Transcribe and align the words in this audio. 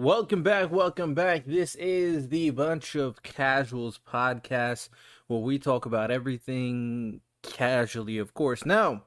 Welcome 0.00 0.42
back, 0.42 0.72
welcome 0.72 1.12
back. 1.12 1.44
This 1.44 1.74
is 1.74 2.30
the 2.30 2.48
Bunch 2.48 2.94
of 2.94 3.22
Casuals 3.22 4.00
podcast 4.10 4.88
where 5.26 5.40
we 5.40 5.58
talk 5.58 5.84
about 5.84 6.10
everything 6.10 7.20
casually, 7.42 8.16
of 8.16 8.32
course. 8.32 8.64
Now, 8.64 9.02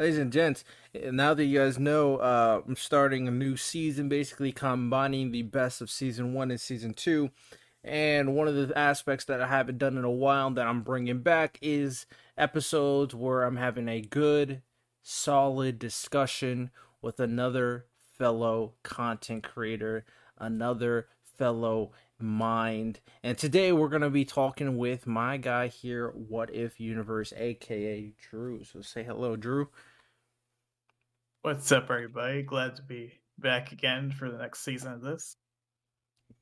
ladies 0.00 0.18
and 0.18 0.32
gents, 0.32 0.64
now 1.12 1.32
that 1.32 1.44
you 1.44 1.60
guys 1.60 1.78
know, 1.78 2.16
uh, 2.16 2.60
I'm 2.66 2.74
starting 2.74 3.28
a 3.28 3.30
new 3.30 3.56
season, 3.56 4.08
basically 4.08 4.50
combining 4.50 5.30
the 5.30 5.42
best 5.42 5.80
of 5.80 5.88
season 5.88 6.34
one 6.34 6.50
and 6.50 6.60
season 6.60 6.92
two. 6.92 7.30
And 7.84 8.34
one 8.34 8.48
of 8.48 8.56
the 8.56 8.76
aspects 8.76 9.24
that 9.26 9.40
I 9.40 9.46
haven't 9.46 9.78
done 9.78 9.96
in 9.96 10.02
a 10.02 10.10
while 10.10 10.50
that 10.50 10.66
I'm 10.66 10.82
bringing 10.82 11.20
back 11.20 11.56
is 11.62 12.04
episodes 12.36 13.14
where 13.14 13.44
I'm 13.44 13.58
having 13.58 13.88
a 13.88 14.00
good, 14.00 14.62
solid 15.04 15.78
discussion 15.78 16.72
with 17.00 17.20
another 17.20 17.86
fellow 18.18 18.72
content 18.82 19.44
creator, 19.44 20.04
another 20.42 21.08
fellow 21.38 21.92
mind. 22.20 23.00
And 23.22 23.38
today 23.38 23.72
we're 23.72 23.88
going 23.88 24.02
to 24.02 24.10
be 24.10 24.24
talking 24.24 24.76
with 24.76 25.06
my 25.06 25.38
guy 25.38 25.68
here, 25.68 26.10
What 26.10 26.54
If 26.54 26.78
Universe, 26.78 27.32
aka 27.36 28.12
Drew. 28.30 28.64
So 28.64 28.82
say 28.82 29.02
hello, 29.02 29.36
Drew. 29.36 29.68
What's 31.40 31.72
up, 31.72 31.90
everybody? 31.90 32.42
Glad 32.42 32.76
to 32.76 32.82
be 32.82 33.14
back 33.38 33.72
again 33.72 34.10
for 34.10 34.30
the 34.30 34.38
next 34.38 34.60
season 34.60 34.92
of 34.92 35.00
this. 35.00 35.36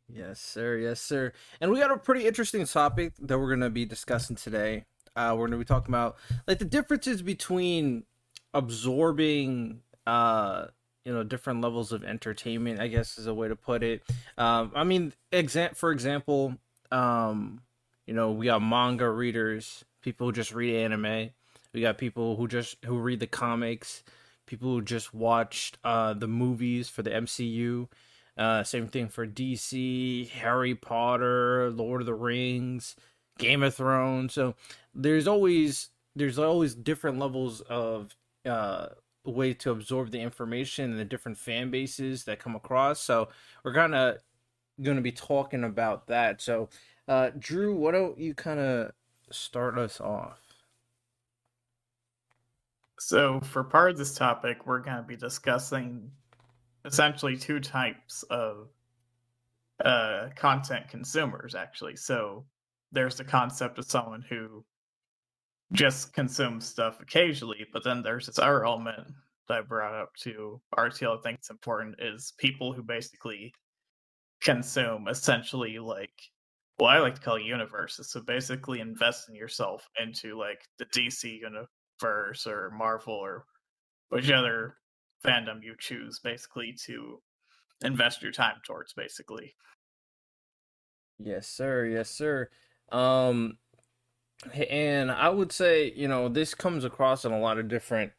Yes, 0.09 0.41
sir. 0.41 0.77
Yes, 0.77 1.01
sir. 1.01 1.33
And 1.61 1.71
we 1.71 1.79
got 1.79 1.93
a 1.93 1.97
pretty 1.97 2.27
interesting 2.27 2.67
topic 2.67 3.13
that 3.21 3.39
we're 3.39 3.49
going 3.49 3.61
to 3.61 3.71
be 3.71 3.85
discussing 3.85 4.37
today. 4.37 4.85
Uh, 5.15 5.31
we're 5.33 5.47
going 5.47 5.53
to 5.53 5.59
be 5.59 5.65
talking 5.65 5.91
about 5.91 6.17
like 6.47 6.59
the 6.59 6.65
differences 6.65 7.23
between 7.23 8.05
absorbing 8.53 9.81
uh 10.07 10.67
you 11.11 11.17
know 11.17 11.25
different 11.25 11.61
levels 11.61 11.91
of 11.91 12.05
entertainment 12.05 12.79
i 12.79 12.87
guess 12.87 13.19
is 13.19 13.27
a 13.27 13.35
way 13.35 13.49
to 13.49 13.57
put 13.57 13.83
it. 13.83 14.03
Um 14.39 14.71
i 14.77 14.85
mean 14.85 15.13
exa- 15.33 15.75
for 15.75 15.91
example 15.91 16.55
um 16.93 17.63
you 18.07 18.15
know 18.15 18.31
we 18.31 18.47
got 18.47 18.63
manga 18.63 19.11
readers 19.11 19.85
people 20.03 20.29
who 20.29 20.33
just 20.33 20.55
read 20.55 20.77
anime. 20.77 21.31
We 21.75 21.81
got 21.81 21.99
people 21.99 22.37
who 22.37 22.47
just 22.49 22.77
who 22.85 22.99
read 22.99 23.21
the 23.21 23.27
comics. 23.27 24.03
People 24.47 24.71
who 24.71 24.83
just 24.83 25.13
watched 25.13 25.79
uh 25.83 26.15
the 26.15 26.29
movies 26.29 26.89
for 26.89 27.03
the 27.03 27.11
mcu 27.11 27.89
uh 28.37 28.63
same 28.63 28.87
thing 28.87 29.09
for 29.09 29.27
dc 29.27 30.29
harry 30.31 30.75
potter 30.75 31.71
lord 31.71 32.01
of 32.03 32.07
the 32.07 32.15
rings 32.15 32.95
game 33.41 33.63
of 33.65 33.75
thrones. 33.75 34.33
So 34.33 34.55
there's 34.95 35.27
always 35.27 35.89
there's 36.15 36.39
always 36.39 36.75
different 36.75 37.19
levels 37.19 37.61
of 37.63 38.15
uh 38.45 38.89
way 39.25 39.53
to 39.55 39.71
absorb 39.71 40.11
the 40.11 40.21
information 40.21 40.91
and 40.91 40.99
the 40.99 41.05
different 41.05 41.39
fan 41.39 41.71
bases 41.71 42.25
that 42.25 42.39
come 42.39 42.57
across. 42.57 43.01
So 43.01 43.29
we're 43.65 43.75
kind 43.75 43.95
of 43.95 44.19
going 44.83 44.97
to 44.97 45.03
be 45.03 45.13
talking 45.13 45.65
about 45.65 46.07
that. 46.07 46.41
So, 46.41 46.69
uh, 47.09 47.31
Drew, 47.39 47.75
why 47.77 47.93
don't 47.93 48.19
you 48.19 48.35
kind 48.35 48.61
of 48.61 48.93
start 49.31 49.79
us 49.79 50.01
off? 50.01 50.41
So, 52.99 53.41
for 53.41 53.65
part 53.65 53.91
of 53.91 53.99
this 53.99 54.15
topic, 54.15 54.67
we're 54.67 54.81
going 54.81 54.99
to 54.99 55.03
be 55.03 55.17
discussing 55.17 56.11
essentially 56.85 57.37
two 57.37 57.59
types 57.59 58.23
of 58.25 58.69
uh, 59.85 60.29
content 60.37 60.89
consumers, 60.89 61.55
actually. 61.55 61.97
So, 61.97 62.45
there's 62.93 63.17
the 63.17 63.25
concept 63.25 63.79
of 63.79 63.87
someone 63.87 64.25
who 64.29 64.65
just 65.73 66.13
consume 66.13 66.61
stuff 66.61 67.01
occasionally, 67.01 67.67
but 67.73 67.85
then 67.85 68.03
there's 68.03 68.27
this 68.27 68.39
other 68.39 68.65
element 68.65 69.07
that 69.49 69.59
I 69.59 69.61
brought 69.63 69.95
up 69.95 70.15
to 70.23 70.61
RTL. 70.77 71.19
I 71.19 71.23
think 71.23 71.39
it's 71.39 71.51
important 71.51 71.97
is 72.01 72.33
people 72.39 72.73
who 72.73 72.83
basically 72.83 73.53
consume 74.41 75.07
essentially 75.09 75.79
like 75.79 76.11
well, 76.81 76.89
I 76.89 76.99
like 76.99 77.15
to 77.17 77.21
call 77.21 77.39
universes. 77.39 78.11
So 78.11 78.23
basically, 78.23 78.81
invest 78.81 79.29
in 79.29 79.35
yourself 79.35 79.87
into 80.03 80.39
like 80.39 80.61
the 80.79 80.87
DC 80.87 81.41
universe 81.41 82.47
or 82.47 82.71
Marvel 82.71 83.13
or 83.13 83.45
which 84.09 84.31
other 84.31 84.77
fandom 85.25 85.63
you 85.63 85.75
choose, 85.79 86.21
basically 86.21 86.75
to 86.87 87.21
invest 87.85 88.23
your 88.23 88.33
time 88.33 88.57
towards. 88.67 88.95
Basically. 88.95 89.55
Yes, 91.19 91.49
sir. 91.49 91.85
Yes, 91.85 92.09
sir. 92.09 92.49
Um, 92.91 93.59
and 94.55 95.11
I 95.11 95.29
would 95.29 95.53
say, 95.53 95.93
you 95.95 96.09
know, 96.09 96.29
this 96.29 96.55
comes 96.55 96.85
across 96.85 97.25
in 97.25 97.33
a 97.33 97.41
lot 97.41 97.59
of 97.59 97.69
different 97.69 98.13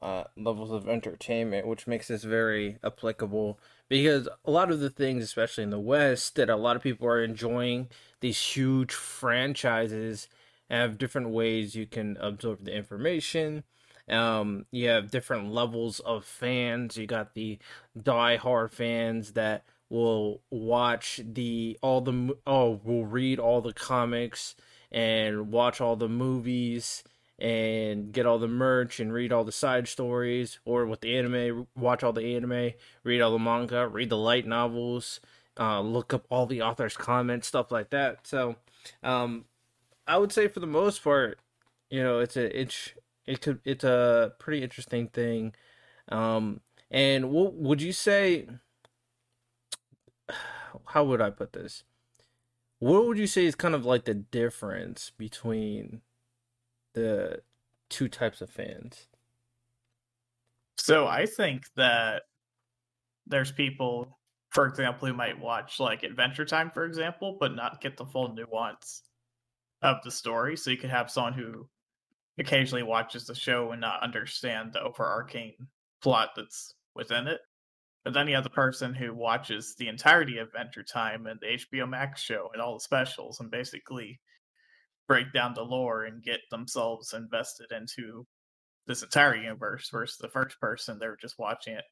uh, 0.00 0.24
levels 0.36 0.72
of 0.72 0.88
entertainment, 0.88 1.66
which 1.66 1.86
makes 1.86 2.08
this 2.08 2.24
very 2.24 2.78
applicable 2.82 3.58
because 3.88 4.28
a 4.44 4.50
lot 4.50 4.70
of 4.70 4.80
the 4.80 4.90
things, 4.90 5.22
especially 5.22 5.64
in 5.64 5.70
the 5.70 5.78
West, 5.78 6.34
that 6.36 6.50
a 6.50 6.56
lot 6.56 6.76
of 6.76 6.82
people 6.82 7.06
are 7.06 7.22
enjoying 7.22 7.88
these 8.20 8.38
huge 8.38 8.92
franchises 8.92 10.28
have 10.68 10.98
different 10.98 11.28
ways 11.28 11.74
you 11.74 11.86
can 11.86 12.16
absorb 12.18 12.64
the 12.64 12.74
information. 12.74 13.62
Um, 14.08 14.66
you 14.72 14.88
have 14.88 15.10
different 15.10 15.52
levels 15.52 16.00
of 16.00 16.24
fans. 16.24 16.96
You 16.96 17.06
got 17.06 17.34
the 17.34 17.58
die-hard 18.00 18.72
fans 18.72 19.32
that 19.32 19.64
will 19.88 20.40
watch 20.50 21.20
the 21.22 21.78
all 21.82 22.00
the 22.00 22.34
oh 22.46 22.80
will 22.82 23.04
read 23.04 23.38
all 23.38 23.60
the 23.60 23.74
comics 23.74 24.56
and 24.92 25.50
watch 25.50 25.80
all 25.80 25.96
the 25.96 26.08
movies 26.08 27.02
and 27.38 28.12
get 28.12 28.26
all 28.26 28.38
the 28.38 28.46
merch 28.46 29.00
and 29.00 29.12
read 29.12 29.32
all 29.32 29.42
the 29.42 29.50
side 29.50 29.88
stories 29.88 30.60
or 30.64 30.86
with 30.86 31.00
the 31.00 31.16
anime 31.16 31.66
watch 31.74 32.04
all 32.04 32.12
the 32.12 32.36
anime 32.36 32.72
read 33.02 33.20
all 33.20 33.32
the 33.32 33.38
manga 33.38 33.88
read 33.88 34.10
the 34.10 34.16
light 34.16 34.46
novels 34.46 35.18
uh, 35.58 35.80
look 35.80 36.14
up 36.14 36.24
all 36.30 36.46
the 36.46 36.62
author's 36.62 36.96
comments 36.96 37.48
stuff 37.48 37.72
like 37.72 37.90
that. 37.90 38.26
So 38.26 38.56
um, 39.02 39.46
i 40.06 40.18
would 40.18 40.32
say 40.32 40.48
for 40.48 40.58
the 40.58 40.66
most 40.66 41.04
part 41.04 41.38
you 41.90 42.02
know 42.02 42.18
it's 42.18 42.36
a 42.36 42.60
it's 42.60 42.92
it 43.26 43.40
could 43.40 43.60
it's 43.64 43.84
a 43.84 44.32
pretty 44.38 44.62
interesting 44.62 45.08
thing. 45.08 45.54
Um, 46.08 46.60
and 46.90 47.30
what 47.30 47.54
would 47.54 47.80
you 47.80 47.92
say 47.92 48.46
how 50.86 51.04
would 51.04 51.20
i 51.20 51.30
put 51.30 51.52
this 51.52 51.84
what 52.82 53.06
would 53.06 53.16
you 53.16 53.28
say 53.28 53.44
is 53.44 53.54
kind 53.54 53.76
of 53.76 53.84
like 53.86 54.06
the 54.06 54.14
difference 54.14 55.12
between 55.16 56.00
the 56.94 57.40
two 57.88 58.08
types 58.08 58.40
of 58.40 58.50
fans? 58.50 59.06
So 60.78 61.06
I 61.06 61.26
think 61.26 61.62
that 61.76 62.24
there's 63.24 63.52
people, 63.52 64.18
for 64.50 64.66
example, 64.66 65.06
who 65.06 65.14
might 65.14 65.38
watch 65.38 65.78
like 65.78 66.02
Adventure 66.02 66.44
Time, 66.44 66.72
for 66.72 66.84
example, 66.84 67.36
but 67.38 67.54
not 67.54 67.80
get 67.80 67.96
the 67.96 68.04
full 68.04 68.34
nuance 68.34 69.02
of 69.82 69.98
the 70.02 70.10
story. 70.10 70.56
So 70.56 70.72
you 70.72 70.76
could 70.76 70.90
have 70.90 71.08
someone 71.08 71.34
who 71.34 71.68
occasionally 72.36 72.82
watches 72.82 73.26
the 73.26 73.34
show 73.36 73.70
and 73.70 73.80
not 73.80 74.02
understand 74.02 74.72
the 74.72 74.82
overarching 74.82 75.52
plot 76.02 76.30
that's 76.34 76.74
within 76.96 77.28
it. 77.28 77.42
But 78.04 78.14
then 78.14 78.26
you 78.26 78.34
have 78.34 78.44
the 78.44 78.50
person 78.50 78.94
who 78.94 79.14
watches 79.14 79.74
the 79.76 79.88
entirety 79.88 80.38
of 80.38 80.48
Adventure 80.48 80.82
Time 80.82 81.26
and 81.26 81.38
the 81.40 81.58
HBO 81.58 81.88
Max 81.88 82.20
show 82.20 82.50
and 82.52 82.60
all 82.60 82.74
the 82.74 82.80
specials 82.80 83.38
and 83.38 83.50
basically 83.50 84.20
break 85.06 85.32
down 85.32 85.54
the 85.54 85.62
lore 85.62 86.04
and 86.04 86.22
get 86.22 86.40
themselves 86.50 87.12
invested 87.12 87.70
into 87.70 88.26
this 88.86 89.02
entire 89.02 89.36
universe 89.36 89.88
versus 89.90 90.18
the 90.18 90.28
first 90.28 90.58
person 90.60 90.98
they're 90.98 91.16
just 91.20 91.38
watching 91.38 91.74
it 91.74 91.84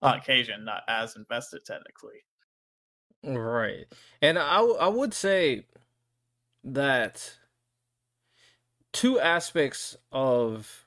on 0.00 0.18
occasion, 0.18 0.64
not 0.64 0.82
as 0.88 1.16
invested 1.16 1.64
technically. 1.66 2.24
Right. 3.22 3.86
And 4.20 4.38
I, 4.38 4.60
I 4.60 4.88
would 4.88 5.14
say 5.14 5.66
that 6.62 7.36
two 8.92 9.18
aspects 9.18 9.96
of 10.12 10.83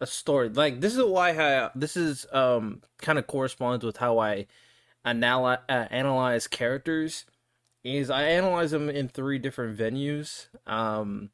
a 0.00 0.06
story. 0.06 0.48
Like 0.48 0.80
this 0.80 0.96
is 0.96 1.04
why 1.04 1.30
I 1.30 1.70
this 1.74 1.96
is 1.96 2.26
um 2.32 2.82
kind 2.98 3.18
of 3.18 3.26
corresponds 3.26 3.84
with 3.84 3.96
how 3.96 4.18
I 4.18 4.46
analyze 5.04 5.60
uh, 5.68 5.86
analyze 5.90 6.46
characters. 6.46 7.24
Is 7.84 8.10
I 8.10 8.24
analyze 8.24 8.72
them 8.72 8.88
in 8.90 9.08
three 9.08 9.38
different 9.38 9.78
venues. 9.78 10.48
Um, 10.66 11.30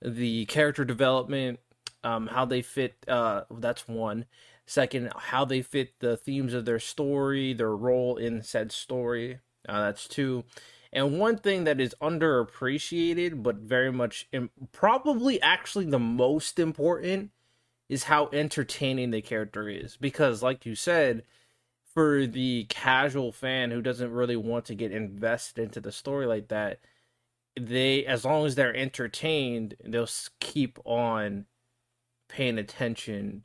the 0.00 0.46
character 0.46 0.84
development, 0.84 1.60
um, 2.04 2.28
how 2.28 2.44
they 2.44 2.62
fit. 2.62 2.94
Uh, 3.06 3.42
that's 3.50 3.88
one. 3.88 4.26
Second, 4.64 5.12
how 5.16 5.44
they 5.44 5.60
fit 5.60 5.98
the 5.98 6.16
themes 6.16 6.54
of 6.54 6.64
their 6.64 6.78
story, 6.78 7.52
their 7.52 7.74
role 7.74 8.16
in 8.16 8.42
said 8.42 8.70
story. 8.72 9.40
Uh, 9.68 9.86
that's 9.86 10.06
two. 10.06 10.44
And 10.92 11.18
one 11.18 11.36
thing 11.38 11.64
that 11.64 11.80
is 11.80 11.96
underappreciated, 12.00 13.42
but 13.42 13.56
very 13.56 13.90
much, 13.90 14.28
probably 14.72 15.40
actually 15.40 15.86
the 15.86 15.98
most 15.98 16.58
important, 16.58 17.30
is 17.92 18.04
how 18.04 18.30
entertaining 18.32 19.10
the 19.10 19.20
character 19.20 19.68
is. 19.68 19.98
Because, 19.98 20.42
like 20.42 20.64
you 20.64 20.74
said, 20.74 21.24
for 21.94 22.26
the 22.26 22.64
casual 22.70 23.32
fan 23.32 23.70
who 23.70 23.82
doesn't 23.82 24.10
really 24.10 24.34
want 24.34 24.64
to 24.64 24.74
get 24.74 24.92
invested 24.92 25.62
into 25.62 25.78
the 25.78 25.92
story 25.92 26.24
like 26.24 26.48
that, 26.48 26.80
they, 27.60 28.06
as 28.06 28.24
long 28.24 28.46
as 28.46 28.54
they're 28.54 28.74
entertained, 28.74 29.74
they'll 29.84 30.08
keep 30.40 30.78
on 30.86 31.44
paying 32.30 32.56
attention 32.56 33.42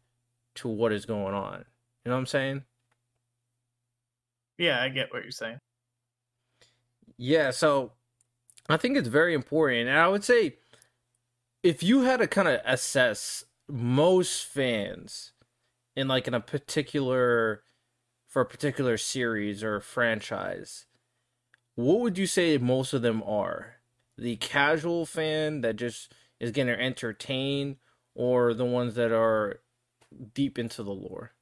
to 0.56 0.70
what 0.70 0.94
is 0.94 1.06
going 1.06 1.34
on. 1.34 1.66
You 2.06 2.10
know 2.10 2.16
what 2.16 2.20
I'm 2.20 2.26
saying? 2.26 2.64
Yeah, 4.58 4.82
I 4.82 4.88
get 4.88 5.12
what 5.12 5.24
you're 5.24 5.32
saying. 5.32 5.60
Yeah, 7.18 7.52
so 7.52 7.92
I 8.70 8.78
think 8.78 8.96
it's 8.96 9.10
very 9.10 9.34
important. 9.34 9.90
And 9.90 10.00
I 10.00 10.08
would 10.08 10.24
say 10.24 10.56
if 11.64 11.84
you 11.84 12.04
had 12.04 12.22
to 12.22 12.28
kind 12.28 12.48
of 12.48 12.62
assess 12.64 13.44
most 13.68 14.46
fans 14.46 15.34
in 15.96 16.08
like 16.08 16.28
in 16.28 16.34
a 16.34 16.40
particular 16.40 17.64
for 18.28 18.42
a 18.42 18.46
particular 18.46 18.98
series 18.98 19.64
or 19.64 19.80
franchise, 19.80 20.86
what 21.76 22.00
would 22.00 22.18
you 22.18 22.28
say 22.28 22.58
most 22.58 22.94
of 22.94 23.02
them 23.02 23.24
are? 23.24 23.76
The 24.18 24.36
casual 24.38 25.06
fan 25.06 25.62
that 25.62 25.76
just 25.76 26.14
is 26.40 26.52
getting 26.52 26.74
entertained 26.74 27.78
or 28.16 28.54
the 28.54 28.66
ones 28.66 28.96
that 28.96 29.12
are 29.12 29.62
deep 30.34 30.58
into 30.58 30.84
the 30.84 30.94
lore? 30.94 31.34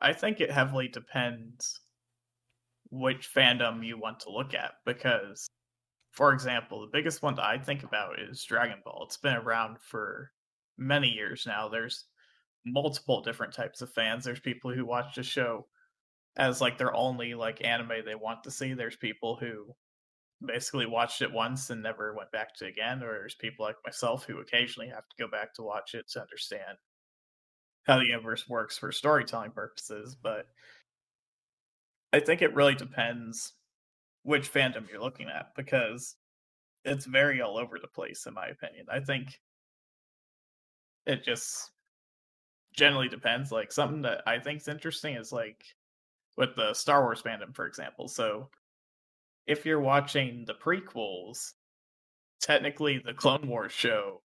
I 0.00 0.12
think 0.12 0.40
it 0.40 0.50
heavily 0.50 0.88
depends 0.88 1.80
which 2.90 3.32
fandom 3.32 3.84
you 3.84 3.98
want 3.98 4.20
to 4.20 4.30
look 4.30 4.54
at 4.54 4.74
because 4.84 5.48
for 6.16 6.32
example, 6.32 6.80
the 6.80 6.86
biggest 6.90 7.22
one 7.22 7.34
that 7.34 7.44
I 7.44 7.58
think 7.58 7.82
about 7.82 8.18
is 8.18 8.42
Dragon 8.42 8.78
Ball. 8.82 9.04
It's 9.04 9.18
been 9.18 9.36
around 9.36 9.76
for 9.82 10.32
many 10.78 11.08
years 11.08 11.44
now. 11.46 11.68
There's 11.68 12.06
multiple 12.64 13.20
different 13.20 13.52
types 13.52 13.82
of 13.82 13.92
fans. 13.92 14.24
There's 14.24 14.40
people 14.40 14.72
who 14.72 14.86
watch 14.86 15.14
the 15.14 15.22
show 15.22 15.66
as 16.38 16.62
like 16.62 16.78
their 16.78 16.94
only 16.94 17.34
like 17.34 17.62
anime 17.62 18.02
they 18.04 18.14
want 18.14 18.44
to 18.44 18.50
see. 18.50 18.72
There's 18.72 18.96
people 18.96 19.36
who 19.36 19.74
basically 20.44 20.86
watched 20.86 21.20
it 21.20 21.30
once 21.30 21.68
and 21.68 21.82
never 21.82 22.14
went 22.14 22.32
back 22.32 22.54
to 22.56 22.66
again, 22.66 23.02
or 23.02 23.12
there's 23.12 23.34
people 23.34 23.66
like 23.66 23.76
myself 23.84 24.24
who 24.24 24.38
occasionally 24.38 24.88
have 24.88 25.06
to 25.08 25.22
go 25.22 25.30
back 25.30 25.52
to 25.54 25.62
watch 25.62 25.94
it 25.94 26.08
to 26.12 26.22
understand 26.22 26.78
how 27.84 27.98
the 27.98 28.06
universe 28.06 28.48
works 28.48 28.78
for 28.78 28.90
storytelling 28.90 29.50
purposes. 29.50 30.16
But 30.20 30.46
I 32.10 32.20
think 32.20 32.40
it 32.40 32.54
really 32.54 32.74
depends 32.74 33.52
which 34.26 34.52
fandom 34.52 34.90
you're 34.90 35.00
looking 35.00 35.28
at 35.28 35.54
because 35.54 36.16
it's 36.84 37.06
very 37.06 37.40
all 37.40 37.56
over 37.56 37.78
the 37.80 37.86
place 37.86 38.26
in 38.26 38.34
my 38.34 38.48
opinion. 38.48 38.84
I 38.90 38.98
think 38.98 39.40
it 41.06 41.22
just 41.22 41.70
generally 42.74 43.08
depends. 43.08 43.52
Like 43.52 43.70
something 43.70 44.02
that 44.02 44.22
I 44.26 44.40
think 44.40 44.60
is 44.60 44.68
interesting 44.68 45.14
is 45.14 45.30
like 45.30 45.64
with 46.36 46.56
the 46.56 46.74
Star 46.74 47.02
Wars 47.02 47.22
fandom, 47.22 47.54
for 47.54 47.66
example. 47.66 48.08
So 48.08 48.48
if 49.46 49.64
you're 49.64 49.80
watching 49.80 50.44
the 50.44 50.54
prequels, 50.54 51.52
technically 52.40 52.98
the 52.98 53.14
Clone 53.14 53.46
Wars 53.46 53.70
show, 53.70 54.22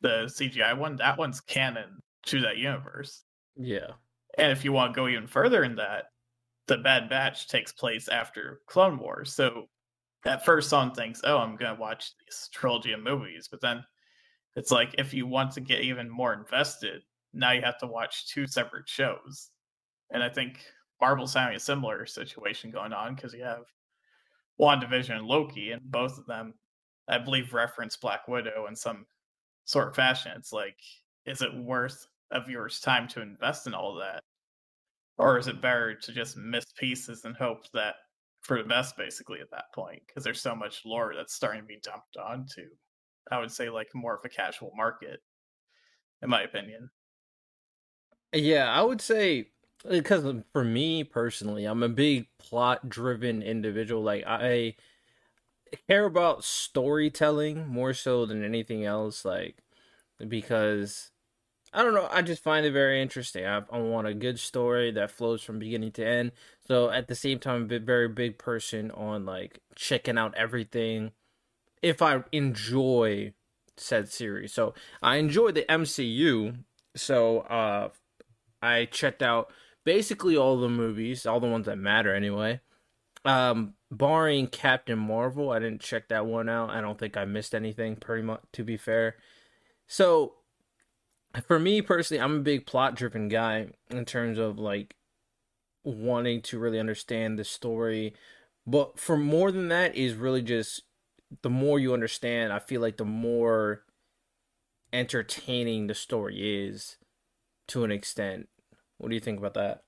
the 0.00 0.24
CGI 0.24 0.76
one, 0.76 0.96
that 0.96 1.16
one's 1.16 1.40
canon 1.40 2.02
to 2.26 2.40
that 2.40 2.56
universe. 2.56 3.22
Yeah. 3.56 3.92
And 4.36 4.50
if 4.50 4.64
you 4.64 4.72
want 4.72 4.94
to 4.94 5.00
go 5.00 5.06
even 5.06 5.28
further 5.28 5.62
in 5.62 5.76
that, 5.76 6.06
the 6.66 6.78
Bad 6.78 7.08
Batch 7.08 7.48
takes 7.48 7.72
place 7.72 8.08
after 8.08 8.60
Clone 8.66 8.98
Wars. 8.98 9.32
So 9.34 9.68
at 10.24 10.44
first, 10.44 10.70
someone 10.70 10.94
thinks, 10.94 11.20
"Oh, 11.24 11.38
I'm 11.38 11.56
going 11.56 11.74
to 11.74 11.80
watch 11.80 12.12
these 12.20 12.48
trilogy 12.52 12.92
of 12.92 13.00
movies," 13.00 13.48
but 13.50 13.60
then 13.60 13.84
it's 14.56 14.70
like 14.70 14.94
if 14.98 15.12
you 15.12 15.26
want 15.26 15.52
to 15.52 15.60
get 15.60 15.82
even 15.82 16.08
more 16.08 16.32
invested, 16.32 17.02
now 17.32 17.52
you 17.52 17.62
have 17.62 17.78
to 17.78 17.86
watch 17.86 18.28
two 18.28 18.46
separate 18.46 18.88
shows. 18.88 19.50
And 20.10 20.22
I 20.22 20.28
think 20.28 20.64
Marvel's 21.00 21.34
having 21.34 21.56
a 21.56 21.60
similar 21.60 22.06
situation 22.06 22.70
going 22.70 22.92
on 22.92 23.14
because 23.14 23.34
you 23.34 23.42
have 23.42 23.64
WandaVision 24.60 25.16
and 25.16 25.26
Loki, 25.26 25.72
and 25.72 25.82
both 25.90 26.18
of 26.18 26.26
them, 26.26 26.54
I 27.08 27.18
believe, 27.18 27.52
reference 27.52 27.96
Black 27.96 28.28
Widow 28.28 28.66
in 28.68 28.76
some 28.76 29.06
sort 29.64 29.88
of 29.88 29.96
fashion. 29.96 30.32
It's 30.36 30.52
like, 30.52 30.78
is 31.26 31.42
it 31.42 31.54
worth 31.54 32.06
a 32.30 32.40
viewer's 32.40 32.80
time 32.80 33.08
to 33.08 33.20
invest 33.20 33.66
in 33.66 33.74
all 33.74 33.94
that? 33.96 34.22
Or 35.18 35.38
is 35.38 35.48
it 35.48 35.60
better 35.60 35.94
to 35.94 36.12
just 36.12 36.36
miss 36.36 36.64
pieces 36.78 37.24
and 37.24 37.36
hope 37.36 37.70
that 37.72 37.94
for 38.42 38.58
the 38.58 38.68
best 38.68 38.96
basically 38.96 39.40
at 39.40 39.50
that 39.50 39.72
point? 39.74 40.02
Because 40.06 40.24
there's 40.24 40.40
so 40.40 40.54
much 40.54 40.84
lore 40.84 41.14
that's 41.16 41.34
starting 41.34 41.62
to 41.62 41.66
be 41.66 41.80
dumped 41.82 42.16
onto 42.16 42.68
i 43.30 43.38
would 43.38 43.50
say 43.50 43.70
like 43.70 43.88
more 43.94 44.14
of 44.14 44.24
a 44.24 44.28
casual 44.28 44.72
market 44.76 45.20
in 46.22 46.30
my 46.30 46.42
opinion. 46.42 46.90
Yeah 48.32 48.70
i 48.72 48.82
would 48.82 49.00
say 49.00 49.50
eh, 49.88 49.98
because 49.98 50.24
um, 50.24 50.44
for 50.52 50.64
me 50.64 51.04
personally 51.04 51.64
i'm 51.64 51.82
a 51.82 51.88
big 51.88 52.26
plot 52.38 52.88
driven 52.88 53.42
individual 53.42 54.02
like 54.02 54.24
i 54.26 54.74
care 55.88 56.04
about 56.04 56.44
storytelling 56.44 57.66
more 57.66 57.92
so 57.92 58.26
than 58.26 58.44
anything 58.44 58.84
else 58.84 59.24
like 59.24 59.58
because 60.26 61.10
I 61.74 61.82
don't 61.82 61.92
know. 61.92 62.08
I 62.08 62.22
just 62.22 62.42
find 62.42 62.64
it 62.64 62.70
very 62.70 63.02
interesting. 63.02 63.44
I, 63.44 63.62
I, 63.70 63.78
want 63.78 64.06
a 64.06 64.14
good 64.14 64.38
story 64.38 64.92
that 64.92 65.10
flows 65.10 65.42
from 65.42 65.58
beginning 65.58 65.90
to 65.92 66.06
end. 66.06 66.30
So 66.68 66.88
at 66.88 67.08
the 67.08 67.16
same 67.16 67.40
time, 67.40 67.64
I'm 67.64 67.72
a 67.72 67.78
very 67.80 68.08
big 68.08 68.38
person 68.38 68.92
on 68.92 69.26
like 69.26 69.58
checking 69.74 70.16
out 70.16 70.34
everything. 70.36 71.10
If 71.82 72.00
I 72.00 72.22
enjoy 72.30 73.32
said 73.76 74.08
series, 74.08 74.52
so 74.52 74.72
I 75.02 75.16
enjoy 75.16 75.50
the 75.50 75.64
MCU. 75.68 76.58
So 76.94 77.40
uh, 77.40 77.88
I 78.62 78.84
checked 78.84 79.22
out 79.22 79.50
basically 79.84 80.36
all 80.36 80.56
the 80.56 80.68
movies, 80.68 81.26
all 81.26 81.40
the 81.40 81.48
ones 81.48 81.66
that 81.66 81.76
matter 81.76 82.14
anyway. 82.14 82.60
Um, 83.24 83.74
barring 83.90 84.46
Captain 84.46 84.98
Marvel, 84.98 85.50
I 85.50 85.58
didn't 85.58 85.80
check 85.80 86.08
that 86.08 86.24
one 86.24 86.48
out. 86.48 86.70
I 86.70 86.80
don't 86.80 86.98
think 86.98 87.16
I 87.16 87.24
missed 87.24 87.52
anything. 87.52 87.96
Pretty 87.96 88.22
much, 88.22 88.42
to 88.52 88.62
be 88.62 88.76
fair. 88.76 89.16
So 89.88 90.34
for 91.42 91.58
me 91.58 91.82
personally, 91.82 92.22
I'm 92.22 92.36
a 92.36 92.40
big 92.40 92.66
plot 92.66 92.94
driven 92.94 93.28
guy 93.28 93.68
in 93.90 94.04
terms 94.04 94.38
of 94.38 94.58
like 94.58 94.94
wanting 95.84 96.42
to 96.42 96.58
really 96.58 96.78
understand 96.78 97.38
the 97.38 97.44
story. 97.44 98.14
But 98.66 98.98
for 98.98 99.16
more 99.16 99.52
than 99.52 99.68
that 99.68 99.94
is 99.94 100.14
really 100.14 100.42
just 100.42 100.82
the 101.42 101.50
more 101.50 101.78
you 101.78 101.92
understand, 101.92 102.52
I 102.52 102.58
feel 102.58 102.80
like 102.80 102.96
the 102.96 103.04
more 103.04 103.84
entertaining 104.92 105.86
the 105.86 105.94
story 105.94 106.66
is 106.66 106.96
to 107.68 107.84
an 107.84 107.90
extent. 107.90 108.48
What 108.98 109.08
do 109.08 109.14
you 109.14 109.20
think 109.20 109.38
about 109.38 109.54
that? 109.54 109.82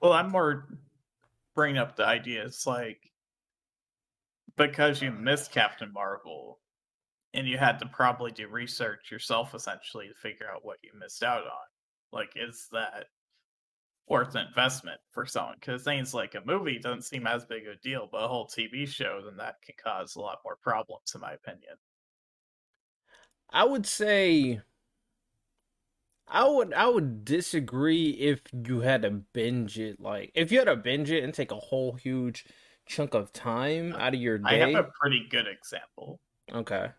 Well, 0.00 0.14
I'm 0.14 0.30
more 0.30 0.66
bringing 1.54 1.78
up 1.78 1.96
the 1.96 2.06
idea. 2.06 2.44
It's 2.44 2.66
like 2.66 3.10
because 4.56 5.02
you 5.02 5.10
missed 5.10 5.52
Captain 5.52 5.92
Marvel, 5.92 6.58
and 7.34 7.48
you 7.48 7.58
had 7.58 7.78
to 7.78 7.86
probably 7.86 8.32
do 8.32 8.48
research 8.48 9.10
yourself 9.10 9.54
essentially 9.54 10.08
to 10.08 10.14
figure 10.14 10.50
out 10.50 10.64
what 10.64 10.78
you 10.82 10.90
missed 10.98 11.22
out 11.22 11.44
on. 11.44 11.66
Like, 12.12 12.32
is 12.36 12.68
that 12.72 13.06
worth 14.08 14.34
an 14.34 14.46
investment 14.48 15.00
for 15.10 15.24
someone? 15.26 15.56
Because 15.60 15.84
things 15.84 16.12
like 16.12 16.34
a 16.34 16.42
movie 16.44 16.78
doesn't 16.78 17.02
seem 17.02 17.26
as 17.26 17.44
big 17.44 17.66
a 17.66 17.76
deal, 17.76 18.08
but 18.10 18.24
a 18.24 18.28
whole 18.28 18.48
TV 18.48 18.86
show, 18.86 19.22
then 19.24 19.36
that 19.36 19.56
can 19.64 19.74
cause 19.82 20.16
a 20.16 20.20
lot 20.20 20.38
more 20.44 20.56
problems, 20.56 21.12
in 21.14 21.20
my 21.20 21.32
opinion. 21.32 21.76
I 23.52 23.64
would 23.64 23.86
say 23.86 24.60
I 26.28 26.48
would 26.48 26.72
I 26.72 26.88
would 26.88 27.24
disagree 27.24 28.10
if 28.10 28.42
you 28.52 28.80
had 28.80 29.02
to 29.02 29.10
binge 29.10 29.78
it 29.78 30.00
like 30.00 30.30
if 30.34 30.52
you 30.52 30.58
had 30.58 30.66
to 30.66 30.76
binge 30.76 31.10
it 31.10 31.24
and 31.24 31.34
take 31.34 31.50
a 31.50 31.56
whole 31.56 31.92
huge 31.92 32.44
chunk 32.86 33.14
of 33.14 33.32
time 33.32 33.94
uh, 33.94 33.98
out 33.98 34.14
of 34.14 34.20
your 34.20 34.38
day. 34.38 34.62
I 34.62 34.70
have 34.70 34.86
a 34.86 34.90
pretty 35.00 35.26
good 35.28 35.48
example. 35.48 36.20
Okay. 36.52 36.90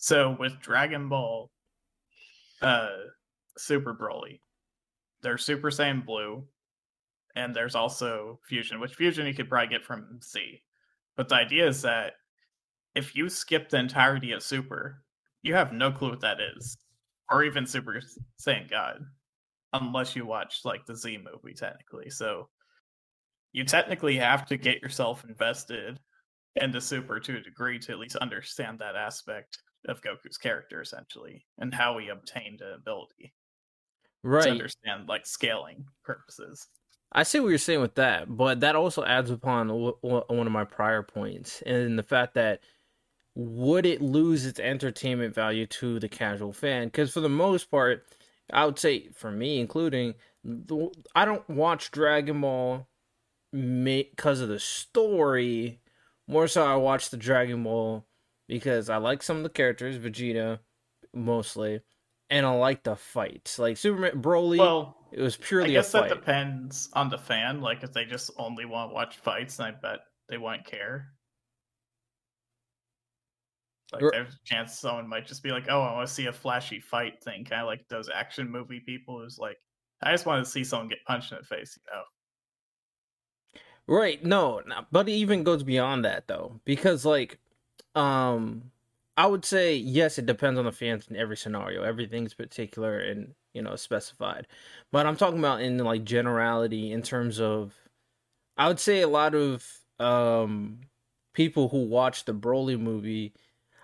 So 0.00 0.34
with 0.38 0.60
Dragon 0.60 1.08
Ball 1.08 1.50
uh 2.62 2.88
Super 3.56 3.94
Broly, 3.94 4.40
there's 5.22 5.44
Super 5.44 5.70
Saiyan 5.70 6.04
Blue, 6.04 6.44
and 7.36 7.54
there's 7.54 7.74
also 7.74 8.40
Fusion, 8.48 8.80
which 8.80 8.94
Fusion 8.94 9.26
you 9.26 9.34
could 9.34 9.48
probably 9.48 9.68
get 9.68 9.84
from 9.84 10.18
Z. 10.22 10.62
But 11.16 11.28
the 11.28 11.34
idea 11.34 11.68
is 11.68 11.82
that 11.82 12.14
if 12.94 13.14
you 13.14 13.28
skip 13.28 13.68
the 13.68 13.78
entirety 13.78 14.32
of 14.32 14.42
Super, 14.42 15.02
you 15.42 15.54
have 15.54 15.72
no 15.72 15.92
clue 15.92 16.10
what 16.10 16.20
that 16.20 16.38
is. 16.56 16.78
Or 17.30 17.44
even 17.44 17.66
Super 17.66 18.00
Saiyan 18.40 18.70
God. 18.70 19.02
Unless 19.74 20.16
you 20.16 20.24
watch 20.24 20.60
like 20.64 20.86
the 20.86 20.96
Z 20.96 21.18
movie 21.18 21.54
technically. 21.54 22.08
So 22.08 22.48
you 23.52 23.64
technically 23.64 24.16
have 24.16 24.46
to 24.46 24.56
get 24.56 24.80
yourself 24.80 25.24
invested 25.28 26.00
into 26.56 26.80
Super 26.80 27.20
to 27.20 27.36
a 27.36 27.40
degree 27.40 27.78
to 27.80 27.92
at 27.92 27.98
least 27.98 28.16
understand 28.16 28.78
that 28.78 28.96
aspect 28.96 29.58
of 29.88 30.02
Goku's 30.02 30.38
character 30.38 30.80
essentially 30.80 31.46
and 31.58 31.74
how 31.74 31.98
he 31.98 32.08
obtained 32.08 32.60
an 32.60 32.74
ability. 32.74 33.32
Right. 34.22 34.44
To 34.44 34.50
understand 34.50 35.08
like 35.08 35.26
scaling 35.26 35.86
purposes. 36.04 36.68
I 37.12 37.22
see 37.22 37.40
what 37.40 37.48
you're 37.48 37.58
saying 37.58 37.80
with 37.80 37.96
that, 37.96 38.36
but 38.36 38.60
that 38.60 38.76
also 38.76 39.04
adds 39.04 39.30
upon 39.30 39.68
one 39.70 40.46
of 40.46 40.52
my 40.52 40.64
prior 40.64 41.02
points 41.02 41.62
and 41.66 41.98
the 41.98 42.02
fact 42.02 42.34
that 42.34 42.60
would 43.34 43.86
it 43.86 44.02
lose 44.02 44.44
its 44.44 44.60
entertainment 44.60 45.34
value 45.34 45.66
to 45.66 45.98
the 45.98 46.08
casual 46.08 46.52
fan? 46.52 46.88
Because 46.88 47.12
for 47.12 47.20
the 47.20 47.28
most 47.28 47.70
part, 47.70 48.04
I 48.52 48.66
would 48.66 48.78
say 48.78 49.08
for 49.14 49.30
me, 49.30 49.60
including, 49.60 50.14
I 51.14 51.24
don't 51.24 51.48
watch 51.48 51.90
Dragon 51.90 52.40
Ball 52.42 52.86
because 53.52 54.40
of 54.40 54.48
the 54.48 54.60
story. 54.60 55.80
More 56.28 56.46
so, 56.46 56.64
I 56.64 56.76
watch 56.76 57.10
the 57.10 57.16
Dragon 57.16 57.64
Ball 57.64 58.04
because 58.50 58.90
I 58.90 58.96
like 58.98 59.22
some 59.22 59.38
of 59.38 59.42
the 59.44 59.50
characters, 59.50 59.98
Vegeta 59.98 60.60
mostly, 61.14 61.82
and 62.30 62.46
I 62.46 62.52
like 62.56 62.84
the 62.84 62.96
fights. 62.96 63.58
Like 63.58 63.76
Superman 63.76 64.22
Broly, 64.22 64.58
Well, 64.58 64.96
it 65.12 65.20
was 65.20 65.36
purely 65.36 65.76
a 65.76 65.82
guess 65.82 65.92
that 65.92 66.08
depends 66.08 66.88
on 66.92 67.08
the 67.08 67.18
fan. 67.18 67.60
Like, 67.60 67.82
if 67.82 67.92
they 67.92 68.04
just 68.04 68.30
only 68.36 68.64
want 68.64 68.90
to 68.90 68.94
watch 68.94 69.16
fights, 69.18 69.56
then 69.56 69.66
I 69.68 69.70
bet 69.72 70.00
they 70.28 70.38
won't 70.38 70.64
care. 70.64 71.14
Like, 73.92 74.10
there's 74.10 74.34
a 74.34 74.38
chance 74.44 74.78
someone 74.78 75.08
might 75.08 75.26
just 75.26 75.42
be 75.42 75.50
like, 75.50 75.66
"Oh, 75.68 75.80
I 75.82 75.92
want 75.92 76.08
to 76.08 76.14
see 76.14 76.26
a 76.26 76.32
flashy 76.32 76.80
fight 76.80 77.22
thing," 77.22 77.44
kind 77.44 77.62
of 77.62 77.66
like 77.66 77.88
those 77.88 78.08
action 78.08 78.48
movie 78.48 78.80
people 78.80 79.20
who's 79.20 79.38
like, 79.38 79.58
"I 80.00 80.12
just 80.12 80.26
want 80.26 80.44
to 80.44 80.50
see 80.50 80.62
someone 80.64 80.88
get 80.88 81.04
punched 81.06 81.32
in 81.32 81.38
the 81.38 81.44
face." 81.44 81.76
You 81.76 81.92
know? 81.92 82.04
Right, 83.86 84.22
no, 84.24 84.60
no, 84.66 84.86
but 84.92 85.08
it 85.08 85.12
even 85.12 85.42
goes 85.42 85.62
beyond 85.62 86.04
that 86.04 86.28
though, 86.28 86.60
because 86.64 87.04
like, 87.04 87.40
um, 87.94 88.70
I 89.16 89.26
would 89.26 89.44
say 89.44 89.76
yes, 89.76 90.18
it 90.18 90.26
depends 90.26 90.58
on 90.58 90.64
the 90.64 90.72
fans 90.72 91.08
in 91.08 91.16
every 91.16 91.36
scenario. 91.36 91.82
Everything's 91.82 92.34
particular 92.34 92.98
and 93.00 93.34
you 93.52 93.62
know 93.62 93.76
specified, 93.76 94.46
but 94.92 95.06
I'm 95.06 95.16
talking 95.16 95.38
about 95.38 95.60
in 95.62 95.78
like 95.78 96.04
generality 96.04 96.92
in 96.92 97.02
terms 97.02 97.40
of, 97.40 97.74
I 98.56 98.68
would 98.68 98.80
say 98.80 99.00
a 99.02 99.08
lot 99.08 99.34
of 99.34 99.66
um 99.98 100.80
people 101.34 101.68
who 101.68 101.84
watch 101.84 102.24
the 102.24 102.34
Broly 102.34 102.78
movie, 102.80 103.34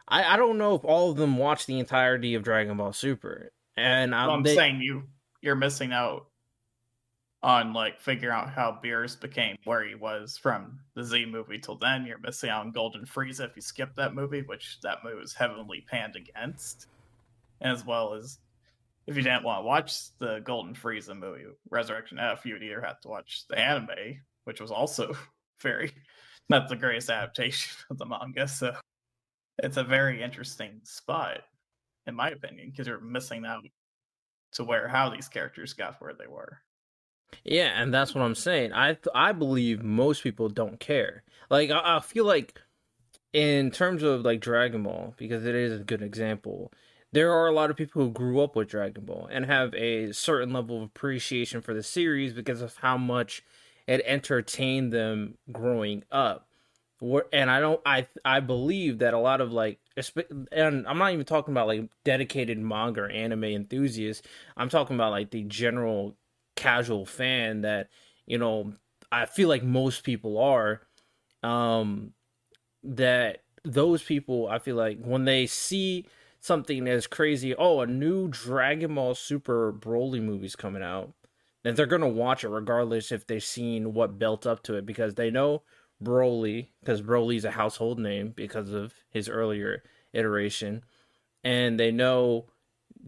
I 0.08 0.34
I 0.34 0.36
don't 0.36 0.58
know 0.58 0.74
if 0.74 0.84
all 0.84 1.10
of 1.10 1.16
them 1.16 1.36
watch 1.38 1.66
the 1.66 1.78
entirety 1.78 2.34
of 2.34 2.42
Dragon 2.44 2.76
Ball 2.76 2.92
Super, 2.92 3.52
and 3.76 4.12
Well, 4.12 4.30
um, 4.30 4.30
I'm 4.30 4.42
they, 4.42 4.54
saying 4.54 4.80
you 4.80 5.04
you're 5.42 5.54
missing 5.56 5.92
out 5.92 6.28
on 7.46 7.72
like 7.72 8.00
figuring 8.00 8.34
out 8.34 8.50
how 8.50 8.76
Beerus 8.84 9.18
became 9.18 9.56
where 9.62 9.86
he 9.86 9.94
was 9.94 10.36
from 10.36 10.80
the 10.96 11.04
Z 11.04 11.26
movie 11.26 11.60
till 11.60 11.78
then. 11.78 12.04
You're 12.04 12.18
missing 12.18 12.50
out 12.50 12.66
on 12.66 12.72
Golden 12.72 13.06
Frieza 13.06 13.48
if 13.48 13.54
you 13.54 13.62
skip 13.62 13.94
that 13.94 14.16
movie, 14.16 14.42
which 14.42 14.78
that 14.82 14.98
movie 15.04 15.20
was 15.20 15.32
heavily 15.32 15.86
panned 15.88 16.16
against, 16.16 16.88
as 17.60 17.86
well 17.86 18.14
as 18.14 18.38
if 19.06 19.16
you 19.16 19.22
didn't 19.22 19.44
want 19.44 19.60
to 19.60 19.66
watch 19.66 20.18
the 20.18 20.40
Golden 20.40 20.74
Frieza 20.74 21.16
movie, 21.16 21.44
Resurrection 21.70 22.18
F, 22.18 22.44
you'd 22.44 22.64
either 22.64 22.80
have 22.80 23.00
to 23.02 23.08
watch 23.08 23.44
the 23.48 23.56
anime, 23.56 24.18
which 24.42 24.60
was 24.60 24.72
also 24.72 25.14
very 25.62 25.92
not 26.48 26.68
the 26.68 26.74
greatest 26.74 27.10
adaptation 27.10 27.76
of 27.90 27.98
the 27.98 28.06
manga. 28.06 28.48
So 28.48 28.74
it's 29.58 29.76
a 29.76 29.84
very 29.84 30.20
interesting 30.20 30.80
spot, 30.82 31.42
in 32.08 32.16
my 32.16 32.30
opinion, 32.30 32.70
because 32.70 32.88
you're 32.88 33.00
missing 33.00 33.46
out 33.46 33.62
to 34.54 34.64
where 34.64 34.88
how 34.88 35.10
these 35.10 35.28
characters 35.28 35.74
got 35.74 36.00
where 36.00 36.12
they 36.12 36.26
were. 36.26 36.58
Yeah, 37.44 37.70
and 37.80 37.92
that's 37.92 38.14
what 38.14 38.22
I'm 38.22 38.34
saying. 38.34 38.72
I 38.72 38.96
I 39.14 39.32
believe 39.32 39.82
most 39.82 40.22
people 40.22 40.48
don't 40.48 40.80
care. 40.80 41.22
Like 41.50 41.70
I, 41.70 41.96
I 41.96 42.00
feel 42.00 42.24
like 42.24 42.60
in 43.32 43.70
terms 43.70 44.02
of 44.02 44.22
like 44.22 44.40
Dragon 44.40 44.82
Ball, 44.82 45.14
because 45.16 45.44
it 45.44 45.54
is 45.54 45.80
a 45.80 45.84
good 45.84 46.02
example, 46.02 46.72
there 47.12 47.32
are 47.32 47.46
a 47.48 47.52
lot 47.52 47.70
of 47.70 47.76
people 47.76 48.02
who 48.02 48.10
grew 48.10 48.40
up 48.40 48.56
with 48.56 48.68
Dragon 48.68 49.04
Ball 49.04 49.28
and 49.30 49.46
have 49.46 49.74
a 49.74 50.12
certain 50.12 50.52
level 50.52 50.78
of 50.78 50.82
appreciation 50.84 51.60
for 51.60 51.74
the 51.74 51.82
series 51.82 52.32
because 52.32 52.62
of 52.62 52.76
how 52.78 52.96
much 52.96 53.42
it 53.86 54.02
entertained 54.04 54.92
them 54.92 55.36
growing 55.52 56.02
up. 56.10 56.48
And 57.32 57.50
I 57.50 57.60
don't 57.60 57.80
I 57.84 58.06
I 58.24 58.40
believe 58.40 58.98
that 59.00 59.12
a 59.12 59.18
lot 59.18 59.40
of 59.40 59.52
like 59.52 59.78
and 60.50 60.86
I'm 60.86 60.98
not 60.98 61.12
even 61.12 61.26
talking 61.26 61.52
about 61.52 61.66
like 61.66 61.88
dedicated 62.04 62.58
manga 62.58 63.02
or 63.02 63.10
anime 63.10 63.44
enthusiasts. 63.44 64.26
I'm 64.56 64.70
talking 64.70 64.96
about 64.96 65.10
like 65.10 65.30
the 65.30 65.42
general 65.44 66.16
casual 66.56 67.06
fan 67.06 67.60
that 67.60 67.88
you 68.26 68.38
know 68.38 68.72
I 69.12 69.26
feel 69.26 69.48
like 69.48 69.62
most 69.62 70.02
people 70.02 70.38
are 70.38 70.80
um 71.42 72.12
that 72.82 73.42
those 73.64 74.02
people 74.02 74.48
I 74.48 74.58
feel 74.58 74.76
like 74.76 74.98
when 75.00 75.24
they 75.24 75.46
see 75.46 76.06
something 76.40 76.88
as 76.88 77.06
crazy 77.06 77.54
oh 77.54 77.80
a 77.80 77.86
new 77.86 78.28
Dragon 78.28 78.94
Ball 78.94 79.14
Super 79.14 79.72
Broly 79.72 80.22
movie's 80.22 80.56
coming 80.56 80.82
out 80.82 81.12
then 81.62 81.74
they're 81.74 81.86
to 81.86 82.08
watch 82.08 82.44
it 82.44 82.48
regardless 82.48 83.10
if 83.10 83.26
they've 83.26 83.42
seen 83.42 83.92
what 83.92 84.18
built 84.18 84.46
up 84.46 84.62
to 84.64 84.74
it 84.74 84.86
because 84.86 85.14
they 85.14 85.30
know 85.30 85.62
Broly 86.02 86.68
because 86.80 87.02
Broly's 87.02 87.44
a 87.44 87.50
household 87.52 87.98
name 87.98 88.32
because 88.34 88.72
of 88.72 88.94
his 89.10 89.28
earlier 89.28 89.82
iteration 90.12 90.84
and 91.44 91.78
they 91.78 91.90
know 91.90 92.46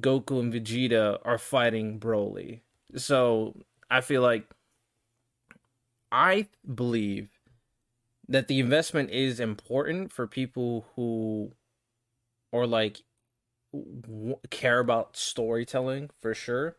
Goku 0.00 0.40
and 0.40 0.52
Vegeta 0.52 1.18
are 1.24 1.38
fighting 1.38 1.98
Broly 1.98 2.60
so 2.96 3.54
I 3.90 4.00
feel 4.00 4.22
like 4.22 4.48
I 6.10 6.48
believe 6.74 7.30
that 8.28 8.48
the 8.48 8.60
investment 8.60 9.10
is 9.10 9.40
important 9.40 10.12
for 10.12 10.26
people 10.26 10.86
who 10.96 11.52
or 12.52 12.66
like 12.66 13.02
w- 13.72 14.40
care 14.50 14.80
about 14.80 15.16
storytelling 15.16 16.10
for 16.20 16.34
sure. 16.34 16.78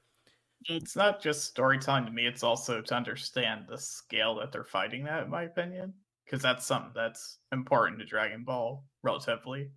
It's 0.65 0.95
not 0.95 1.21
just 1.21 1.45
storytelling 1.45 2.05
to 2.05 2.11
me; 2.11 2.25
it's 2.25 2.43
also 2.43 2.81
to 2.81 2.95
understand 2.95 3.67
the 3.67 3.77
scale 3.77 4.35
that 4.35 4.51
they're 4.53 4.63
fighting 4.63 5.07
at, 5.07 5.23
in 5.23 5.29
my 5.29 5.43
opinion, 5.43 5.93
because 6.25 6.41
that's 6.41 6.65
something 6.65 6.93
that's 6.93 7.39
important 7.51 7.99
to 7.99 8.05
Dragon 8.05 8.43
Ball 8.45 8.87
relatively. 9.03 9.71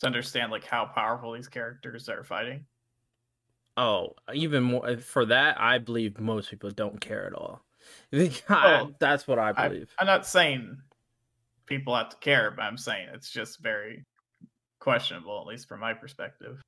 To 0.00 0.06
understand 0.06 0.52
like 0.52 0.64
how 0.64 0.86
powerful 0.86 1.32
these 1.32 1.48
characters 1.48 2.08
are 2.08 2.22
fighting. 2.24 2.66
Oh, 3.76 4.14
even 4.32 4.62
more 4.62 4.96
for 4.98 5.26
that, 5.26 5.60
I 5.60 5.78
believe 5.78 6.20
most 6.20 6.50
people 6.50 6.70
don't 6.70 7.00
care 7.00 7.26
at 7.26 7.34
all. 7.34 7.62
I- 8.12 8.28
Well, 8.48 8.94
that's 8.98 9.26
what 9.26 9.38
I 9.38 9.50
I, 9.50 9.68
believe. 9.68 9.90
I'm 9.98 10.06
not 10.06 10.26
saying 10.26 10.78
people 11.66 11.94
have 11.96 12.10
to 12.10 12.16
care, 12.18 12.50
but 12.50 12.62
I'm 12.62 12.78
saying 12.78 13.08
it's 13.12 13.30
just 13.30 13.60
very 13.60 14.04
questionable, 14.80 15.40
at 15.40 15.46
least 15.46 15.68
from 15.68 15.80
my 15.80 15.94
perspective. 15.94 16.60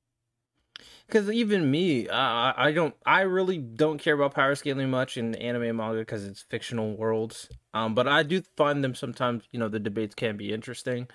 Because 1.07 1.31
even 1.31 1.71
me, 1.71 2.09
I 2.09 2.67
I 2.67 2.71
don't, 2.73 2.93
I 3.05 3.21
really 3.21 3.57
don't 3.57 3.97
care 3.99 4.13
about 4.15 4.33
power 4.33 4.55
scaling 4.55 4.89
much 4.89 5.15
in 5.17 5.35
anime 5.35 5.63
and 5.63 5.77
manga 5.77 5.99
because 5.99 6.25
it's 6.25 6.41
fictional 6.41 6.95
worlds. 6.97 7.47
Um, 7.73 7.95
but 7.95 8.07
I 8.07 8.23
do 8.23 8.41
find 8.57 8.83
them 8.83 8.93
sometimes. 8.93 9.47
You 9.51 9.59
know, 9.59 9.69
the 9.69 9.79
debates 9.79 10.15
can 10.15 10.35
be 10.35 10.51
interesting. 10.53 11.07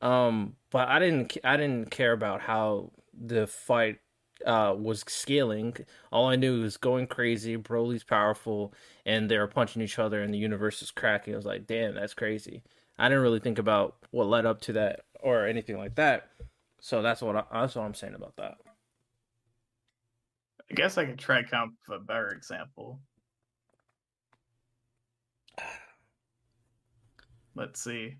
Um, 0.00 0.56
but 0.70 0.88
I 0.88 0.98
didn't, 0.98 1.36
I 1.44 1.56
didn't 1.56 1.90
care 1.90 2.12
about 2.12 2.40
how 2.42 2.92
the 3.14 3.46
fight 3.46 3.98
uh 4.44 4.74
was 4.76 5.04
scaling. 5.08 5.74
All 6.12 6.28
I 6.28 6.36
knew 6.36 6.62
was 6.62 6.76
going 6.76 7.06
crazy. 7.06 7.56
Broly's 7.56 8.04
powerful, 8.04 8.74
and 9.04 9.30
they 9.30 9.38
were 9.38 9.46
punching 9.46 9.82
each 9.82 9.98
other, 9.98 10.22
and 10.22 10.32
the 10.34 10.38
universe 10.38 10.82
is 10.82 10.90
cracking. 10.90 11.34
I 11.34 11.36
was 11.36 11.46
like, 11.46 11.66
damn, 11.66 11.94
that's 11.94 12.14
crazy. 12.14 12.62
I 12.98 13.08
didn't 13.08 13.22
really 13.22 13.40
think 13.40 13.58
about 13.58 13.96
what 14.10 14.26
led 14.26 14.46
up 14.46 14.60
to 14.62 14.72
that 14.74 15.00
or 15.20 15.46
anything 15.46 15.78
like 15.78 15.94
that. 15.96 16.30
So 16.80 17.02
that's 17.02 17.22
what 17.22 17.36
I, 17.36 17.44
that's 17.52 17.74
what 17.74 17.84
I'm 17.84 17.94
saying 17.94 18.14
about 18.14 18.36
that. 18.36 18.56
I 20.70 20.74
guess 20.74 20.98
I 20.98 21.04
could 21.04 21.18
try 21.18 21.42
to 21.42 21.48
come 21.48 21.68
up 21.68 21.74
with 21.88 22.00
a 22.00 22.04
better 22.04 22.28
example. 22.28 23.00
Let's 27.54 27.80
see. 27.80 28.16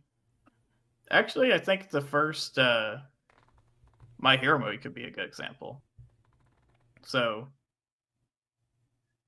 Actually, 1.10 1.52
I 1.52 1.58
think 1.58 1.90
the 1.90 2.00
first 2.00 2.58
uh, 2.58 2.96
My 4.18 4.36
Hero 4.36 4.58
movie 4.58 4.78
could 4.78 4.94
be 4.94 5.04
a 5.04 5.10
good 5.10 5.26
example. 5.26 5.82
So, 7.06 7.48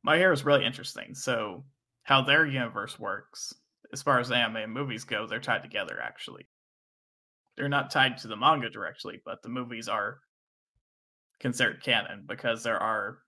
My 0.02 0.16
Hero 0.16 0.32
is 0.32 0.44
really 0.44 0.64
interesting. 0.64 1.14
So, 1.14 1.64
how 2.02 2.22
their 2.22 2.46
universe 2.46 2.98
works, 2.98 3.54
as 3.92 4.02
far 4.02 4.18
as 4.18 4.30
anime 4.30 4.56
and 4.56 4.72
movies 4.72 5.04
go, 5.04 5.26
they're 5.26 5.40
tied 5.40 5.62
together, 5.62 6.00
actually. 6.02 6.48
They're 7.56 7.68
not 7.68 7.90
tied 7.90 8.18
to 8.18 8.28
the 8.28 8.36
manga 8.36 8.70
directly, 8.70 9.20
but 9.24 9.42
the 9.42 9.48
movies 9.48 9.88
are 9.88 10.20
considered 11.40 11.82
canon 11.82 12.24
because 12.26 12.62
there 12.62 12.78
are 12.78 13.18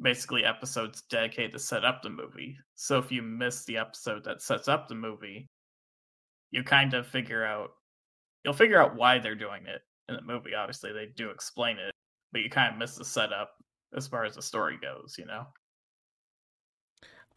basically 0.00 0.44
episodes 0.44 1.02
dedicated 1.02 1.52
to 1.52 1.58
set 1.58 1.84
up 1.84 2.02
the 2.02 2.10
movie. 2.10 2.56
So 2.74 2.98
if 2.98 3.12
you 3.12 3.22
miss 3.22 3.64
the 3.64 3.78
episode 3.78 4.24
that 4.24 4.42
sets 4.42 4.68
up 4.68 4.88
the 4.88 4.94
movie, 4.94 5.48
you 6.50 6.62
kind 6.62 6.94
of 6.94 7.06
figure 7.06 7.44
out 7.44 7.70
you'll 8.44 8.52
figure 8.54 8.80
out 8.80 8.96
why 8.96 9.18
they're 9.18 9.34
doing 9.34 9.66
it 9.66 9.82
in 10.08 10.16
the 10.16 10.22
movie. 10.22 10.54
Obviously, 10.54 10.92
they 10.92 11.06
do 11.16 11.30
explain 11.30 11.78
it, 11.78 11.92
but 12.32 12.42
you 12.42 12.50
kind 12.50 12.72
of 12.72 12.78
miss 12.78 12.96
the 12.96 13.04
setup 13.04 13.52
as 13.94 14.08
far 14.08 14.24
as 14.24 14.36
the 14.36 14.42
story 14.42 14.78
goes, 14.78 15.16
you 15.18 15.26
know. 15.26 15.46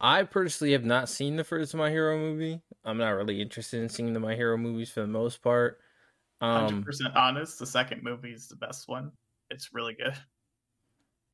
I 0.00 0.24
personally 0.24 0.72
have 0.72 0.84
not 0.84 1.08
seen 1.08 1.36
the 1.36 1.44
first 1.44 1.74
My 1.74 1.90
Hero 1.90 2.18
movie. 2.18 2.62
I'm 2.84 2.98
not 2.98 3.10
really 3.10 3.40
interested 3.40 3.82
in 3.82 3.88
seeing 3.88 4.12
the 4.12 4.20
My 4.20 4.34
Hero 4.36 4.56
movies 4.56 4.90
for 4.90 5.00
the 5.00 5.06
most 5.06 5.42
part. 5.42 5.80
Hundred 6.52 6.80
Um, 6.80 6.84
percent 6.84 7.16
honest, 7.16 7.58
the 7.60 7.66
second 7.66 8.02
movie 8.02 8.32
is 8.32 8.48
the 8.48 8.56
best 8.56 8.88
one. 8.88 9.12
It's 9.50 9.72
really 9.72 9.94
good. 9.94 10.16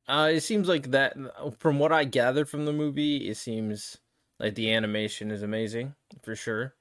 uh, 0.07 0.29
it 0.33 0.41
seems 0.41 0.67
like 0.67 0.91
that 0.91 1.15
from 1.57 1.79
what 1.79 1.91
I 1.91 2.03
gathered 2.03 2.49
from 2.49 2.65
the 2.65 2.73
movie, 2.73 3.29
it 3.29 3.35
seems 3.35 3.97
like 4.39 4.55
the 4.55 4.73
animation 4.73 5.31
is 5.31 5.41
amazing 5.43 5.95
for 6.21 6.35
sure. 6.35 6.75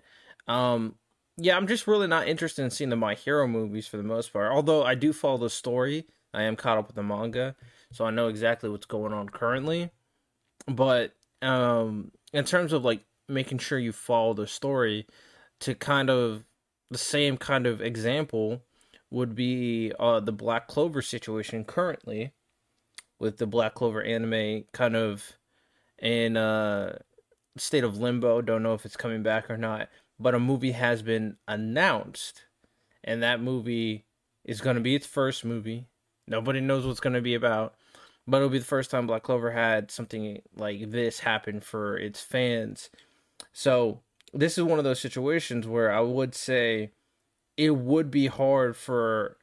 Um, 0.48 0.98
yeah, 1.36 1.56
I'm 1.56 1.68
just 1.68 1.86
really 1.86 2.08
not 2.08 2.26
interested 2.28 2.62
in 2.64 2.70
seeing 2.70 2.90
the 2.90 2.96
My 2.96 3.14
Hero 3.14 3.46
movies 3.46 3.86
for 3.86 3.96
the 3.96 4.02
most 4.02 4.32
part. 4.32 4.52
Although 4.52 4.82
I 4.84 4.94
do 4.96 5.12
follow 5.12 5.38
the 5.38 5.50
story, 5.50 6.08
I 6.34 6.42
am 6.42 6.56
caught 6.56 6.78
up 6.78 6.88
with 6.88 6.96
the 6.96 7.02
manga, 7.02 7.56
so 7.92 8.04
I 8.04 8.10
know 8.10 8.28
exactly 8.28 8.68
what's 8.68 8.86
going 8.86 9.12
on 9.12 9.28
currently. 9.28 9.90
But 10.66 11.14
um, 11.40 12.10
in 12.32 12.44
terms 12.44 12.72
of 12.72 12.84
like 12.84 13.04
making 13.28 13.58
sure 13.58 13.78
you 13.78 13.92
follow 13.92 14.34
the 14.34 14.46
story, 14.46 15.06
to 15.60 15.74
kind 15.74 16.10
of 16.10 16.44
the 16.90 16.98
same 16.98 17.36
kind 17.36 17.66
of 17.66 17.80
example 17.80 18.62
would 19.10 19.34
be 19.34 19.92
uh, 20.00 20.20
the 20.20 20.32
Black 20.32 20.66
Clover 20.66 21.02
situation 21.02 21.64
currently, 21.64 22.32
with 23.18 23.38
the 23.38 23.46
Black 23.46 23.74
Clover 23.74 24.02
anime 24.02 24.64
kind 24.72 24.96
of 24.96 25.32
in 26.00 26.36
a 26.36 26.98
state 27.56 27.84
of 27.84 27.98
limbo. 27.98 28.40
Don't 28.40 28.62
know 28.62 28.74
if 28.74 28.84
it's 28.84 28.96
coming 28.96 29.22
back 29.22 29.50
or 29.50 29.56
not, 29.56 29.88
but 30.18 30.34
a 30.34 30.40
movie 30.40 30.72
has 30.72 31.02
been 31.02 31.36
announced, 31.46 32.44
and 33.04 33.22
that 33.22 33.40
movie 33.40 34.04
is 34.44 34.60
going 34.60 34.76
to 34.76 34.82
be 34.82 34.94
its 34.94 35.06
first 35.06 35.44
movie. 35.44 35.86
Nobody 36.26 36.60
knows 36.60 36.86
what's 36.86 37.00
going 37.00 37.14
to 37.14 37.20
be 37.20 37.34
about, 37.34 37.74
but 38.26 38.38
it'll 38.38 38.48
be 38.48 38.58
the 38.58 38.64
first 38.64 38.90
time 38.90 39.06
Black 39.06 39.22
Clover 39.22 39.50
had 39.50 39.90
something 39.90 40.40
like 40.56 40.90
this 40.90 41.20
happen 41.20 41.60
for 41.60 41.96
its 41.96 42.20
fans. 42.20 42.90
So 43.52 44.00
this 44.32 44.56
is 44.56 44.64
one 44.64 44.78
of 44.78 44.84
those 44.84 45.00
situations 45.00 45.66
where 45.66 45.92
I 45.92 46.00
would 46.00 46.34
say 46.34 46.92
it 47.56 47.76
would 47.76 48.10
be 48.10 48.28
hard 48.28 48.76
for 48.76 49.36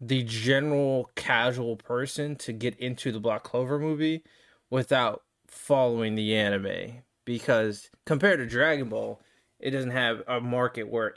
the 0.00 0.22
general 0.24 1.10
casual 1.14 1.76
person 1.76 2.34
to 2.36 2.52
get 2.52 2.76
into 2.78 3.12
the 3.12 3.20
Black 3.20 3.44
Clover 3.44 3.78
movie 3.78 4.24
without 4.70 5.22
following 5.46 6.14
the 6.14 6.34
anime 6.34 7.02
because 7.24 7.90
compared 8.04 8.40
to 8.40 8.46
Dragon 8.46 8.88
Ball, 8.88 9.20
it 9.60 9.70
doesn't 9.70 9.90
have 9.90 10.22
a 10.26 10.40
market 10.40 10.88
where 10.88 11.14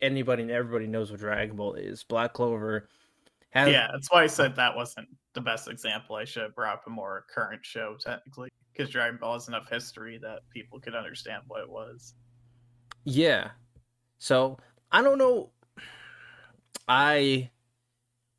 anybody 0.00 0.42
and 0.42 0.52
everybody 0.52 0.86
knows 0.86 1.10
what 1.10 1.18
Dragon 1.18 1.56
Ball 1.56 1.74
is. 1.74 2.04
Black 2.04 2.34
Clover 2.34 2.88
Yeah, 3.54 3.88
that's 3.92 4.10
why 4.10 4.22
I 4.22 4.26
said 4.26 4.54
that 4.56 4.76
wasn't 4.76 5.08
the 5.34 5.40
best 5.40 5.68
example. 5.68 6.16
I 6.16 6.24
should 6.24 6.42
have 6.42 6.54
brought 6.54 6.74
up 6.74 6.82
a 6.86 6.90
more 6.90 7.24
current 7.32 7.64
show 7.64 7.96
technically 7.98 8.50
because 8.72 8.90
Dragon 8.90 9.18
Ball 9.20 9.34
has 9.34 9.48
enough 9.48 9.68
history 9.68 10.18
that 10.22 10.40
people 10.52 10.78
could 10.78 10.94
understand 10.94 11.42
what 11.48 11.62
it 11.62 11.68
was. 11.68 12.14
Yeah. 13.04 13.50
So, 14.18 14.58
I 14.92 15.02
don't 15.02 15.18
know 15.18 15.50
I 16.88 17.50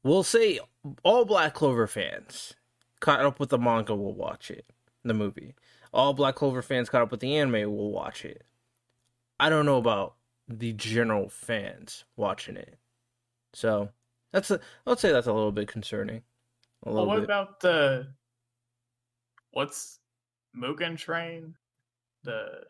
will 0.03 0.23
say 0.23 0.59
all 1.03 1.23
Black 1.23 1.53
Clover 1.53 1.85
fans 1.85 2.55
caught 2.99 3.21
up 3.21 3.39
with 3.39 3.49
the 3.49 3.59
manga 3.59 3.95
will 3.95 4.15
watch 4.15 4.49
it, 4.49 4.65
the 5.03 5.13
movie. 5.13 5.53
All 5.93 6.13
Black 6.13 6.35
Clover 6.35 6.63
fans 6.63 6.89
caught 6.89 7.03
up 7.03 7.11
with 7.11 7.19
the 7.19 7.37
anime 7.37 7.71
will 7.71 7.91
watch 7.91 8.25
it. 8.25 8.43
I 9.39 9.49
don't 9.49 9.67
know 9.67 9.77
about 9.77 10.15
the 10.47 10.73
general 10.73 11.29
fans 11.29 12.05
watching 12.15 12.57
it. 12.57 12.79
So 13.53 13.89
that's 14.31 14.51
a 14.51 14.59
I'd 14.85 14.99
say 14.99 15.11
that's 15.11 15.27
a 15.27 15.33
little 15.33 15.51
bit 15.51 15.67
concerning. 15.67 16.23
A 16.85 16.93
well, 16.93 17.05
what 17.05 17.15
bit. 17.15 17.23
about 17.25 17.59
the 17.59 18.07
what's 19.51 19.99
Mugen 20.55 20.97
Train? 20.97 21.55
The 22.23 22.63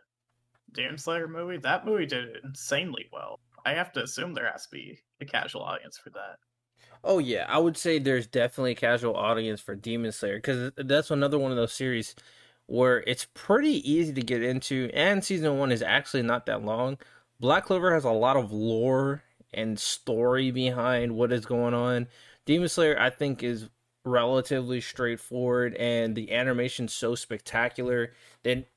Demon 0.73 0.97
Slayer 0.97 1.27
movie? 1.27 1.57
That 1.57 1.85
movie 1.85 2.05
did 2.05 2.37
insanely 2.43 3.07
well. 3.11 3.39
I 3.65 3.73
have 3.73 3.91
to 3.93 4.03
assume 4.03 4.33
there 4.33 4.49
has 4.51 4.63
to 4.67 4.71
be 4.71 4.99
a 5.21 5.25
casual 5.25 5.61
audience 5.61 5.97
for 5.97 6.11
that. 6.11 6.37
Oh 7.03 7.19
yeah, 7.19 7.45
I 7.47 7.57
would 7.57 7.77
say 7.77 7.99
there's 7.99 8.27
definitely 8.27 8.71
a 8.71 8.75
casual 8.75 9.15
audience 9.15 9.61
for 9.61 9.75
Demon 9.75 10.11
Slayer 10.11 10.37
because 10.37 10.71
that's 10.77 11.11
another 11.11 11.39
one 11.39 11.51
of 11.51 11.57
those 11.57 11.73
series 11.73 12.15
where 12.65 13.03
it's 13.07 13.27
pretty 13.33 13.89
easy 13.89 14.13
to 14.13 14.21
get 14.21 14.43
into, 14.43 14.89
and 14.93 15.23
season 15.23 15.57
one 15.57 15.71
is 15.71 15.81
actually 15.81 16.21
not 16.23 16.45
that 16.45 16.63
long. 16.63 16.97
Black 17.39 17.65
Clover 17.65 17.93
has 17.93 18.03
a 18.03 18.11
lot 18.11 18.37
of 18.37 18.51
lore 18.51 19.23
and 19.53 19.79
story 19.79 20.51
behind 20.51 21.15
what 21.15 21.31
is 21.31 21.45
going 21.45 21.73
on. 21.73 22.07
Demon 22.45 22.69
Slayer, 22.69 22.99
I 22.99 23.09
think, 23.09 23.43
is 23.43 23.69
relatively 24.05 24.81
straightforward, 24.81 25.75
and 25.75 26.15
the 26.15 26.31
animation's 26.31 26.93
so 26.93 27.15
spectacular 27.15 28.13
that 28.43 28.67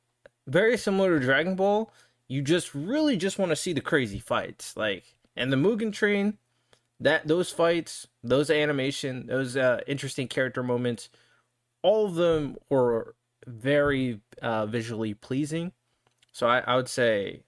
very 0.46 0.76
similar 0.76 1.18
to 1.18 1.24
Dragon 1.24 1.54
Ball, 1.54 1.92
you 2.28 2.42
just 2.42 2.74
really 2.74 3.16
just 3.16 3.38
want 3.38 3.50
to 3.50 3.56
see 3.56 3.72
the 3.72 3.80
crazy 3.80 4.18
fights. 4.18 4.76
Like, 4.76 5.14
and 5.36 5.52
the 5.52 5.56
Mugen 5.56 5.92
Train, 5.92 6.38
that 7.00 7.26
those 7.26 7.50
fights, 7.50 8.06
those 8.22 8.50
animation, 8.50 9.26
those 9.26 9.56
uh, 9.56 9.80
interesting 9.86 10.28
character 10.28 10.62
moments, 10.62 11.08
all 11.82 12.06
of 12.06 12.14
them 12.14 12.56
were 12.70 13.14
very 13.46 14.20
uh, 14.40 14.66
visually 14.66 15.14
pleasing. 15.14 15.72
So 16.32 16.46
I, 16.46 16.60
I 16.60 16.76
would 16.76 16.88
say 16.88 17.42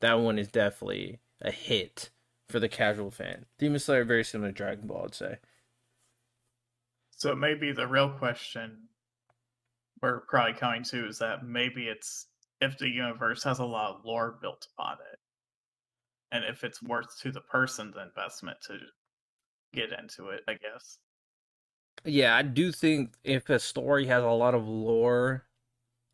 that 0.00 0.14
one 0.20 0.38
is 0.38 0.48
definitely 0.48 1.18
a 1.40 1.50
hit 1.50 2.10
for 2.54 2.60
the 2.60 2.68
casual 2.68 3.10
fan. 3.10 3.46
Demon 3.58 3.80
Slayer 3.80 4.04
very 4.04 4.22
similar 4.22 4.52
to 4.52 4.56
Dragon 4.56 4.86
Ball, 4.86 5.06
I'd 5.06 5.14
say. 5.16 5.38
So 7.10 7.34
maybe 7.34 7.72
the 7.72 7.88
real 7.88 8.10
question 8.10 8.90
we're 10.00 10.20
probably 10.20 10.52
coming 10.52 10.84
to 10.84 11.08
is 11.08 11.18
that 11.18 11.44
maybe 11.44 11.88
it's 11.88 12.28
if 12.60 12.78
the 12.78 12.88
universe 12.88 13.42
has 13.42 13.58
a 13.58 13.64
lot 13.64 13.96
of 13.96 14.04
lore 14.04 14.38
built 14.40 14.68
upon 14.72 14.98
it, 15.12 15.18
and 16.30 16.44
if 16.44 16.62
it's 16.62 16.80
worth 16.80 17.18
to 17.22 17.32
the 17.32 17.40
person 17.40 17.90
the 17.90 18.02
investment 18.04 18.58
to 18.68 18.78
get 19.72 19.90
into 19.90 20.28
it, 20.28 20.42
I 20.46 20.52
guess. 20.52 20.98
Yeah, 22.04 22.36
I 22.36 22.42
do 22.42 22.70
think 22.70 23.14
if 23.24 23.50
a 23.50 23.58
story 23.58 24.06
has 24.06 24.22
a 24.22 24.28
lot 24.28 24.54
of 24.54 24.68
lore 24.68 25.46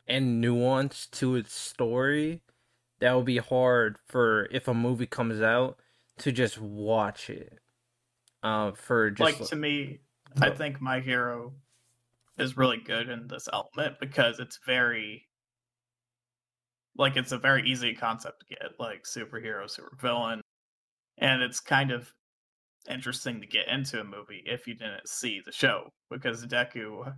and 0.07 0.41
nuance 0.41 1.05
to 1.09 1.37
its 1.37 1.53
story, 1.53 2.41
that 3.01 3.15
would 3.15 3.27
be 3.27 3.37
hard 3.37 3.99
for 4.07 4.49
if 4.51 4.67
a 4.69 4.73
movie 4.73 5.07
comes 5.07 5.43
out 5.43 5.79
to 6.21 6.33
just 6.33 6.61
watch 6.61 7.31
it. 7.31 7.59
Uh, 8.43 8.73
for 8.73 9.11
just 9.11 9.41
like 9.41 9.49
to 9.49 9.57
me, 9.57 10.01
I 10.41 10.51
think 10.51 10.81
My 10.81 11.01
Hero 11.01 11.53
is 12.39 12.57
really 12.57 12.79
good 12.79 13.09
in 13.09 13.27
this 13.29 13.49
element 13.53 13.97
because 14.01 14.39
it's 14.39 14.59
very 14.65 15.27
like 16.97 17.17
it's 17.17 17.33
a 17.33 17.39
very 17.39 17.69
easy 17.69 17.95
concept 17.95 18.41
to 18.41 18.55
get, 18.55 18.79
like 18.79 19.05
superhero, 19.05 19.69
super 19.69 19.97
villain, 20.01 20.41
and 21.19 21.43
it's 21.43 21.61
kind 21.61 21.91
of 21.91 22.13
interesting 22.89 23.41
to 23.41 23.47
get 23.47 23.69
into 23.69 24.01
a 24.01 24.05
movie 24.05 24.43
if 24.47 24.67
you 24.67 24.75
didn't 24.75 25.07
see 25.07 25.41
the 25.45 25.53
show 25.53 25.91
because 26.11 26.45
Deku, 26.47 27.13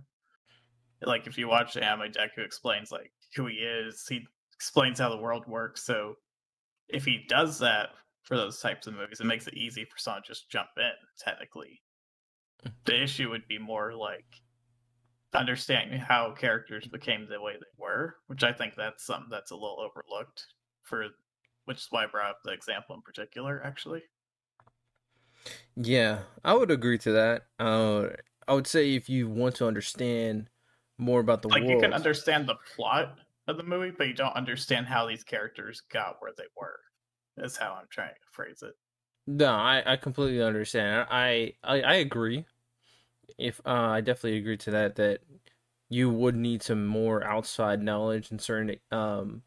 like 1.01 1.25
if 1.25 1.37
you 1.37 1.47
watch 1.47 1.73
the 1.73 1.83
anime, 1.83 2.11
Deku 2.11 2.45
explains 2.45 2.91
like 2.91 3.11
who 3.35 3.47
he 3.47 3.55
is. 3.55 4.05
He 4.07 4.25
explains 4.53 4.99
how 4.99 5.09
the 5.09 5.21
world 5.21 5.45
works. 5.47 5.85
So 5.85 6.15
if 6.89 7.05
he 7.05 7.25
does 7.27 7.59
that 7.59 7.89
for 8.23 8.37
those 8.37 8.59
types 8.59 8.87
of 8.87 8.95
movies, 8.95 9.19
it 9.19 9.25
makes 9.25 9.47
it 9.47 9.53
easy 9.53 9.85
for 9.85 9.97
someone 9.97 10.23
to 10.23 10.27
just 10.29 10.49
jump 10.49 10.69
in. 10.77 10.91
Technically, 11.19 11.81
mm. 12.65 12.71
the 12.85 13.01
issue 13.01 13.29
would 13.29 13.47
be 13.47 13.59
more 13.59 13.93
like 13.93 14.25
understanding 15.33 15.99
how 15.99 16.33
characters 16.33 16.87
became 16.87 17.27
the 17.27 17.41
way 17.41 17.53
they 17.53 17.83
were, 17.83 18.15
which 18.27 18.43
I 18.43 18.53
think 18.53 18.75
that's 18.75 19.05
something 19.05 19.29
that's 19.29 19.51
a 19.51 19.55
little 19.55 19.79
overlooked 19.79 20.45
for 20.83 21.07
which 21.65 21.77
is 21.77 21.87
why 21.89 22.03
I 22.03 22.07
brought 22.07 22.31
up 22.31 22.39
the 22.43 22.51
example 22.51 22.95
in 22.95 23.01
particular, 23.01 23.61
actually. 23.63 24.01
Yeah, 25.75 26.19
I 26.43 26.53
would 26.53 26.71
agree 26.71 26.97
to 26.99 27.11
that. 27.13 27.43
Uh, 27.59 28.07
I 28.47 28.53
would 28.53 28.67
say 28.67 28.95
if 28.95 29.09
you 29.09 29.29
want 29.29 29.55
to 29.55 29.67
understand 29.67 30.49
more 30.97 31.19
about 31.19 31.41
the 31.41 31.49
like 31.49 31.63
world, 31.63 31.71
you 31.71 31.79
can 31.79 31.93
understand 31.93 32.47
the 32.47 32.55
plot 32.75 33.17
of 33.47 33.57
the 33.57 33.63
movie, 33.63 33.91
but 33.97 34.07
you 34.07 34.13
don't 34.13 34.35
understand 34.35 34.87
how 34.87 35.07
these 35.07 35.23
characters 35.23 35.81
got 35.91 36.17
where 36.19 36.31
they 36.37 36.43
were. 36.55 36.79
Is 37.37 37.57
how 37.57 37.73
I'm 37.73 37.87
trying 37.89 38.13
to 38.13 38.31
phrase 38.31 38.61
it. 38.63 38.75
No, 39.25 39.51
I, 39.51 39.93
I 39.93 39.95
completely 39.97 40.41
understand. 40.41 41.07
I, 41.09 41.53
I 41.63 41.81
I 41.81 41.93
agree 41.95 42.45
if 43.37 43.61
uh, 43.65 43.71
I 43.71 44.01
definitely 44.01 44.37
agree 44.39 44.57
to 44.57 44.71
that 44.71 44.95
that 44.97 45.21
you 45.89 46.09
would 46.09 46.35
need 46.35 46.63
some 46.63 46.85
more 46.87 47.23
outside 47.23 47.81
knowledge 47.83 48.31
and 48.31 48.41
certain 48.41 48.77
um 48.91 49.43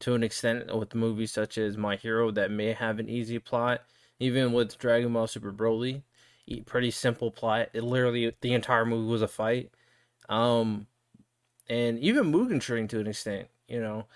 to 0.00 0.14
an 0.14 0.22
extent 0.24 0.74
with 0.76 0.94
movies 0.94 1.32
such 1.32 1.58
as 1.58 1.76
My 1.76 1.96
Hero 1.96 2.30
that 2.32 2.50
may 2.50 2.72
have 2.74 2.98
an 3.00 3.08
easy 3.08 3.38
plot. 3.38 3.82
Even 4.20 4.52
with 4.52 4.78
Dragon 4.78 5.12
Ball 5.12 5.26
Super 5.26 5.52
Broly, 5.52 6.02
pretty 6.66 6.90
simple 6.90 7.30
plot. 7.30 7.70
It 7.74 7.82
literally 7.84 8.34
the 8.40 8.54
entire 8.54 8.86
movie 8.86 9.10
was 9.10 9.22
a 9.22 9.28
fight. 9.28 9.72
Um, 10.28 10.86
and 11.68 11.98
even 12.00 12.32
Mugen 12.32 12.60
Train 12.60 12.88
to 12.88 13.00
an 13.00 13.06
extent, 13.08 13.48
you 13.68 13.80
know. 13.80 14.06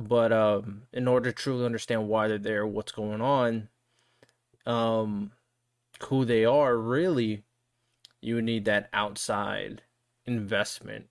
But 0.00 0.32
um, 0.32 0.84
in 0.94 1.06
order 1.06 1.30
to 1.30 1.36
truly 1.36 1.66
understand 1.66 2.08
why 2.08 2.26
they're 2.26 2.38
there, 2.38 2.66
what's 2.66 2.90
going 2.90 3.20
on, 3.20 3.68
um, 4.64 5.32
who 6.04 6.24
they 6.24 6.46
are, 6.46 6.78
really, 6.78 7.42
you 8.22 8.40
need 8.40 8.64
that 8.64 8.88
outside 8.94 9.82
investment, 10.24 11.08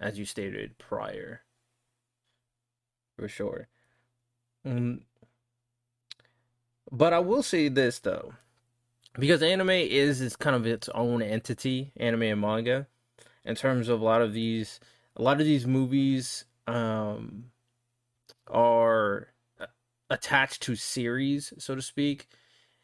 as 0.00 0.18
you 0.18 0.24
stated 0.24 0.78
prior. 0.78 1.42
For 3.16 3.28
sure. 3.28 3.68
Um, 4.64 5.02
but 6.90 7.12
I 7.12 7.20
will 7.20 7.44
say 7.44 7.68
this 7.68 8.00
though, 8.00 8.34
because 9.16 9.44
anime 9.44 9.70
is 9.70 10.20
is 10.20 10.34
kind 10.34 10.56
of 10.56 10.66
its 10.66 10.88
own 10.88 11.22
entity, 11.22 11.92
anime 11.96 12.22
and 12.22 12.40
manga, 12.40 12.88
in 13.44 13.54
terms 13.54 13.88
of 13.88 14.00
a 14.00 14.04
lot 14.04 14.22
of 14.22 14.32
these, 14.32 14.80
a 15.14 15.22
lot 15.22 15.40
of 15.40 15.46
these 15.46 15.68
movies 15.68 16.46
um, 16.66 17.50
are 18.48 19.28
uh, 19.60 19.66
attached 20.10 20.62
to 20.62 20.76
series, 20.76 21.52
so 21.58 21.74
to 21.74 21.82
speak. 21.82 22.28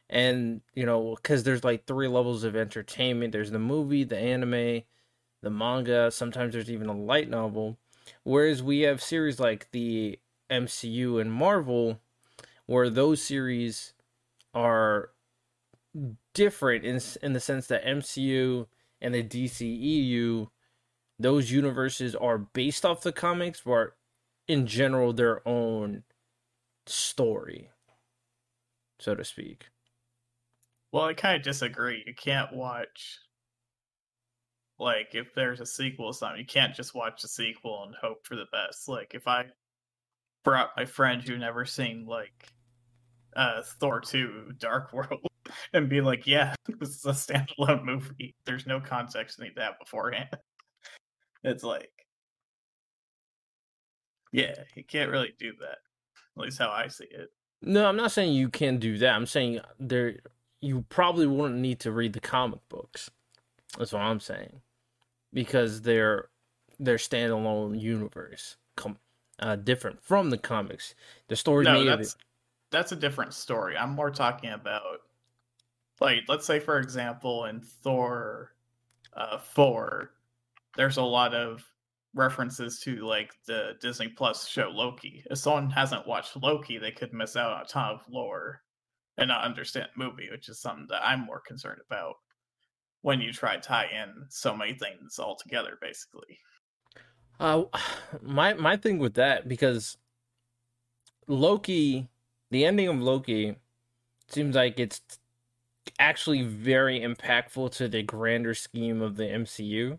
And 0.08 0.62
you 0.74 0.86
know 0.86 1.14
because 1.14 1.44
there's 1.44 1.62
like 1.64 1.86
three 1.86 2.08
levels 2.08 2.44
of 2.44 2.56
entertainment. 2.56 3.32
There's 3.32 3.52
the 3.52 3.58
movie 3.58 4.04
the 4.04 4.18
anime 4.18 4.82
the 5.42 5.50
manga 5.50 6.10
sometimes 6.10 6.52
there's 6.52 6.70
even 6.70 6.88
a 6.88 6.96
light 6.96 7.30
novel. 7.30 7.78
Whereas 8.24 8.62
we 8.62 8.80
have 8.80 9.02
series 9.02 9.38
like 9.38 9.70
the 9.70 10.18
mcu 10.50 11.20
and 11.20 11.32
marvel 11.32 12.00
where 12.66 12.90
those 12.90 13.22
series 13.22 13.94
are 14.52 15.10
different 16.34 16.84
in 16.84 17.00
in 17.22 17.32
the 17.32 17.40
sense 17.40 17.66
that 17.66 17.84
MCU 17.84 18.66
and 19.00 19.14
the 19.14 19.22
DCEU, 19.22 20.48
those 21.18 21.50
universes 21.50 22.14
are 22.14 22.38
based 22.38 22.84
off 22.84 23.02
the 23.02 23.12
comics, 23.12 23.62
but 23.64 23.96
in 24.50 24.66
general 24.66 25.12
their 25.12 25.46
own 25.46 26.02
story, 26.84 27.70
so 28.98 29.14
to 29.14 29.24
speak. 29.24 29.66
Well, 30.90 31.04
I 31.04 31.14
kind 31.14 31.36
of 31.36 31.42
disagree. 31.42 32.02
You 32.04 32.14
can't 32.14 32.52
watch 32.52 33.20
like 34.80 35.14
if 35.14 35.32
there's 35.34 35.60
a 35.60 35.66
sequel 35.66 36.06
or 36.06 36.14
something, 36.14 36.40
you 36.40 36.46
can't 36.46 36.74
just 36.74 36.96
watch 36.96 37.22
the 37.22 37.28
sequel 37.28 37.84
and 37.84 37.94
hope 37.94 38.26
for 38.26 38.34
the 38.34 38.46
best. 38.50 38.88
Like 38.88 39.12
if 39.14 39.28
I 39.28 39.44
brought 40.42 40.70
my 40.76 40.84
friend 40.84 41.22
who 41.22 41.38
never 41.38 41.64
seen 41.64 42.06
like 42.06 42.48
uh 43.36 43.62
Thor 43.78 44.00
2 44.00 44.54
Dark 44.58 44.92
World 44.92 45.20
and 45.74 45.88
be 45.88 46.00
like, 46.00 46.26
yeah, 46.26 46.56
this 46.80 46.88
is 46.88 47.04
a 47.04 47.10
standalone 47.10 47.84
movie. 47.84 48.34
There's 48.46 48.66
no 48.66 48.80
context 48.80 49.38
need 49.38 49.54
that 49.56 49.78
beforehand. 49.78 50.30
It's 51.42 51.64
like 51.64 51.99
Yeah, 54.32 54.54
you 54.74 54.84
can't 54.84 55.10
really 55.10 55.34
do 55.38 55.52
that. 55.60 55.78
At 56.36 56.44
least 56.44 56.58
how 56.58 56.70
I 56.70 56.88
see 56.88 57.06
it. 57.10 57.30
No, 57.62 57.86
I'm 57.86 57.96
not 57.96 58.12
saying 58.12 58.32
you 58.32 58.48
can 58.48 58.78
do 58.78 58.98
that. 58.98 59.14
I'm 59.14 59.26
saying 59.26 59.60
there 59.78 60.16
you 60.60 60.84
probably 60.88 61.26
wouldn't 61.26 61.60
need 61.60 61.80
to 61.80 61.92
read 61.92 62.12
the 62.12 62.20
comic 62.20 62.60
books. 62.68 63.10
That's 63.78 63.92
what 63.92 64.02
I'm 64.02 64.20
saying. 64.20 64.60
Because 65.32 65.82
they're 65.82 66.28
they're 66.78 66.96
standalone 66.96 67.80
universe. 67.80 68.56
Com- 68.76 68.98
uh, 69.38 69.56
different 69.56 70.02
from 70.02 70.30
the 70.30 70.38
comics. 70.38 70.94
The 71.28 71.36
story 71.36 71.64
no, 71.64 71.84
that's, 71.84 72.16
that's 72.70 72.92
a 72.92 72.96
different 72.96 73.34
story. 73.34 73.76
I'm 73.76 73.90
more 73.90 74.10
talking 74.10 74.50
about 74.50 75.00
like 76.00 76.24
let's 76.28 76.46
say 76.46 76.58
for 76.58 76.78
example 76.78 77.44
in 77.44 77.60
Thor 77.60 78.52
uh 79.14 79.38
4 79.38 80.10
there's 80.76 80.96
a 80.96 81.02
lot 81.02 81.34
of 81.34 81.64
references 82.14 82.80
to 82.80 83.06
like 83.06 83.32
the 83.46 83.72
Disney 83.80 84.08
Plus 84.08 84.48
show 84.48 84.68
Loki. 84.68 85.22
If 85.30 85.38
someone 85.38 85.70
hasn't 85.70 86.06
watched 86.06 86.36
Loki, 86.36 86.78
they 86.78 86.90
could 86.90 87.12
miss 87.12 87.36
out 87.36 87.52
on 87.52 87.62
a 87.62 87.64
ton 87.64 87.94
of 87.94 88.00
lore 88.08 88.62
and 89.18 89.28
not 89.28 89.44
understand 89.44 89.88
the 89.94 90.04
movie, 90.04 90.28
which 90.30 90.48
is 90.48 90.60
something 90.60 90.86
that 90.90 91.06
I'm 91.06 91.24
more 91.24 91.40
concerned 91.40 91.80
about 91.86 92.16
when 93.02 93.20
you 93.20 93.32
try 93.32 93.54
to 93.54 93.60
tie 93.60 93.86
in 93.86 94.26
so 94.28 94.56
many 94.56 94.74
things 94.74 95.18
all 95.18 95.36
together, 95.36 95.78
basically. 95.80 96.38
Uh, 97.38 97.64
my 98.22 98.54
my 98.54 98.76
thing 98.76 98.98
with 98.98 99.14
that 99.14 99.48
because 99.48 99.96
Loki, 101.26 102.08
the 102.50 102.64
ending 102.64 102.88
of 102.88 103.00
Loki, 103.00 103.56
seems 104.28 104.56
like 104.56 104.78
it's 104.80 105.00
actually 105.98 106.42
very 106.42 107.00
impactful 107.00 107.72
to 107.72 107.88
the 107.88 108.02
grander 108.02 108.54
scheme 108.54 109.00
of 109.00 109.16
the 109.16 109.24
MCU. 109.24 109.98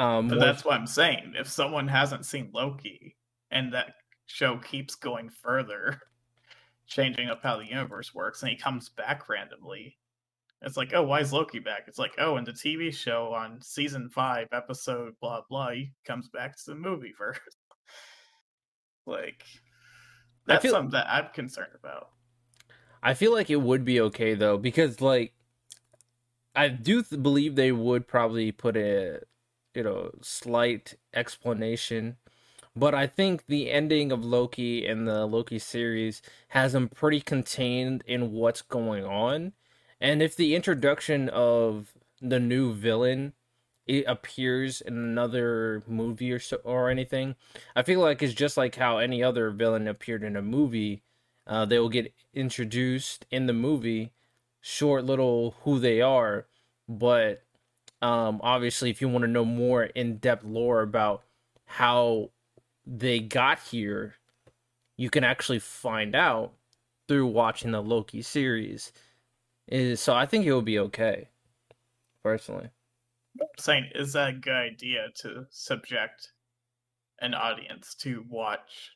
Um, 0.00 0.28
but 0.28 0.40
that's 0.40 0.64
what 0.64 0.74
I'm 0.74 0.86
saying. 0.86 1.34
If 1.36 1.46
someone 1.46 1.86
hasn't 1.86 2.24
seen 2.24 2.50
Loki 2.54 3.16
and 3.50 3.74
that 3.74 3.94
show 4.26 4.56
keeps 4.56 4.94
going 4.94 5.28
further, 5.28 6.00
changing 6.86 7.28
up 7.28 7.42
how 7.42 7.58
the 7.58 7.66
universe 7.66 8.14
works, 8.14 8.42
and 8.42 8.50
he 8.50 8.56
comes 8.56 8.88
back 8.88 9.28
randomly, 9.28 9.98
it's 10.62 10.78
like, 10.78 10.92
oh, 10.94 11.02
why 11.02 11.20
is 11.20 11.34
Loki 11.34 11.58
back? 11.58 11.84
It's 11.86 11.98
like, 11.98 12.14
oh, 12.18 12.38
in 12.38 12.44
the 12.44 12.52
TV 12.52 12.94
show 12.94 13.34
on 13.34 13.60
season 13.60 14.08
five, 14.08 14.48
episode 14.52 15.14
blah 15.20 15.42
blah, 15.50 15.72
he 15.72 15.92
comes 16.06 16.28
back 16.28 16.56
to 16.56 16.62
the 16.66 16.74
movie 16.74 17.12
first. 17.16 17.40
like, 19.06 19.44
that's 20.46 20.62
feel, 20.62 20.72
something 20.72 20.92
that 20.92 21.08
I'm 21.10 21.28
concerned 21.34 21.72
about. 21.78 22.08
I 23.02 23.12
feel 23.12 23.32
like 23.32 23.50
it 23.50 23.60
would 23.60 23.84
be 23.84 24.00
okay 24.00 24.32
though, 24.32 24.56
because 24.56 25.02
like, 25.02 25.34
I 26.54 26.68
do 26.68 27.02
th- 27.02 27.22
believe 27.22 27.54
they 27.54 27.72
would 27.72 28.08
probably 28.08 28.50
put 28.50 28.76
a, 28.76 29.20
you 29.80 29.84
know, 29.84 30.10
slight 30.22 30.94
explanation. 31.14 32.16
But 32.76 32.94
I 32.94 33.06
think 33.06 33.46
the 33.46 33.70
ending 33.70 34.12
of 34.12 34.24
Loki 34.24 34.86
and 34.86 35.08
the 35.08 35.26
Loki 35.26 35.58
series 35.58 36.22
has 36.48 36.72
them 36.72 36.88
pretty 36.88 37.20
contained 37.20 38.04
in 38.06 38.32
what's 38.32 38.62
going 38.62 39.04
on 39.04 39.52
and 40.00 40.22
if 40.22 40.34
the 40.34 40.54
introduction 40.54 41.28
of 41.28 41.92
the 42.20 42.40
new 42.40 42.72
villain 42.72 43.34
it 43.86 44.04
appears 44.06 44.80
in 44.80 44.94
another 44.96 45.82
movie 45.86 46.32
or 46.32 46.38
so 46.38 46.58
or 46.64 46.90
anything, 46.90 47.34
I 47.74 47.82
feel 47.82 48.00
like 48.00 48.22
it's 48.22 48.34
just 48.34 48.56
like 48.56 48.76
how 48.76 48.98
any 48.98 49.22
other 49.22 49.50
villain 49.50 49.88
appeared 49.88 50.22
in 50.22 50.36
a 50.36 50.42
movie. 50.42 51.02
Uh, 51.46 51.64
they 51.64 51.78
will 51.78 51.88
get 51.88 52.14
introduced 52.32 53.26
in 53.30 53.46
the 53.46 53.52
movie, 53.52 54.12
short 54.60 55.04
little 55.04 55.56
who 55.62 55.78
they 55.80 56.00
are, 56.00 56.46
but 56.88 57.42
um, 58.02 58.40
obviously, 58.42 58.90
if 58.90 59.00
you 59.00 59.08
want 59.08 59.22
to 59.22 59.30
know 59.30 59.44
more 59.44 59.84
in 59.84 60.16
depth 60.16 60.44
lore 60.44 60.82
about 60.82 61.22
how 61.66 62.30
they 62.86 63.20
got 63.20 63.58
here, 63.58 64.14
you 64.96 65.10
can 65.10 65.24
actually 65.24 65.58
find 65.58 66.14
out 66.14 66.52
through 67.08 67.26
watching 67.26 67.72
the 67.72 67.82
Loki 67.82 68.22
series. 68.22 68.92
So 69.94 70.14
I 70.14 70.26
think 70.26 70.46
it 70.46 70.52
will 70.52 70.62
be 70.62 70.78
okay. 70.78 71.28
Personally. 72.22 72.70
I'm 73.40 73.46
saying 73.58 73.90
is 73.94 74.12
that 74.12 74.28
a 74.30 74.32
good 74.32 74.52
idea 74.52 75.06
to 75.22 75.46
subject 75.50 76.32
an 77.20 77.34
audience 77.34 77.94
to 77.96 78.24
watch 78.28 78.92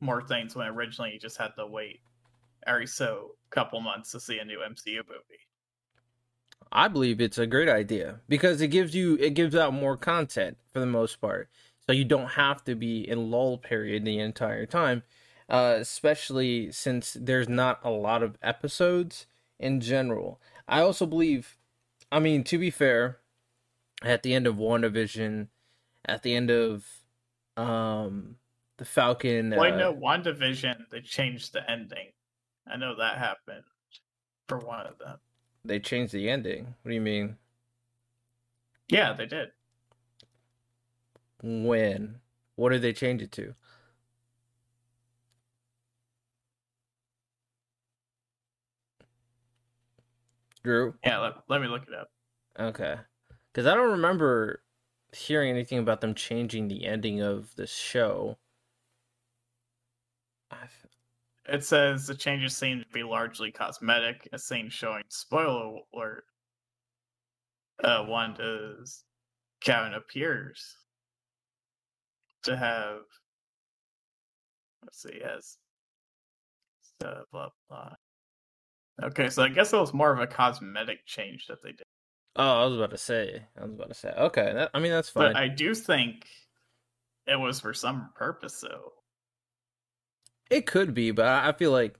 more 0.00 0.22
things 0.22 0.54
when 0.54 0.68
originally 0.68 1.12
you 1.12 1.18
just 1.18 1.38
had 1.38 1.52
to 1.56 1.66
wait 1.66 2.00
every 2.66 2.86
so 2.86 3.32
couple 3.50 3.80
months 3.80 4.12
to 4.12 4.20
see 4.20 4.38
a 4.38 4.44
new 4.44 4.58
MCU 4.58 4.98
movie. 4.98 5.47
I 6.72 6.88
believe 6.88 7.20
it's 7.20 7.38
a 7.38 7.46
great 7.46 7.68
idea 7.68 8.20
because 8.28 8.60
it 8.60 8.68
gives 8.68 8.94
you 8.94 9.16
it 9.16 9.34
gives 9.34 9.54
out 9.54 9.72
more 9.72 9.96
content 9.96 10.58
for 10.72 10.80
the 10.80 10.86
most 10.86 11.20
part. 11.20 11.48
So 11.86 11.92
you 11.92 12.04
don't 12.04 12.32
have 12.32 12.64
to 12.64 12.74
be 12.74 13.08
in 13.08 13.30
lull 13.30 13.56
period 13.58 14.04
the 14.04 14.18
entire 14.18 14.66
time. 14.66 15.02
Uh, 15.48 15.76
especially 15.80 16.70
since 16.70 17.16
there's 17.18 17.48
not 17.48 17.80
a 17.82 17.90
lot 17.90 18.22
of 18.22 18.36
episodes 18.42 19.26
in 19.58 19.80
general. 19.80 20.38
I 20.68 20.80
also 20.80 21.06
believe, 21.06 21.56
I 22.12 22.18
mean, 22.18 22.44
to 22.44 22.58
be 22.58 22.70
fair, 22.70 23.20
at 24.02 24.22
the 24.22 24.34
end 24.34 24.46
of 24.46 24.56
WandaVision, 24.56 25.48
at 26.04 26.22
the 26.22 26.34
end 26.34 26.50
of 26.50 26.84
um 27.56 28.36
the 28.76 28.84
Falcon. 28.84 29.50
Well, 29.50 29.60
uh, 29.60 29.64
I 29.64 29.76
know 29.76 29.94
WandaVision, 29.94 30.90
they 30.90 31.00
changed 31.00 31.52
the 31.52 31.68
ending. 31.68 32.12
I 32.66 32.76
know 32.76 32.96
that 32.96 33.18
happened 33.18 33.64
for 34.48 34.58
one 34.58 34.86
of 34.86 34.98
them. 34.98 35.18
They 35.68 35.78
changed 35.78 36.14
the 36.14 36.30
ending. 36.30 36.74
What 36.80 36.88
do 36.88 36.94
you 36.94 37.00
mean? 37.02 37.36
Yeah, 38.88 39.12
they 39.12 39.26
did. 39.26 39.50
When? 41.42 42.20
What 42.56 42.70
did 42.70 42.80
they 42.80 42.94
change 42.94 43.20
it 43.20 43.30
to? 43.32 43.54
Drew? 50.64 50.94
Yeah, 51.04 51.18
let, 51.18 51.34
let 51.48 51.60
me 51.60 51.68
look 51.68 51.82
it 51.86 51.94
up. 51.94 52.10
Okay. 52.58 52.96
Because 53.52 53.66
I 53.66 53.74
don't 53.74 53.90
remember 53.90 54.62
hearing 55.12 55.50
anything 55.50 55.78
about 55.78 56.00
them 56.00 56.14
changing 56.14 56.68
the 56.68 56.86
ending 56.86 57.20
of 57.20 57.54
the 57.56 57.66
show. 57.66 58.38
I've... 60.50 60.77
It 61.48 61.64
says 61.64 62.06
the 62.06 62.14
changes 62.14 62.56
seem 62.56 62.80
to 62.80 62.86
be 62.92 63.02
largely 63.02 63.50
cosmetic, 63.50 64.28
a 64.32 64.38
scene 64.38 64.68
showing 64.68 65.04
spoiler 65.08 65.78
alert. 65.94 66.24
Uh, 67.82 68.04
one 68.04 68.34
does 68.34 69.04
Kevin 69.60 69.94
appears 69.94 70.76
to 72.42 72.56
have 72.56 73.00
let's 74.82 75.02
see, 75.02 75.20
has 75.24 75.56
uh, 77.04 77.22
blah 77.32 77.48
blah. 77.68 77.94
Okay, 79.02 79.30
so 79.30 79.42
I 79.42 79.48
guess 79.48 79.72
it 79.72 79.78
was 79.78 79.94
more 79.94 80.12
of 80.12 80.18
a 80.18 80.26
cosmetic 80.26 81.06
change 81.06 81.46
that 81.46 81.62
they 81.62 81.70
did. 81.70 81.84
Oh, 82.36 82.62
I 82.62 82.64
was 82.66 82.76
about 82.76 82.90
to 82.90 82.98
say. 82.98 83.42
I 83.56 83.64
was 83.64 83.72
about 83.72 83.88
to 83.88 83.94
say. 83.94 84.10
Okay, 84.10 84.52
that, 84.54 84.70
I 84.74 84.80
mean 84.80 84.92
that's 84.92 85.08
fine. 85.08 85.32
But 85.32 85.36
I 85.36 85.48
do 85.48 85.74
think 85.74 86.26
it 87.26 87.38
was 87.38 87.60
for 87.60 87.72
some 87.72 88.10
purpose, 88.14 88.60
though. 88.60 88.92
It 90.50 90.66
could 90.66 90.94
be, 90.94 91.10
but 91.10 91.26
I 91.26 91.52
feel 91.52 91.72
like 91.72 91.98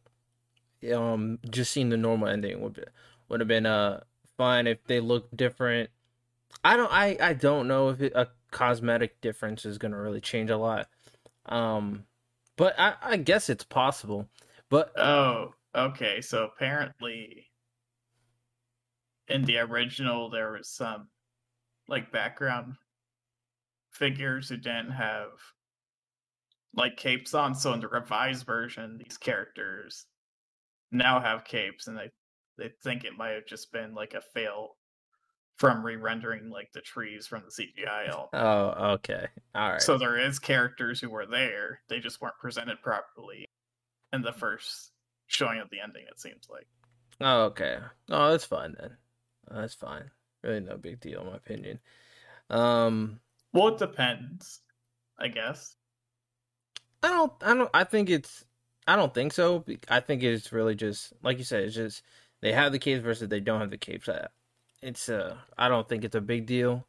um 0.95 1.39
just 1.51 1.73
seeing 1.73 1.89
the 1.89 1.97
normal 1.97 2.29
ending 2.29 2.61
would 2.61 2.75
be, 2.75 2.85
would 3.29 3.41
have 3.41 3.49
been 3.49 3.67
uh 3.67 4.03
fine 4.37 4.67
if 4.67 4.85
they 4.85 5.01
looked 5.01 5.37
different. 5.37 5.91
I 6.65 6.77
don't 6.77 6.93
I 6.93 7.17
I 7.21 7.33
don't 7.35 7.69
know 7.69 7.91
if 7.91 8.01
it, 8.01 8.13
a 8.15 8.29
cosmetic 8.51 9.21
difference 9.21 9.65
is 9.67 9.79
gonna 9.79 10.01
really 10.01 10.21
change 10.21 10.51
a 10.51 10.57
lot. 10.57 10.89
Um, 11.47 12.07
but 12.57 12.79
I 12.79 12.95
I 13.03 13.17
guess 13.19 13.49
it's 13.51 13.65
possible. 13.65 14.29
But 14.71 14.93
oh, 14.99 15.55
Okay, 15.75 16.21
so 16.23 16.45
apparently 16.45 17.47
in 19.29 19.45
the 19.45 19.59
original 19.59 20.31
there 20.31 20.53
was 20.53 20.69
some 20.69 21.09
like 21.87 22.11
background 22.11 22.77
figures 23.93 24.49
who 24.49 24.57
didn't 24.57 24.93
have 24.93 25.29
like 26.75 26.97
capes 26.97 27.35
on. 27.35 27.55
So 27.55 27.73
in 27.73 27.81
the 27.81 27.89
revised 27.89 28.47
version, 28.47 28.99
these 28.99 29.17
characters 29.17 30.07
now 30.91 31.21
have 31.21 31.45
capes 31.45 31.87
and 31.87 31.97
they 31.97 32.11
they 32.57 32.71
think 32.83 33.05
it 33.05 33.17
might 33.17 33.31
have 33.31 33.47
just 33.47 33.73
been 33.73 33.95
like 33.95 34.15
a 34.15 34.21
fail 34.21 34.77
from 35.59 35.85
re-rendering 35.85 36.51
like 36.51 36.73
the 36.73 36.81
trees 36.81 37.27
from 37.27 37.43
the 37.45 37.51
CGI. 37.51 38.27
Oh, 38.33 38.93
okay. 38.95 39.27
All 39.55 39.73
right. 39.73 39.83
So 39.83 39.99
there 39.99 40.19
is 40.19 40.39
characters 40.39 41.01
who 41.01 41.11
were 41.11 41.27
there, 41.27 41.81
they 41.89 42.01
just 42.01 42.21
weren't 42.21 42.39
presented 42.41 42.81
properly 42.83 43.47
in 44.13 44.23
the 44.23 44.33
first 44.33 44.93
showing 45.27 45.59
of 45.61 45.69
the 45.71 45.81
ending. 45.81 46.05
It 46.09 46.21
seems 46.21 46.49
like. 46.51 46.67
Oh, 47.21 47.45
okay. 47.47 47.79
Oh, 48.09 48.31
that's 48.31 48.45
fine 48.45 48.77
then. 48.81 48.97
That's 49.51 49.75
fine. 49.75 50.11
Really, 50.43 50.61
no 50.61 50.77
big 50.77 51.01
deal, 51.01 51.23
in 51.23 51.27
my 51.29 51.37
opinion. 51.37 51.81
Um. 52.51 53.21
Well, 53.53 53.69
it 53.69 53.79
depends. 53.79 54.61
I 55.19 55.29
guess. 55.29 55.75
I 57.03 57.09
don't. 57.09 57.33
I 57.43 57.55
don't. 57.55 57.71
I 57.75 57.85
think 57.85 58.11
it's. 58.11 58.45
I 58.87 58.97
don't 58.97 59.13
think 59.13 59.33
so. 59.33 59.65
I 59.89 60.01
think 60.01 60.23
it's 60.23 60.53
really 60.53 60.75
just 60.75 61.13
like 61.23 61.39
you 61.39 61.45
said. 61.45 61.65
It's 61.65 61.75
just 61.75 62.03
they 62.41 62.53
have 62.53 62.73
the 62.73 62.79
capes 62.79 63.03
versus 63.03 63.29
they 63.29 63.41
don't 63.41 63.61
have 63.61 63.71
the 63.71 63.79
capes. 63.79 64.09
It's 64.83 65.09
uh. 65.09 65.37
I 65.57 65.69
don't 65.69 65.89
think 65.89 66.05
it's 66.05 66.17
a 66.17 66.21
big 66.21 66.47
deal. 66.47 66.87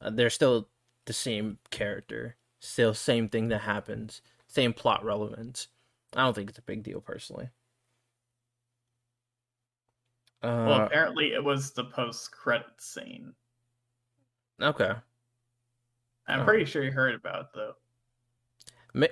Uh, 0.00 0.10
they're 0.10 0.30
still 0.30 0.68
the 1.06 1.12
same 1.12 1.58
character. 1.70 2.36
Still 2.60 2.94
same 2.94 3.28
thing 3.28 3.48
that 3.48 3.62
happens. 3.62 4.22
Same 4.46 4.72
plot 4.72 5.04
relevance. 5.04 5.68
I 6.14 6.22
don't 6.24 6.34
think 6.34 6.50
it's 6.50 6.58
a 6.58 6.62
big 6.62 6.82
deal 6.82 7.00
personally. 7.00 7.50
Uh, 10.42 10.64
well, 10.66 10.82
apparently 10.86 11.32
it 11.32 11.44
was 11.44 11.72
the 11.72 11.84
post-credit 11.84 12.80
scene. 12.80 13.34
Okay. 14.60 14.92
I'm 16.26 16.44
pretty 16.44 16.64
sure 16.64 16.82
you 16.82 16.92
heard 16.92 17.14
about 17.14 17.40
it 17.40 17.46
though. 17.54 17.72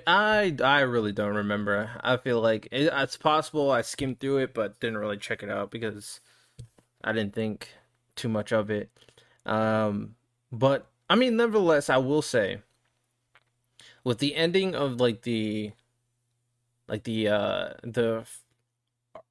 I 0.07 0.55
I 0.63 0.81
really 0.81 1.11
don't 1.11 1.35
remember. 1.35 1.91
I 2.01 2.17
feel 2.17 2.41
like 2.41 2.67
it, 2.71 2.89
it's 2.91 3.17
possible 3.17 3.71
I 3.71 3.81
skimmed 3.81 4.19
through 4.19 4.37
it, 4.37 4.53
but 4.53 4.79
didn't 4.79 4.97
really 4.97 5.17
check 5.17 5.43
it 5.43 5.49
out 5.49 5.71
because 5.71 6.19
I 7.03 7.13
didn't 7.13 7.33
think 7.33 7.69
too 8.15 8.29
much 8.29 8.51
of 8.51 8.69
it. 8.69 8.89
Um, 9.45 10.15
but 10.51 10.87
I 11.09 11.15
mean, 11.15 11.37
nevertheless, 11.37 11.89
I 11.89 11.97
will 11.97 12.21
say, 12.21 12.59
with 14.03 14.19
the 14.19 14.35
ending 14.35 14.75
of 14.75 14.99
like 14.99 15.21
the, 15.21 15.71
like 16.87 17.03
the 17.03 17.29
uh 17.29 17.69
the 17.83 18.25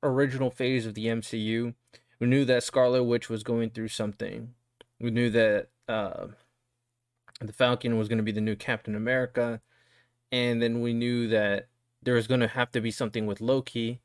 original 0.02 0.50
phase 0.50 0.86
of 0.86 0.94
the 0.94 1.06
MCU, 1.06 1.74
we 2.20 2.26
knew 2.26 2.44
that 2.44 2.62
Scarlet 2.62 3.04
Witch 3.04 3.28
was 3.28 3.42
going 3.42 3.70
through 3.70 3.88
something. 3.88 4.54
We 5.00 5.10
knew 5.10 5.30
that 5.30 5.68
uh, 5.88 6.28
the 7.40 7.52
Falcon 7.52 7.98
was 7.98 8.08
going 8.08 8.18
to 8.18 8.24
be 8.24 8.32
the 8.32 8.40
new 8.40 8.56
Captain 8.56 8.96
America 8.96 9.60
and 10.30 10.60
then 10.62 10.80
we 10.80 10.92
knew 10.92 11.28
that 11.28 11.68
there 12.02 12.14
was 12.14 12.26
going 12.26 12.40
to 12.40 12.48
have 12.48 12.70
to 12.72 12.80
be 12.80 12.90
something 12.90 13.26
with 13.26 13.40
Loki. 13.40 14.00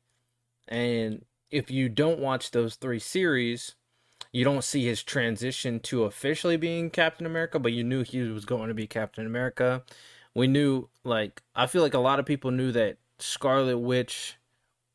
And 0.68 1.24
if 1.50 1.70
you 1.70 1.88
don't 1.88 2.20
watch 2.20 2.50
those 2.50 2.76
three 2.76 2.98
series, 2.98 3.74
you 4.32 4.44
don't 4.44 4.64
see 4.64 4.84
his 4.84 5.02
transition 5.02 5.78
to 5.80 6.04
officially 6.04 6.56
being 6.56 6.90
Captain 6.90 7.26
America, 7.26 7.58
but 7.58 7.72
you 7.72 7.84
knew 7.84 8.02
he 8.02 8.20
was 8.22 8.44
going 8.44 8.68
to 8.68 8.74
be 8.74 8.86
Captain 8.86 9.26
America. 9.26 9.84
We 10.34 10.48
knew, 10.48 10.88
like, 11.04 11.42
I 11.54 11.66
feel 11.66 11.82
like 11.82 11.94
a 11.94 12.00
lot 12.00 12.18
of 12.18 12.26
people 12.26 12.50
knew 12.50 12.72
that 12.72 12.96
Scarlet 13.18 13.78
Witch 13.78 14.36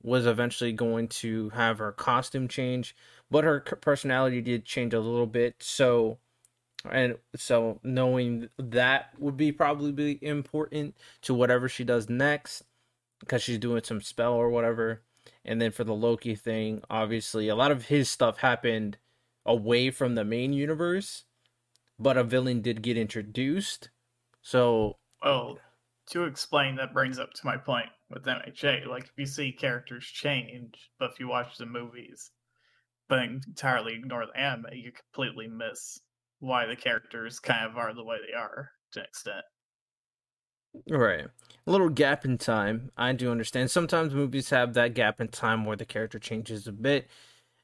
was 0.01 0.25
eventually 0.25 0.73
going 0.73 1.07
to 1.07 1.49
have 1.49 1.77
her 1.77 1.91
costume 1.91 2.47
change, 2.47 2.95
but 3.31 3.43
her 3.43 3.59
personality 3.59 4.41
did 4.41 4.65
change 4.65 4.93
a 4.93 4.99
little 4.99 5.27
bit. 5.27 5.55
So 5.59 6.17
and 6.89 7.17
so 7.35 7.79
knowing 7.83 8.49
that 8.57 9.11
would 9.17 9.35
be 9.35 9.51
probably 9.51 9.91
be 9.91 10.23
important 10.23 10.95
to 11.21 11.33
whatever 11.33 11.67
she 11.67 11.83
does 11.83 12.09
next 12.09 12.63
because 13.19 13.43
she's 13.43 13.57
doing 13.57 13.83
some 13.83 14.01
spell 14.01 14.33
or 14.33 14.49
whatever. 14.49 15.01
And 15.43 15.61
then 15.61 15.71
for 15.71 15.83
the 15.83 15.93
loki 15.93 16.35
thing 16.35 16.81
obviously 16.89 17.49
a 17.49 17.55
lot 17.55 17.71
of 17.71 17.85
his 17.85 18.09
stuff 18.09 18.37
happened 18.37 18.97
away 19.45 19.91
from 19.91 20.15
the 20.15 20.23
main 20.23 20.53
universe 20.53 21.25
but 21.97 22.17
a 22.17 22.23
villain 22.23 22.61
did 22.61 22.81
get 22.81 22.97
introduced. 22.97 23.89
So 24.41 24.95
well 25.23 25.57
to 26.11 26.23
explain 26.23 26.75
that 26.75 26.93
brings 26.93 27.19
up 27.19 27.31
to 27.33 27.45
my 27.45 27.57
point 27.57 27.89
with 28.09 28.25
mha 28.25 28.89
like 28.89 29.03
if 29.03 29.11
you 29.17 29.25
see 29.25 29.51
characters 29.51 30.05
change 30.05 30.91
but 30.97 31.11
if 31.11 31.19
you 31.19 31.27
watch 31.27 31.57
the 31.57 31.65
movies 31.65 32.31
but 33.07 33.19
entirely 33.19 33.93
ignore 33.93 34.25
the 34.25 34.39
anime 34.39 34.65
you 34.73 34.91
completely 34.91 35.47
miss 35.47 35.99
why 36.39 36.65
the 36.65 36.75
characters 36.75 37.39
kind 37.39 37.65
of 37.65 37.77
are 37.77 37.93
the 37.93 38.03
way 38.03 38.17
they 38.25 38.33
are 38.33 38.71
to 38.93 38.99
an 38.99 39.05
extent. 39.05 39.45
Right. 40.89 41.25
A 41.67 41.71
little 41.71 41.89
gap 41.89 42.25
in 42.25 42.37
time. 42.37 42.91
I 42.97 43.13
do 43.13 43.31
understand. 43.31 43.71
Sometimes 43.71 44.13
movies 44.13 44.49
have 44.49 44.73
that 44.73 44.93
gap 44.93 45.19
in 45.19 45.27
time 45.29 45.65
where 45.65 45.77
the 45.77 45.85
character 45.85 46.19
changes 46.19 46.67
a 46.67 46.71
bit. 46.71 47.07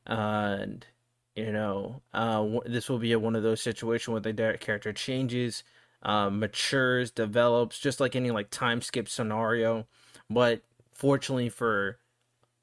Uh, 0.07 0.57
and, 0.61 0.87
you 1.35 1.51
know, 1.51 2.01
uh, 2.13 2.59
this 2.65 2.89
will 2.89 2.99
be 2.99 3.11
a, 3.11 3.19
one 3.19 3.35
of 3.35 3.43
those 3.43 3.61
situations 3.61 4.09
where 4.09 4.21
the 4.21 4.57
character 4.59 4.93
changes, 4.93 5.63
uh, 6.03 6.29
matures, 6.29 7.11
develops, 7.11 7.79
just 7.79 7.99
like 7.99 8.15
any 8.15 8.31
like 8.31 8.49
time 8.49 8.81
skip 8.81 9.07
scenario. 9.07 9.87
But 10.29 10.63
fortunately 10.93 11.49
for 11.49 11.99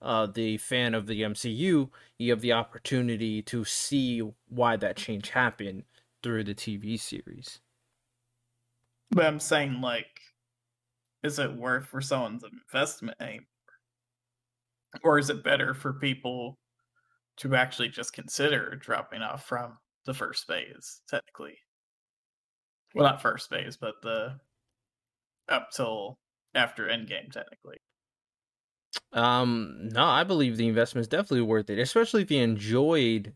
uh, 0.00 0.26
the 0.26 0.58
fan 0.58 0.94
of 0.94 1.06
the 1.06 1.24
MCU, 1.24 1.90
you 2.18 2.30
have 2.30 2.40
the 2.40 2.52
opportunity 2.52 3.42
to 3.42 3.64
see 3.64 4.20
why 4.48 4.76
that 4.76 4.96
change 4.96 5.30
happened 5.30 5.84
through 6.22 6.44
the 6.44 6.54
TV 6.54 6.98
series. 6.98 7.60
But 9.10 9.26
I'm 9.26 9.40
saying, 9.40 9.80
like, 9.80 10.20
is 11.22 11.38
it 11.38 11.54
worth 11.54 11.86
for 11.86 12.00
someone's 12.00 12.44
investment 12.44 13.16
anymore? 13.20 13.46
Or 15.02 15.18
is 15.18 15.30
it 15.30 15.44
better 15.44 15.74
for 15.74 15.94
people 15.94 16.58
to 17.38 17.54
actually 17.54 17.88
just 17.88 18.12
consider 18.12 18.76
dropping 18.76 19.22
off 19.22 19.46
from 19.46 19.78
the 20.04 20.14
first 20.14 20.46
phase, 20.46 21.00
technically? 21.08 21.58
Well, 22.94 23.04
not 23.04 23.22
first 23.22 23.48
phase, 23.48 23.76
but 23.76 23.94
the 24.02 24.38
up 25.48 25.70
till 25.70 26.18
after 26.54 26.86
Endgame, 26.86 27.30
technically. 27.32 27.78
Um, 29.12 29.88
no, 29.92 30.04
I 30.04 30.24
believe 30.24 30.56
the 30.56 30.68
investment 30.68 31.02
is 31.02 31.08
definitely 31.08 31.42
worth 31.42 31.70
it, 31.70 31.78
especially 31.78 32.22
if 32.22 32.30
you 32.30 32.42
enjoyed 32.42 33.34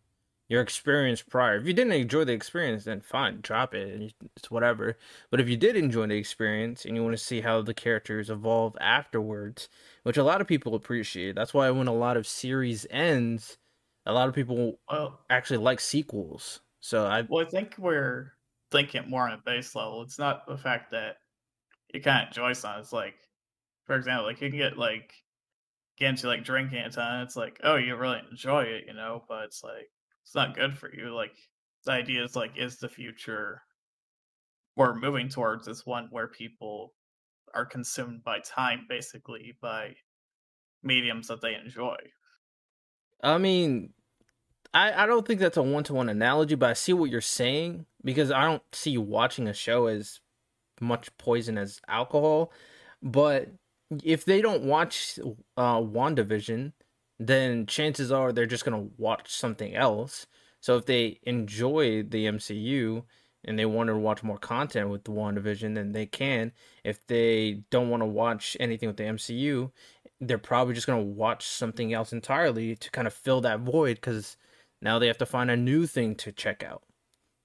your 0.48 0.62
experience 0.62 1.22
prior. 1.22 1.56
If 1.56 1.66
you 1.66 1.72
didn't 1.72 1.92
enjoy 1.92 2.24
the 2.24 2.32
experience, 2.32 2.84
then 2.84 3.00
fine, 3.00 3.40
drop 3.40 3.74
it. 3.74 3.92
And 3.92 4.12
it's 4.36 4.50
whatever. 4.50 4.96
But 5.30 5.40
if 5.40 5.48
you 5.48 5.56
did 5.56 5.76
enjoy 5.76 6.06
the 6.06 6.16
experience 6.16 6.84
and 6.84 6.94
you 6.94 7.02
want 7.02 7.16
to 7.16 7.22
see 7.22 7.40
how 7.40 7.62
the 7.62 7.74
characters 7.74 8.30
evolve 8.30 8.76
afterwards, 8.80 9.68
which 10.04 10.16
a 10.16 10.24
lot 10.24 10.40
of 10.40 10.46
people 10.46 10.74
appreciate, 10.74 11.34
that's 11.34 11.54
why 11.54 11.70
when 11.70 11.88
a 11.88 11.94
lot 11.94 12.16
of 12.16 12.26
series 12.26 12.86
ends, 12.90 13.58
a 14.04 14.12
lot 14.12 14.28
of 14.28 14.34
people 14.34 14.78
well, 14.90 15.20
actually 15.30 15.58
like 15.58 15.80
sequels. 15.80 16.60
So 16.80 17.06
I 17.06 17.22
well, 17.22 17.44
I 17.44 17.50
think 17.50 17.74
we're 17.78 18.32
thinking 18.70 19.10
more 19.10 19.26
on 19.26 19.32
a 19.32 19.42
base 19.44 19.74
level. 19.74 20.02
It's 20.02 20.18
not 20.18 20.46
the 20.46 20.56
fact 20.56 20.92
that 20.92 21.16
you 21.92 22.00
kind 22.00 22.22
of 22.22 22.28
enjoy 22.28 22.52
something. 22.52 22.80
It's 22.80 22.92
like, 22.92 23.16
for 23.84 23.96
example, 23.96 24.26
like 24.26 24.40
you 24.40 24.50
can 24.50 24.58
get 24.58 24.78
like 24.78 25.12
get 25.98 26.10
into 26.10 26.28
like 26.28 26.44
drinking 26.44 26.78
a 26.78 26.90
ton. 26.90 27.22
It's 27.22 27.36
like, 27.36 27.60
oh, 27.64 27.76
you 27.76 27.96
really 27.96 28.20
enjoy 28.30 28.62
it, 28.62 28.84
you 28.86 28.94
know, 28.94 29.24
but 29.28 29.44
it's 29.44 29.64
like 29.64 29.90
it's 30.26 30.34
not 30.34 30.56
good 30.56 30.76
for 30.76 30.92
you. 30.92 31.14
Like 31.14 31.36
the 31.84 31.92
idea 31.92 32.24
is 32.24 32.34
like, 32.34 32.58
is 32.58 32.78
the 32.78 32.88
future 32.88 33.62
we're 34.74 34.98
moving 34.98 35.28
towards 35.28 35.68
is 35.68 35.86
one 35.86 36.08
where 36.10 36.26
people 36.26 36.94
are 37.54 37.64
consumed 37.64 38.24
by 38.24 38.40
time, 38.40 38.86
basically 38.88 39.56
by 39.62 39.94
mediums 40.82 41.28
that 41.28 41.40
they 41.40 41.54
enjoy. 41.54 41.96
I 43.22 43.38
mean, 43.38 43.90
I, 44.74 45.04
I 45.04 45.06
don't 45.06 45.24
think 45.24 45.38
that's 45.38 45.56
a 45.56 45.62
one 45.62 45.84
to 45.84 45.94
one 45.94 46.08
analogy, 46.08 46.56
but 46.56 46.70
I 46.70 46.74
see 46.74 46.92
what 46.92 47.08
you're 47.08 47.20
saying 47.20 47.86
because 48.04 48.32
I 48.32 48.42
don't 48.42 48.62
see 48.72 48.98
watching 48.98 49.46
a 49.46 49.54
show 49.54 49.86
as 49.86 50.18
much 50.80 51.16
poison 51.18 51.56
as 51.56 51.80
alcohol. 51.86 52.52
But 53.00 53.50
if 54.02 54.24
they 54.24 54.42
don't 54.42 54.64
watch 54.64 55.20
uh, 55.56 55.78
WandaVision, 55.80 56.72
then 57.18 57.66
chances 57.66 58.12
are 58.12 58.32
they're 58.32 58.46
just 58.46 58.64
going 58.64 58.80
to 58.80 58.94
watch 58.98 59.34
something 59.34 59.74
else. 59.74 60.26
So 60.60 60.76
if 60.76 60.86
they 60.86 61.20
enjoy 61.22 62.02
the 62.02 62.26
MCU 62.26 63.04
and 63.44 63.58
they 63.58 63.66
want 63.66 63.88
to 63.88 63.96
watch 63.96 64.22
more 64.22 64.38
content 64.38 64.90
with 64.90 65.04
the 65.04 65.12
WandaVision, 65.12 65.74
then 65.74 65.92
they 65.92 66.06
can. 66.06 66.52
If 66.84 67.06
they 67.06 67.62
don't 67.70 67.88
want 67.88 68.02
to 68.02 68.06
watch 68.06 68.56
anything 68.58 68.88
with 68.88 68.96
the 68.96 69.04
MCU, 69.04 69.70
they're 70.20 70.38
probably 70.38 70.74
just 70.74 70.86
going 70.86 71.00
to 71.00 71.12
watch 71.12 71.46
something 71.46 71.92
else 71.92 72.12
entirely 72.12 72.74
to 72.76 72.90
kind 72.90 73.06
of 73.06 73.14
fill 73.14 73.40
that 73.42 73.60
void 73.60 73.96
because 73.96 74.36
now 74.82 74.98
they 74.98 75.06
have 75.06 75.18
to 75.18 75.26
find 75.26 75.50
a 75.50 75.56
new 75.56 75.86
thing 75.86 76.14
to 76.16 76.32
check 76.32 76.62
out. 76.62 76.82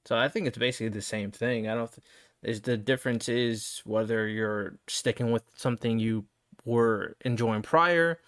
So 0.06 0.18
I 0.18 0.28
think 0.28 0.48
it's 0.48 0.58
basically 0.58 0.90
the 0.90 1.02
same 1.02 1.32
thing. 1.32 1.68
I 1.68 1.76
don't. 1.76 1.92
Th- 1.92 2.04
is 2.44 2.62
the 2.62 2.76
difference 2.76 3.30
is 3.30 3.82
whether 3.86 4.28
you're 4.28 4.80
sticking 4.88 5.32
with 5.32 5.44
something 5.56 6.00
you 6.00 6.26
were 6.66 7.16
enjoying 7.24 7.62
prior 7.62 8.20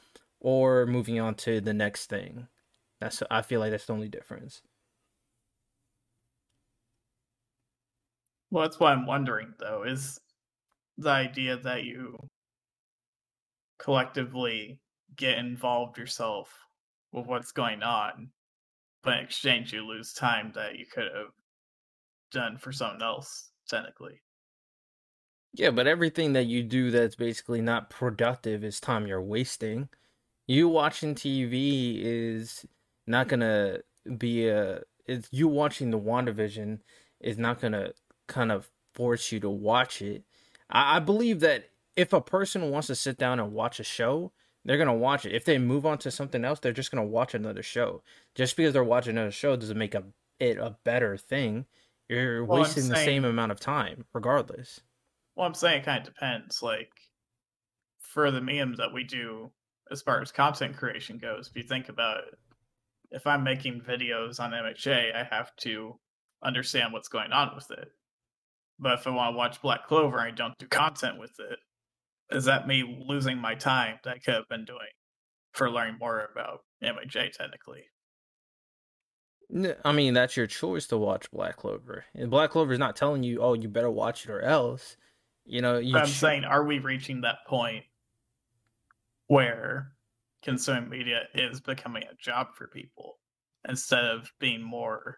or 0.44 0.86
moving 0.86 1.20
on 1.20 1.36
to 1.36 1.62
the 1.62 1.74
next 1.74 2.08
thing. 2.08 2.48
That's 3.00 3.24
I 3.32 3.42
feel 3.42 3.60
like 3.62 3.72
that's 3.72 3.88
the 3.88 3.94
only 3.94 4.10
difference. 4.10 4.62
Well, 8.52 8.64
that's 8.64 8.80
why 8.80 8.94
I'm 8.94 9.06
wondering 9.06 9.54
though, 9.60 9.84
is 9.84 10.18
the 10.98 11.10
idea 11.12 11.58
that 11.58 11.86
you 11.86 12.18
collectively 13.78 14.80
get 15.16 15.38
involved 15.38 15.98
yourself 15.98 16.66
with 17.12 17.28
what's 17.28 17.52
going 17.52 17.84
on, 17.84 18.32
but 19.04 19.20
in 19.20 19.26
exchange 19.26 19.74
you 19.74 19.86
lose 19.86 20.14
time 20.14 20.52
that 20.54 20.78
you 20.80 20.86
could 20.86 21.12
have 21.14 21.34
done 22.32 22.58
for 22.58 22.72
something 22.74 23.02
else, 23.02 23.52
technically. 23.68 24.22
Yeah, 25.54 25.70
but 25.72 25.88
everything 25.88 26.34
that 26.34 26.46
you 26.46 26.64
do 26.64 26.92
that's 26.92 27.16
basically 27.16 27.62
not 27.62 27.90
productive 27.90 28.64
is 28.64 28.80
time 28.80 29.08
you're 29.08 29.22
wasting. 29.22 29.90
You 30.48 30.68
watching 30.68 31.16
TV 31.16 32.00
is 32.02 32.66
not 33.08 33.28
gonna 33.28 33.80
be 34.18 34.48
a. 34.48 34.82
It's 35.06 35.28
you 35.32 35.48
watching 35.48 35.92
the 35.92 36.00
WandaVision 36.00 36.80
is 37.20 37.38
not 37.38 37.62
gonna 37.62 37.92
kind 38.28 38.52
of 38.52 38.70
force 38.94 39.32
you 39.32 39.40
to 39.42 39.50
watch 39.50 40.02
it. 40.02 40.24
I, 40.70 40.98
I 40.98 41.00
believe 41.00 41.40
that 41.42 41.70
if 41.96 42.14
a 42.14 42.22
person 42.22 42.72
wants 42.72 42.88
to 42.88 42.96
sit 42.96 43.18
down 43.18 43.40
and 43.40 43.54
watch 43.54 43.80
a 43.80 43.84
show, 43.84 44.32
they're 44.66 44.78
gonna 44.78 44.94
watch 44.94 45.26
it. 45.26 45.34
If 45.34 45.46
they 45.46 45.58
move 45.58 45.86
on 45.86 45.98
to 46.00 46.12
something 46.12 46.44
else, 46.44 46.60
they're 46.60 46.72
just 46.72 46.92
gonna 46.92 47.06
watch 47.06 47.34
another 47.34 47.64
show. 47.64 48.04
Just 48.36 48.58
because 48.58 48.74
they're 48.74 48.84
watching 48.84 49.12
another 49.12 49.32
show 49.32 49.56
doesn't 49.56 49.78
make 49.78 49.96
a, 49.96 50.04
it 50.40 50.58
a 50.58 50.78
better 50.84 51.18
thing. 51.18 51.66
You're 52.10 52.44
well, 52.46 52.62
wasting 52.62 52.84
saying, 52.84 52.94
the 52.94 53.06
same 53.06 53.26
amount 53.26 53.52
of 53.52 53.60
time, 53.60 54.06
regardless. 54.14 54.82
Well, 55.36 55.48
I'm 55.48 55.54
saying 55.54 55.82
it 55.82 55.86
kind 55.86 56.00
of 56.00 56.14
depends. 56.14 56.62
Like 56.62 56.92
for 58.00 58.30
the 58.32 58.42
memes 58.42 58.78
that 58.78 58.94
we 58.94 59.04
do, 59.04 59.52
as 59.92 60.02
far 60.02 60.22
as 60.22 60.32
content 60.32 60.78
creation 60.78 61.18
goes, 61.18 61.50
if 61.50 61.56
you 61.56 61.68
think 61.68 61.90
about 61.90 62.20
it, 62.20 62.36
if 63.12 63.28
I'm 63.28 63.44
making 63.44 63.82
videos 63.82 64.40
on 64.40 64.52
MHA, 64.52 65.16
I 65.16 65.24
have 65.24 65.56
to 65.58 66.00
understand 66.44 66.94
what's 66.94 67.10
going 67.10 67.32
on 67.32 67.54
with 67.56 67.70
it. 67.72 67.90
But 68.80 69.00
if 69.00 69.08
I 69.08 69.12
want 69.12 69.34
to 69.34 69.38
watch 69.38 69.62
Black 69.62 69.88
Clover 69.88 70.18
and 70.18 70.28
I 70.28 70.32
don't 70.32 70.58
do 70.58 70.68
content 70.68 71.20
with 71.20 71.34
it, 71.40 71.60
is 72.36 72.46
that 72.46 72.68
me 72.68 73.04
losing 73.08 73.38
my 73.38 73.56
time 73.56 74.00
that 74.04 74.16
I 74.16 74.20
could 74.20 74.34
have 74.34 74.50
been 74.50 74.66
doing 74.66 74.80
for 75.52 75.70
learning 75.70 75.98
more 76.00 76.28
about 76.32 76.62
MHA 76.84 77.34
technically? 77.34 77.84
I 79.86 79.92
mean, 79.92 80.16
that's 80.16 80.36
your 80.36 80.48
choice 80.48 80.88
to 80.88 80.98
watch 80.98 81.30
Black 81.32 81.58
Clover. 81.58 82.06
And 82.16 82.32
Black 82.32 82.50
Clover 82.50 82.74
is 82.74 82.80
not 82.80 82.96
telling 82.96 83.22
you, 83.22 83.42
oh, 83.42 83.54
you 83.54 83.70
better 83.70 83.92
watch 83.92 84.26
it 84.26 84.32
or 84.32 84.42
else. 84.42 84.98
You 85.46 85.62
know, 85.62 85.78
you 85.78 85.96
I'm 85.96 86.08
saying, 86.08 86.46
are 86.46 86.64
we 86.64 86.80
reaching 86.80 87.22
that 87.22 87.40
point 87.46 87.84
where 89.28 89.94
consuming 90.44 90.90
media 90.90 91.22
is 91.34 91.62
becoming 91.62 92.04
a 92.04 92.16
job 92.16 92.48
for 92.56 92.68
people 92.68 93.20
instead 93.68 94.04
of 94.06 94.32
being 94.40 94.62
more 94.62 95.18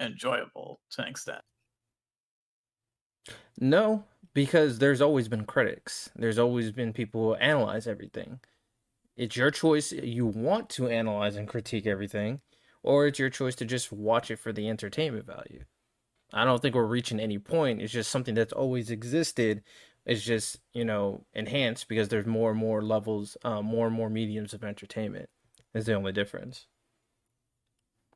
enjoyable 0.00 0.80
to 0.90 1.02
an 1.02 1.08
extent? 1.08 1.42
No, 3.58 4.04
because 4.34 4.78
there's 4.78 5.00
always 5.00 5.28
been 5.28 5.46
critics. 5.46 6.10
There's 6.14 6.38
always 6.38 6.70
been 6.72 6.92
people 6.92 7.22
who 7.22 7.34
analyze 7.34 7.86
everything. 7.86 8.40
It's 9.16 9.36
your 9.36 9.50
choice. 9.50 9.92
You 9.92 10.26
want 10.26 10.68
to 10.70 10.88
analyze 10.88 11.36
and 11.36 11.48
critique 11.48 11.86
everything, 11.86 12.42
or 12.82 13.06
it's 13.06 13.18
your 13.18 13.30
choice 13.30 13.54
to 13.56 13.64
just 13.64 13.90
watch 13.90 14.30
it 14.30 14.38
for 14.38 14.52
the 14.52 14.68
entertainment 14.68 15.26
value. 15.26 15.64
I 16.32 16.44
don't 16.44 16.60
think 16.60 16.74
we're 16.74 16.84
reaching 16.84 17.18
any 17.18 17.38
point. 17.38 17.80
It's 17.80 17.92
just 17.92 18.10
something 18.10 18.34
that's 18.34 18.52
always 18.52 18.90
existed. 18.90 19.62
It's 20.06 20.22
just, 20.22 20.60
you 20.72 20.84
know, 20.84 21.26
enhanced 21.34 21.88
because 21.88 22.08
there's 22.08 22.26
more 22.26 22.52
and 22.52 22.58
more 22.58 22.80
levels, 22.80 23.36
uh, 23.44 23.60
more 23.60 23.88
and 23.88 23.96
more 23.96 24.08
mediums 24.08 24.54
of 24.54 24.64
entertainment. 24.64 25.28
Is 25.74 25.84
the 25.84 25.92
only 25.92 26.12
difference. 26.12 26.68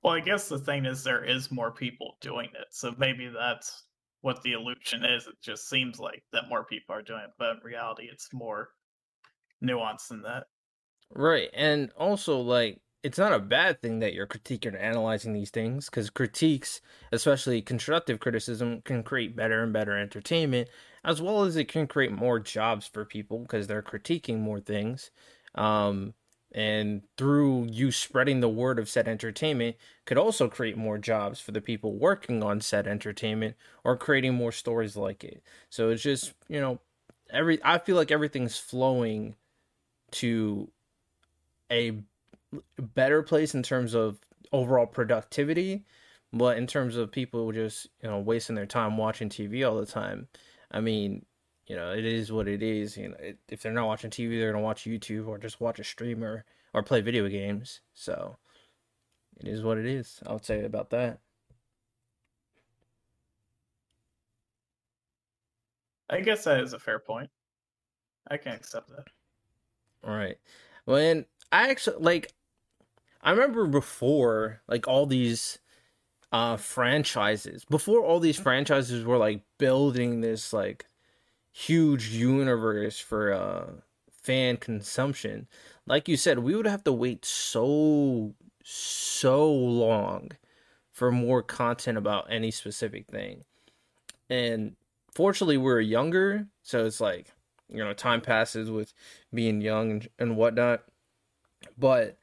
Well, 0.03 0.15
I 0.15 0.21
guess 0.21 0.49
the 0.49 0.59
thing 0.59 0.87
is 0.87 1.05
there 1.05 1.25
is 1.25 1.51
more 1.51 1.73
people 1.73 2.17
doing 2.23 2.49
it. 2.55 2.69
So 2.71 2.95
maybe 2.97 3.29
that's 3.29 3.85
what 4.23 4.41
the 4.43 4.53
illusion 4.53 5.05
is. 5.05 5.27
It 5.27 5.35
just 5.43 5.69
seems 5.69 5.99
like 5.99 6.23
that 6.33 6.49
more 6.49 6.65
people 6.65 6.95
are 6.95 7.03
doing 7.03 7.21
it, 7.21 7.31
but 7.39 7.57
in 7.57 7.63
reality, 7.63 8.09
it's 8.11 8.33
more 8.33 8.71
nuanced 9.63 10.09
than 10.09 10.23
that. 10.23 10.45
Right. 11.11 11.51
And 11.53 11.91
also, 11.99 12.41
like, 12.41 12.81
it's 13.03 13.19
not 13.19 13.33
a 13.33 13.39
bad 13.39 13.81
thing 13.81 14.01
that 14.01 14.13
you're 14.13 14.27
critiquing 14.27 14.69
and 14.69 14.77
analyzing 14.77 15.33
these 15.33 15.51
things 15.51 15.87
because 15.87 16.11
critiques, 16.11 16.81
especially 17.13 17.63
constructive 17.63 18.21
criticism, 18.21 18.83
can 18.83 19.03
create 19.03 19.35
better 19.37 19.63
and 19.63 19.73
better 19.73 19.97
entertainment, 19.97 20.69
as 21.05 21.23
well 21.23 21.45
as 21.45 21.57
it 21.57 21.69
can 21.69 21.87
create 21.87 22.13
more 22.13 22.39
jobs 22.39 22.87
for 22.87 23.05
people 23.05 23.39
because 23.41 23.67
they're 23.67 23.83
critiquing 23.83 24.39
more 24.41 24.61
things. 24.61 25.11
Um, 25.55 26.15
and 26.53 27.03
through 27.17 27.67
you 27.71 27.93
spreading 27.93 28.41
the 28.41 28.49
word 28.49 28.79
of 28.79 28.89
said 28.89 29.07
entertainment 29.07 29.77
could 30.05 30.19
also 30.19 30.49
create 30.49 30.77
more 30.77 30.99
jobs 30.99 31.41
for 31.41 31.53
the 31.53 31.61
people 31.61 31.97
working 31.97 32.43
on 32.43 32.61
said 32.61 32.87
entertainment 32.89 33.55
or 33.85 33.97
creating 33.97 34.35
more 34.35 34.51
stories 34.51 34.97
like 34.97 35.23
it 35.23 35.43
so 35.69 35.91
it's 35.91 36.03
just 36.03 36.35
you 36.49 36.61
know 36.61 36.81
every 37.31 37.61
i 37.63 37.79
feel 37.79 37.95
like 37.95 38.11
everything's 38.11 38.57
flowing 38.57 39.37
to 40.11 40.69
a 41.71 42.03
better 42.79 43.23
place 43.23 43.55
in 43.55 43.63
terms 43.63 43.95
of 43.95 44.19
overall 44.53 44.87
productivity 44.87 45.85
but 46.33 46.57
in 46.57 46.67
terms 46.67 46.97
of 46.97 47.13
people 47.13 47.51
just 47.53 47.89
you 48.03 48.09
know 48.09 48.19
wasting 48.19 48.57
their 48.57 48.67
time 48.67 48.97
watching 48.97 49.29
tv 49.29 49.69
all 49.69 49.79
the 49.79 49.87
time 49.87 50.27
i 50.73 50.81
mean 50.81 51.25
you 51.71 51.77
know, 51.77 51.93
it 51.93 52.05
is 52.05 52.33
what 52.33 52.49
it 52.49 52.65
is. 52.65 52.97
You 52.97 53.11
know, 53.11 53.17
it, 53.21 53.39
if 53.49 53.63
they're 53.63 53.71
not 53.71 53.87
watching 53.87 54.11
TV, 54.11 54.41
they're 54.41 54.51
gonna 54.51 54.65
watch 54.65 54.87
YouTube 54.87 55.29
or 55.29 55.39
just 55.39 55.61
watch 55.61 55.79
a 55.79 55.85
streamer 55.85 56.45
or 56.75 56.83
play 56.83 57.01
video 57.01 57.29
games. 57.29 57.81
So 57.95 58.39
it 59.39 59.47
is 59.47 59.63
what 59.63 59.79
it 59.79 59.87
is. 59.87 60.21
I 60.27 60.33
would 60.33 60.45
say 60.45 60.65
about 60.65 60.91
that. 60.91 61.21
I 66.11 66.23
guess 66.23 66.43
that 66.43 66.59
is 66.59 66.73
a 66.73 66.81
fair 66.81 66.99
point. 66.99 67.31
I 68.29 68.37
can 68.37 68.51
accept 68.51 68.89
that. 68.89 69.05
All 70.03 70.17
right. 70.17 70.39
When 70.87 71.25
I 71.53 71.71
actually 71.71 72.03
like, 72.03 72.33
I 73.23 73.31
remember 73.31 73.67
before 73.67 74.61
like 74.69 74.89
all 74.89 75.07
these 75.07 75.59
uh 76.33 76.57
franchises 76.57 77.65
before 77.65 78.05
all 78.05 78.21
these 78.21 78.39
franchises 78.39 79.05
were 79.05 79.19
like 79.19 79.43
building 79.59 80.21
this 80.21 80.53
like 80.53 80.87
huge 81.51 82.11
universe 82.11 83.01
for 83.01 83.33
uh 83.33 83.67
fan 84.13 84.57
consumption 84.57 85.49
like 85.89 86.07
you 86.07 86.17
said 86.17 86.39
we 86.39 86.55
would 86.55 86.67
have 86.67 86.85
to 86.85 86.93
wait 86.93 87.25
so 87.25 88.33
so 88.63 89.51
long 89.51 90.31
for 90.93 91.11
more 91.11 91.43
content 91.43 91.97
about 91.97 92.27
any 92.31 92.51
specific 92.51 93.07
thing. 93.07 93.45
And 94.29 94.77
fortunately 95.15 95.57
we're 95.57 95.81
younger 95.81 96.47
so 96.63 96.85
it's 96.85 97.01
like 97.01 97.33
you 97.69 97.79
know 97.79 97.93
time 97.93 98.21
passes 98.21 98.71
with 98.71 98.93
being 99.33 99.61
young 99.61 99.91
and, 99.93 100.09
and 100.19 100.37
whatnot. 100.37 100.85
But 101.79 102.19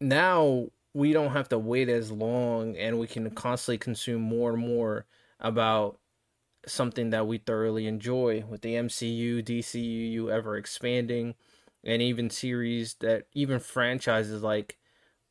now 0.00 0.68
we 0.94 1.12
don't 1.12 1.32
have 1.32 1.48
to 1.50 1.58
wait 1.58 1.88
as 1.88 2.10
long 2.10 2.76
and 2.76 2.98
we 2.98 3.06
can 3.06 3.30
constantly 3.30 3.78
consume 3.78 4.22
more 4.22 4.52
and 4.52 4.66
more 4.66 5.06
about 5.40 5.98
something 6.66 7.10
that 7.10 7.26
we 7.26 7.38
thoroughly 7.38 7.86
enjoy 7.86 8.44
with 8.48 8.62
the 8.62 8.74
MCU, 8.74 9.42
DCU 9.42 10.30
ever 10.30 10.56
expanding, 10.56 11.34
and 11.84 12.02
even 12.02 12.30
series 12.30 12.94
that 12.94 13.26
even 13.32 13.60
franchises 13.60 14.42
like 14.42 14.78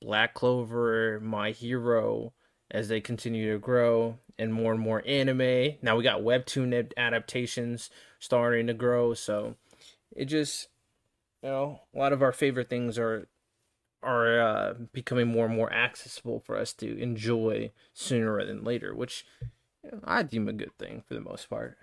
Black 0.01 0.34
Clover, 0.34 1.19
My 1.19 1.51
Hero, 1.51 2.34
as 2.71 2.88
they 2.88 3.01
continue 3.01 3.51
to 3.51 3.60
grow, 3.60 4.17
and 4.38 4.54
more 4.54 4.73
and 4.73 4.82
more 4.82 5.04
anime. 5.06 5.75
Now 5.82 5.95
we 5.95 6.04
got 6.04 6.21
webtoon 6.21 6.91
adaptations 6.97 7.89
starting 8.19 8.67
to 8.67 8.73
grow, 8.73 9.13
so 9.13 9.56
it 10.15 10.25
just 10.25 10.69
you 11.43 11.49
know 11.49 11.82
a 11.93 11.97
lot 11.97 12.13
of 12.13 12.21
our 12.21 12.32
favorite 12.32 12.69
things 12.69 12.97
are 12.97 13.28
are 14.05 14.39
uh, 14.39 14.73
becoming 14.93 15.27
more 15.27 15.47
and 15.47 15.55
more 15.55 15.73
accessible 15.73 16.39
for 16.39 16.55
us 16.55 16.73
to 16.73 16.97
enjoy 16.99 17.71
sooner 17.93 18.35
rather 18.35 18.53
than 18.53 18.63
later, 18.63 18.95
which 18.95 19.25
I 20.03 20.23
deem 20.23 20.47
a 20.47 20.53
good 20.53 20.77
thing 20.77 21.03
for 21.07 21.15
the 21.15 21.21
most 21.21 21.49
part. 21.49 21.77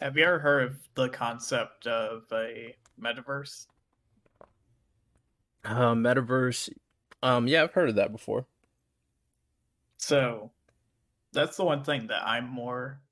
Have 0.00 0.16
you 0.16 0.24
ever 0.24 0.38
heard 0.38 0.64
of 0.64 0.88
the 0.94 1.08
concept 1.08 1.86
of 1.86 2.26
a 2.32 2.76
metaverse? 3.00 3.66
Uh, 5.64 5.94
metaverse. 5.94 6.70
Um, 7.22 7.48
yeah, 7.48 7.62
I've 7.62 7.72
heard 7.72 7.88
of 7.88 7.94
that 7.96 8.12
before. 8.12 8.46
So, 9.98 10.52
that's 11.32 11.56
the 11.56 11.64
one 11.64 11.84
thing 11.84 12.08
that 12.08 12.26
I'm 12.26 12.48
more 12.48 13.02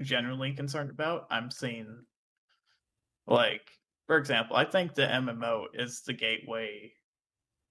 generally 0.00 0.52
concerned 0.54 0.90
about. 0.90 1.26
I'm 1.30 1.50
seeing, 1.50 2.06
like, 3.26 3.81
for 4.06 4.16
example, 4.18 4.56
I 4.56 4.64
think 4.64 4.94
the 4.94 5.02
MMO 5.02 5.66
is 5.74 6.02
the 6.02 6.12
gateway 6.12 6.92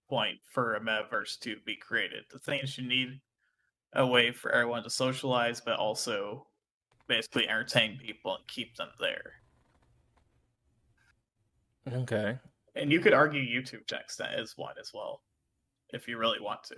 point 0.09 0.39
for 0.43 0.75
a 0.75 0.81
metaverse 0.81 1.39
to 1.39 1.57
be 1.65 1.75
created. 1.75 2.25
The 2.29 2.39
things 2.39 2.77
you 2.77 2.87
need 2.87 3.21
a 3.93 4.05
way 4.05 4.31
for 4.31 4.51
everyone 4.51 4.83
to 4.83 4.89
socialize, 4.89 5.61
but 5.61 5.77
also 5.79 6.47
basically 7.07 7.47
entertain 7.47 7.97
people 7.97 8.35
and 8.35 8.47
keep 8.47 8.75
them 8.75 8.89
there. 8.99 9.33
Okay. 11.87 12.39
And 12.75 12.91
you 12.91 12.99
could 12.99 13.13
argue 13.13 13.41
YouTube 13.41 13.85
to 13.87 13.99
extent 13.99 14.39
is 14.39 14.57
one 14.57 14.75
as 14.79 14.91
well, 14.93 15.23
if 15.89 16.07
you 16.07 16.17
really 16.17 16.39
want 16.39 16.63
to. 16.65 16.77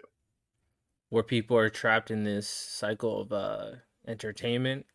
Where 1.10 1.24
people 1.24 1.58
are 1.58 1.70
trapped 1.70 2.12
in 2.12 2.24
this 2.24 2.50
cycle 2.50 3.22
of 3.22 3.32
uh 3.32 3.72
entertainment. 4.08 4.86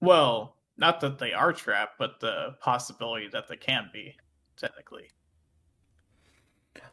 Well, 0.00 0.55
not 0.76 1.00
that 1.00 1.18
they 1.18 1.32
are 1.32 1.52
trapped, 1.52 1.98
but 1.98 2.20
the 2.20 2.56
possibility 2.60 3.28
that 3.28 3.48
they 3.48 3.56
can 3.56 3.90
be 3.92 4.16
technically. 4.56 5.08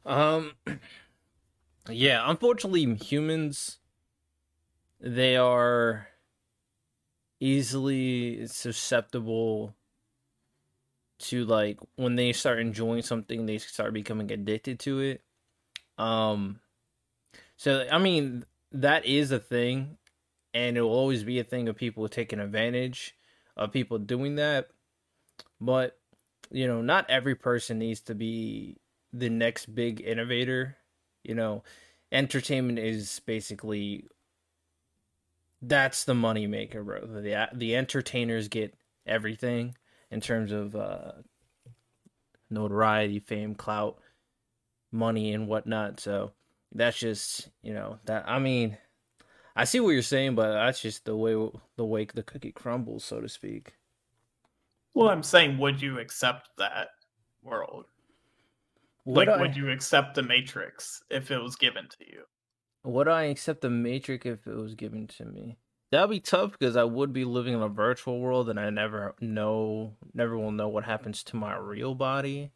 Um, 0.06 0.54
yeah, 1.90 2.24
unfortunately, 2.30 2.96
humans 2.96 3.80
they 5.00 5.36
are 5.36 6.08
easily 7.42 8.48
susceptible 8.48 9.76
to 11.20 11.44
like 11.46 11.78
when 11.96 12.16
they 12.16 12.32
start 12.32 12.60
enjoying 12.60 13.02
something, 13.02 13.46
they 13.46 13.58
start 13.58 13.94
becoming 13.94 14.32
addicted 14.32 14.80
to 14.80 15.00
it. 15.02 15.22
Um, 15.98 16.62
so 17.58 17.86
I 17.92 17.98
mean 17.98 18.46
that 18.72 19.06
is 19.06 19.32
a 19.32 19.40
thing, 19.40 19.98
and 20.54 20.78
it 20.78 20.82
will 20.82 20.90
always 20.90 21.24
be 21.24 21.40
a 21.40 21.44
thing 21.44 21.68
of 21.68 21.76
people 21.76 22.08
taking 22.08 22.40
advantage 22.40 23.16
of 23.56 23.72
people 23.72 24.00
doing 24.00 24.36
that. 24.36 24.70
But 25.60 25.98
you 26.52 26.68
know, 26.68 26.82
not 26.82 27.10
every 27.10 27.36
person 27.36 27.80
needs 27.80 28.02
to 28.02 28.16
be 28.16 28.78
the 29.12 29.30
next 29.30 29.74
big 29.74 30.02
innovator. 30.02 30.78
You 31.24 31.36
know, 31.36 31.64
entertainment 32.12 32.80
is 32.80 33.22
basically 33.26 34.06
that's 35.62 36.04
the 36.04 36.14
money 36.14 36.48
maker, 36.48 36.84
bro. 36.84 37.06
The 37.06 37.50
the 37.54 37.76
entertainers 37.76 38.48
get 38.48 38.76
everything 39.06 39.76
in 40.12 40.22
terms 40.22 40.52
of 40.52 40.76
uh, 40.76 41.14
notoriety, 42.50 43.20
fame, 43.20 43.56
clout, 43.56 44.00
money, 44.92 45.34
and 45.34 45.48
whatnot. 45.48 46.00
So 46.00 46.34
that's 46.74 46.98
just 46.98 47.50
you 47.62 47.74
know 47.74 48.00
that 48.06 48.28
I 48.28 48.40
mean, 48.40 48.78
I 49.56 49.66
see 49.66 49.80
what 49.80 49.92
you're 49.92 50.02
saying, 50.02 50.36
but 50.36 50.52
that's 50.54 50.82
just 50.82 51.06
the 51.06 51.16
way 51.16 51.34
the 51.76 51.86
way 51.86 52.06
the 52.06 52.24
cookie 52.24 52.52
crumbles, 52.52 53.04
so 53.04 53.22
to 53.22 53.30
speak. 53.30 53.74
Well, 54.94 55.10
I'm 55.10 55.24
saying, 55.24 55.58
would 55.58 55.82
you 55.82 56.00
accept 56.00 56.50
that 56.58 56.90
world? 57.44 57.86
Would 59.06 59.28
like, 59.28 59.38
I, 59.38 59.42
would 59.42 59.56
you 59.56 59.70
accept 59.70 60.16
the 60.16 60.24
Matrix 60.24 61.04
if 61.10 61.32
it 61.32 61.40
was 61.40 61.56
given 61.56 61.88
to 61.90 62.06
you? 62.06 62.24
Would 62.84 63.08
I 63.08 63.24
accept 63.24 63.62
the 63.62 63.70
Matrix 63.70 64.26
if 64.26 64.48
it 64.48 64.56
was 64.56 64.76
given 64.76 65.08
to 65.08 65.26
me? 65.26 65.58
That'd 65.92 66.10
be 66.10 66.20
tough 66.20 66.54
because 66.54 66.76
I 66.76 66.86
would 66.86 67.14
be 67.14 67.24
living 67.26 67.54
in 67.54 67.62
a 67.62 67.68
virtual 67.68 68.20
world 68.20 68.50
and 68.50 68.60
I 68.60 68.70
never 68.70 69.14
know, 69.20 69.94
never 70.14 70.38
will 70.38 70.52
know 70.52 70.68
what 70.68 70.86
happens 70.86 71.24
to 71.26 71.36
my 71.36 71.56
real 71.56 71.94
body. 71.94 72.52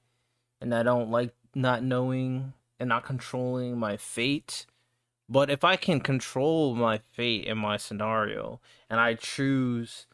And 0.60 0.74
I 0.74 0.84
don't 0.84 1.12
like 1.12 1.34
not 1.54 1.84
knowing 1.84 2.54
and 2.80 2.90
not 2.90 3.04
controlling 3.04 3.78
my 3.78 3.98
fate. 3.98 4.66
But 5.30 5.50
if 5.50 5.64
I 5.64 5.76
can 5.76 6.00
control 6.00 6.74
my 6.76 7.00
fate 7.00 7.46
in 7.46 7.58
my 7.58 7.78
scenario 7.78 8.62
and 8.90 9.00
I 9.00 9.16
choose 9.16 10.06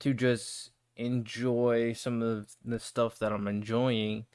to 0.00 0.12
just 0.12 0.70
enjoy 0.96 1.94
some 1.94 2.20
of 2.20 2.56
the 2.62 2.78
stuff 2.78 3.18
that 3.18 3.32
I'm 3.32 3.48
enjoying, 3.48 4.26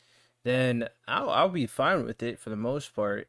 then 0.44 0.90
I'll, 1.08 1.30
I'll 1.30 1.50
be 1.50 1.68
fine 1.68 2.06
with 2.06 2.24
it 2.24 2.40
for 2.40 2.50
the 2.50 2.56
most 2.56 2.96
part. 2.96 3.28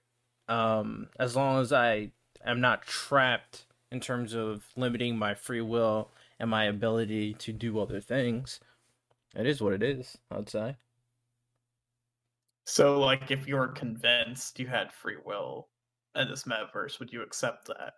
Um, 0.49 1.09
as 1.19 1.37
long 1.37 1.61
as 1.61 1.73
I 1.73 2.13
am 2.45 2.61
not 2.61 2.83
trapped 2.83 3.67
in 3.91 4.01
terms 4.01 4.35
of 4.35 4.65
limiting 4.77 5.19
my 5.19 5.35
free 5.35 5.61
will 5.61 6.11
and 6.39 6.51
my 6.51 6.65
ability 6.65 7.35
to 7.35 7.53
do 7.53 7.79
other 7.79 8.01
things. 8.01 8.61
It 9.35 9.47
is 9.47 9.61
what 9.61 9.75
it 9.75 9.83
is, 9.83 10.19
I'd 10.31 10.49
say. 10.49 10.77
So, 12.65 12.99
like, 12.99 13.31
if 13.31 13.47
you 13.47 13.57
were 13.57 13.69
convinced 13.69 14.59
you 14.59 14.67
had 14.67 14.93
free 14.93 15.17
will 15.25 15.69
in 16.19 16.29
this 16.29 16.45
metaverse, 16.45 16.99
would 16.99 17.13
you 17.13 17.23
accept 17.23 17.67
that? 17.69 17.95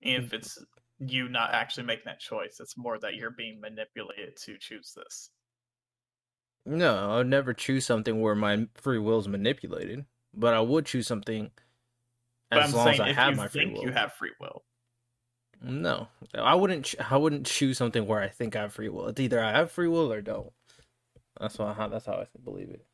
If 0.00 0.30
mm. 0.30 0.34
it's 0.34 0.58
you 0.98 1.28
not 1.28 1.52
actually 1.52 1.84
making 1.84 2.04
that 2.06 2.20
choice, 2.20 2.58
it's 2.60 2.76
more 2.76 2.98
that 2.98 3.14
you're 3.14 3.30
being 3.30 3.60
manipulated 3.60 4.36
to 4.44 4.56
choose 4.58 4.92
this. 4.96 5.30
No, 6.64 7.10
I 7.10 7.16
would 7.16 7.26
never 7.26 7.52
choose 7.52 7.84
something 7.84 8.20
where 8.20 8.34
my 8.34 8.66
free 8.74 8.98
will 8.98 9.18
is 9.18 9.28
manipulated, 9.28 10.04
but 10.32 10.54
I 10.54 10.60
would 10.60 10.86
choose 10.86 11.06
something 11.06 11.50
as 12.52 12.72
long 12.72 12.88
as 12.88 13.00
I 13.00 13.12
have 13.12 13.36
my 13.36 13.48
free 13.48 13.66
will. 13.66 13.82
You 13.82 13.92
have 13.92 14.12
free 14.12 14.30
will. 14.40 14.62
No, 15.60 16.08
I 16.34 16.54
wouldn't. 16.54 16.94
I 17.10 17.16
wouldn't 17.16 17.46
choose 17.46 17.78
something 17.78 18.06
where 18.06 18.20
I 18.20 18.28
think 18.28 18.54
I 18.54 18.62
have 18.62 18.72
free 18.72 18.88
will. 18.88 19.08
It's 19.08 19.20
either 19.20 19.42
I 19.42 19.52
have 19.52 19.72
free 19.72 19.88
will 19.88 20.12
or 20.12 20.20
don't. 20.20 20.52
That's 21.40 21.58
why. 21.58 21.74
That's 21.88 22.06
how 22.06 22.14
I 22.14 22.26
believe 22.44 22.70
it. 22.70 22.84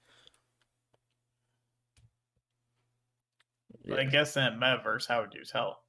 Yeah. 3.88 3.96
I 3.96 4.04
guess 4.04 4.36
in 4.36 4.44
a 4.44 4.50
metaverse, 4.52 5.08
how 5.08 5.22
would 5.22 5.34
you 5.34 5.44
tell? 5.44 5.80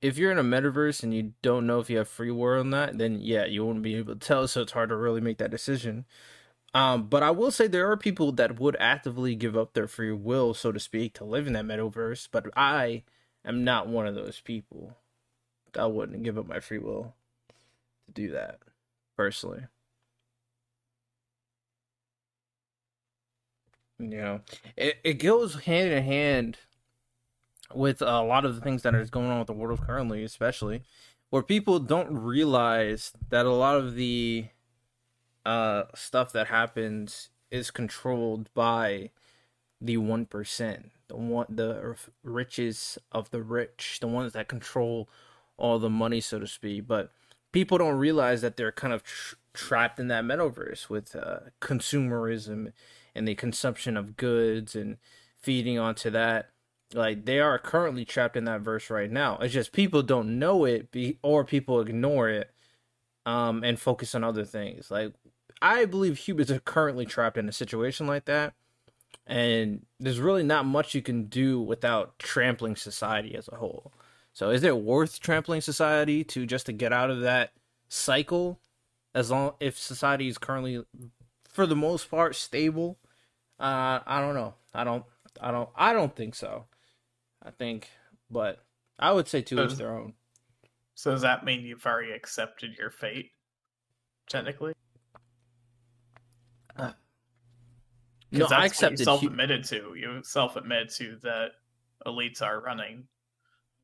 If 0.00 0.18
you're 0.18 0.32
in 0.32 0.38
a 0.38 0.44
metaverse 0.44 1.02
and 1.02 1.14
you 1.14 1.32
don't 1.42 1.66
know 1.66 1.80
if 1.80 1.90
you 1.90 1.98
have 1.98 2.08
free 2.08 2.30
will 2.30 2.42
or 2.42 2.64
not, 2.64 2.98
then 2.98 3.18
yeah, 3.20 3.44
you 3.44 3.64
wouldn't 3.64 3.84
be 3.84 3.96
able 3.96 4.14
to 4.14 4.18
tell. 4.18 4.48
So 4.48 4.62
it's 4.62 4.72
hard 4.72 4.88
to 4.88 4.96
really 4.96 5.20
make 5.20 5.38
that 5.38 5.50
decision. 5.50 6.06
Um, 6.74 7.04
but 7.08 7.22
I 7.22 7.30
will 7.30 7.50
say 7.50 7.66
there 7.66 7.90
are 7.90 7.96
people 7.96 8.32
that 8.32 8.58
would 8.58 8.76
actively 8.80 9.34
give 9.34 9.56
up 9.56 9.74
their 9.74 9.86
free 9.86 10.12
will, 10.12 10.54
so 10.54 10.72
to 10.72 10.80
speak, 10.80 11.14
to 11.14 11.24
live 11.24 11.46
in 11.46 11.52
that 11.52 11.66
metaverse. 11.66 12.28
But 12.30 12.46
I 12.56 13.02
am 13.44 13.64
not 13.64 13.88
one 13.88 14.06
of 14.06 14.14
those 14.14 14.40
people. 14.40 14.96
I 15.78 15.86
wouldn't 15.86 16.22
give 16.22 16.38
up 16.38 16.46
my 16.46 16.60
free 16.60 16.78
will 16.78 17.14
to 18.06 18.12
do 18.12 18.30
that 18.32 18.58
personally. 19.16 19.66
You 24.02 24.16
know, 24.18 24.40
it, 24.76 24.98
it 25.04 25.14
goes 25.14 25.62
hand 25.62 25.92
in 25.92 26.02
hand 26.02 26.58
with 27.72 28.02
a 28.02 28.20
lot 28.20 28.44
of 28.44 28.54
the 28.54 28.60
things 28.60 28.82
that 28.82 28.94
is 28.94 29.10
going 29.10 29.30
on 29.30 29.38
with 29.38 29.46
the 29.46 29.52
world 29.52 29.80
currently, 29.86 30.24
especially 30.24 30.82
where 31.30 31.42
people 31.42 31.78
don't 31.78 32.12
realize 32.12 33.12
that 33.30 33.46
a 33.46 33.52
lot 33.52 33.76
of 33.76 33.94
the 33.94 34.46
uh, 35.46 35.84
stuff 35.94 36.32
that 36.32 36.48
happens 36.48 37.30
is 37.50 37.70
controlled 37.70 38.52
by 38.54 39.10
the 39.80 39.96
one 39.96 40.26
percent, 40.26 40.90
the 41.08 41.16
one, 41.16 41.46
the 41.48 41.96
riches 42.22 42.98
of 43.12 43.30
the 43.30 43.42
rich, 43.42 43.98
the 44.00 44.08
ones 44.08 44.32
that 44.32 44.48
control 44.48 45.08
all 45.56 45.78
the 45.78 45.90
money, 45.90 46.20
so 46.20 46.38
to 46.38 46.46
speak. 46.46 46.86
But 46.86 47.10
people 47.52 47.78
don't 47.78 47.98
realize 47.98 48.42
that 48.42 48.56
they're 48.56 48.72
kind 48.72 48.92
of 48.92 49.02
tr- 49.02 49.36
trapped 49.54 50.00
in 50.00 50.08
that 50.08 50.24
metaverse 50.24 50.88
with 50.88 51.14
uh, 51.14 51.40
consumerism 51.60 52.72
and 53.14 53.26
the 53.26 53.34
consumption 53.34 53.96
of 53.96 54.16
goods 54.16 54.74
and 54.74 54.96
feeding 55.38 55.78
onto 55.78 56.10
that. 56.10 56.50
Like 56.94 57.24
they 57.24 57.40
are 57.40 57.58
currently 57.58 58.04
trapped 58.04 58.36
in 58.36 58.44
that 58.44 58.60
verse 58.60 58.90
right 58.90 59.10
now. 59.10 59.38
It's 59.38 59.54
just 59.54 59.72
people 59.72 60.02
don't 60.02 60.38
know 60.38 60.64
it, 60.64 60.90
be, 60.90 61.18
or 61.22 61.44
people 61.44 61.80
ignore 61.80 62.28
it, 62.28 62.50
um, 63.24 63.64
and 63.64 63.78
focus 63.78 64.14
on 64.14 64.24
other 64.24 64.44
things. 64.44 64.90
Like 64.90 65.12
I 65.62 65.84
believe 65.84 66.18
humans 66.18 66.50
are 66.50 66.58
currently 66.58 67.06
trapped 67.06 67.38
in 67.38 67.48
a 67.48 67.52
situation 67.52 68.06
like 68.06 68.26
that, 68.26 68.52
and 69.26 69.86
there's 70.00 70.20
really 70.20 70.42
not 70.42 70.66
much 70.66 70.94
you 70.94 71.02
can 71.02 71.24
do 71.26 71.60
without 71.60 72.18
trampling 72.18 72.76
society 72.76 73.34
as 73.36 73.48
a 73.48 73.56
whole. 73.56 73.92
So 74.32 74.50
is 74.50 74.62
it 74.64 74.76
worth 74.78 75.20
trampling 75.20 75.60
society 75.60 76.24
to 76.24 76.46
just 76.46 76.66
to 76.66 76.72
get 76.72 76.92
out 76.92 77.10
of 77.10 77.20
that 77.20 77.52
cycle? 77.88 78.58
As 79.14 79.30
long 79.30 79.52
if 79.60 79.78
society 79.78 80.26
is 80.26 80.38
currently, 80.38 80.82
for 81.48 81.66
the 81.66 81.76
most 81.76 82.10
part, 82.10 82.34
stable, 82.34 82.98
uh, 83.60 84.00
I 84.06 84.20
don't 84.20 84.34
know. 84.34 84.54
I 84.74 84.84
don't. 84.84 85.04
I 85.40 85.50
don't. 85.50 85.68
I 85.76 85.92
don't 85.92 86.14
think 86.14 86.34
so. 86.34 86.66
I 87.42 87.50
think, 87.50 87.88
but 88.30 88.64
I 88.98 89.12
would 89.12 89.28
say 89.28 89.42
two 89.42 89.56
so, 89.56 89.64
each 89.64 89.74
their 89.74 89.96
own. 89.96 90.14
So 90.94 91.10
does 91.10 91.22
that 91.22 91.44
mean 91.44 91.62
you've 91.62 91.84
already 91.84 92.12
accepted 92.12 92.76
your 92.78 92.90
fate, 92.90 93.32
technically? 94.28 94.74
Uh, 96.76 96.92
no, 98.30 98.46
I 98.46 98.66
accepted. 98.66 99.00
You 99.00 99.04
self-admitted 99.04 99.64
to. 99.64 99.94
You 99.96 100.20
self-admitted 100.22 100.90
to 100.96 101.18
that 101.22 101.48
elites 102.06 102.42
are 102.42 102.60
running 102.60 103.04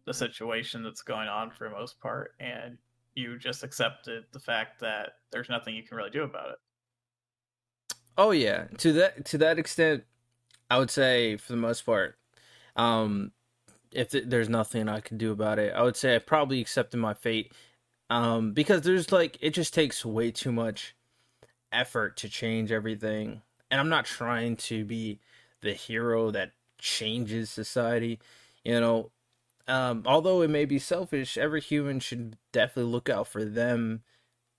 the 0.05 0.15
situation 0.15 0.83
that's 0.83 1.03
going 1.03 1.29
on 1.29 1.51
for 1.51 1.69
the 1.69 1.75
most 1.75 2.01
part, 2.01 2.35
and 2.41 2.79
you 3.15 3.39
just 3.39 3.63
accepted 3.63 4.25
the 4.33 4.39
fact 4.39 4.81
that 4.81 5.11
there's 5.33 5.49
nothing 5.49 5.75
you 5.75 5.83
can 5.83 5.97
really 5.97 6.11
do 6.11 6.23
about 6.23 6.51
it. 6.51 6.59
Oh 8.19 8.33
yeah, 8.33 8.65
to 8.79 8.93
that 8.95 9.25
to 9.27 9.39
that 9.39 9.59
extent, 9.59 10.05
I 10.71 10.79
would 10.79 10.91
say 10.91 11.37
for 11.39 11.53
the 11.53 11.59
most 11.59 11.83
part, 11.83 12.19
um, 12.77 13.33
if 13.93 14.11
th- 14.11 14.25
there's 14.29 14.49
nothing 14.51 14.89
I 14.89 15.01
can 15.01 15.19
do 15.19 15.33
about 15.33 15.59
it, 15.61 15.75
I 15.75 15.83
would 15.83 15.97
say 15.97 16.17
I 16.17 16.21
probably 16.21 16.61
accepted 16.61 16.99
my 16.99 17.15
fate, 17.15 17.53
um, 18.11 18.53
because 18.55 18.83
there's 18.83 19.13
like 19.13 19.39
it 19.43 19.51
just 19.53 19.75
takes 19.75 20.05
way 20.05 20.31
too 20.33 20.53
much 20.53 20.97
effort 21.73 22.17
to 22.19 22.29
change 22.31 22.73
everything, 22.73 23.43
and 23.71 23.81
I'm 23.81 23.91
not 23.91 24.07
trying 24.07 24.57
to 24.59 24.85
be 24.85 25.21
the 25.63 25.75
hero 25.75 26.31
that 26.33 26.53
changes 26.79 27.51
society. 27.51 28.21
You 28.65 28.81
know, 28.81 29.13
um, 29.69 30.05
although 30.07 30.43
it 30.43 30.51
may 30.51 30.65
be 30.67 30.79
selfish, 30.81 31.39
every 31.39 31.61
human 31.63 32.01
should 32.01 32.37
definitely 32.53 32.93
look 32.93 33.09
out 33.11 33.29
for 33.29 33.45
them 33.45 34.03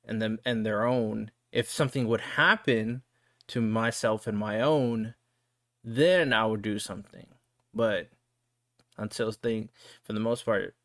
and 0.05 0.22
them 0.22 0.39
and 0.45 0.66
their 0.66 0.86
own. 0.86 1.32
If 1.51 1.70
something 1.72 2.07
would 2.07 2.22
happen 2.22 3.03
to 3.50 3.62
myself 3.62 4.28
and 4.28 4.38
my 4.38 4.62
own, 4.62 5.16
then 5.84 6.34
I 6.34 6.45
would 6.45 6.62
do 6.62 6.80
something. 6.80 7.28
But 7.74 8.10
until 8.97 9.32
thing, 9.32 9.70
for 10.04 10.14
the 10.14 10.20
most 10.20 10.45
part, 10.45 10.76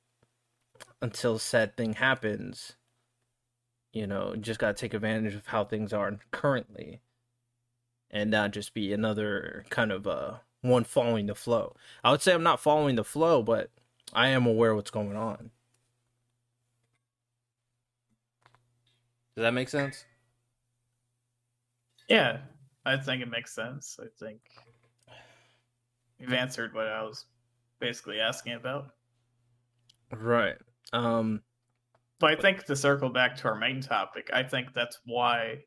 until 1.00 1.38
said 1.38 1.76
thing 1.76 1.94
happens, 1.94 2.74
you 3.92 4.06
know, 4.06 4.34
just 4.36 4.60
got 4.60 4.76
to 4.76 4.80
take 4.80 4.94
advantage 4.94 5.34
of 5.34 5.46
how 5.46 5.64
things 5.64 5.92
are 5.92 6.18
currently 6.30 7.00
and 8.10 8.30
not 8.30 8.52
just 8.52 8.74
be 8.74 8.92
another 8.92 9.64
kind 9.70 9.92
of 9.92 10.06
uh 10.06 10.34
one 10.62 10.84
following 10.84 11.26
the 11.26 11.34
flow. 11.34 11.76
I 12.02 12.10
would 12.10 12.22
say 12.22 12.32
I'm 12.32 12.42
not 12.42 12.60
following 12.60 12.96
the 12.96 13.04
flow, 13.04 13.42
but 13.42 13.70
I 14.12 14.28
am 14.28 14.46
aware 14.46 14.74
what's 14.74 14.90
going 14.90 15.16
on. 15.16 15.50
Does 19.36 19.42
that 19.42 19.52
make 19.52 19.68
sense? 19.68 20.04
Yeah, 22.08 22.38
I 22.84 22.96
think 22.96 23.22
it 23.22 23.30
makes 23.30 23.54
sense. 23.54 23.98
I 24.00 24.06
think 24.18 24.40
you've 26.18 26.32
answered 26.32 26.74
what 26.74 26.86
I 26.86 27.02
was 27.02 27.26
basically 27.80 28.20
asking 28.20 28.54
about. 28.54 28.88
Right. 30.10 30.56
Um 30.92 31.42
but 32.20 32.38
I 32.38 32.40
think 32.40 32.64
to 32.64 32.76
circle 32.76 33.10
back 33.10 33.36
to 33.36 33.48
our 33.48 33.54
main 33.56 33.80
topic, 33.80 34.30
I 34.32 34.42
think 34.42 34.72
that's 34.72 35.00
why 35.04 35.64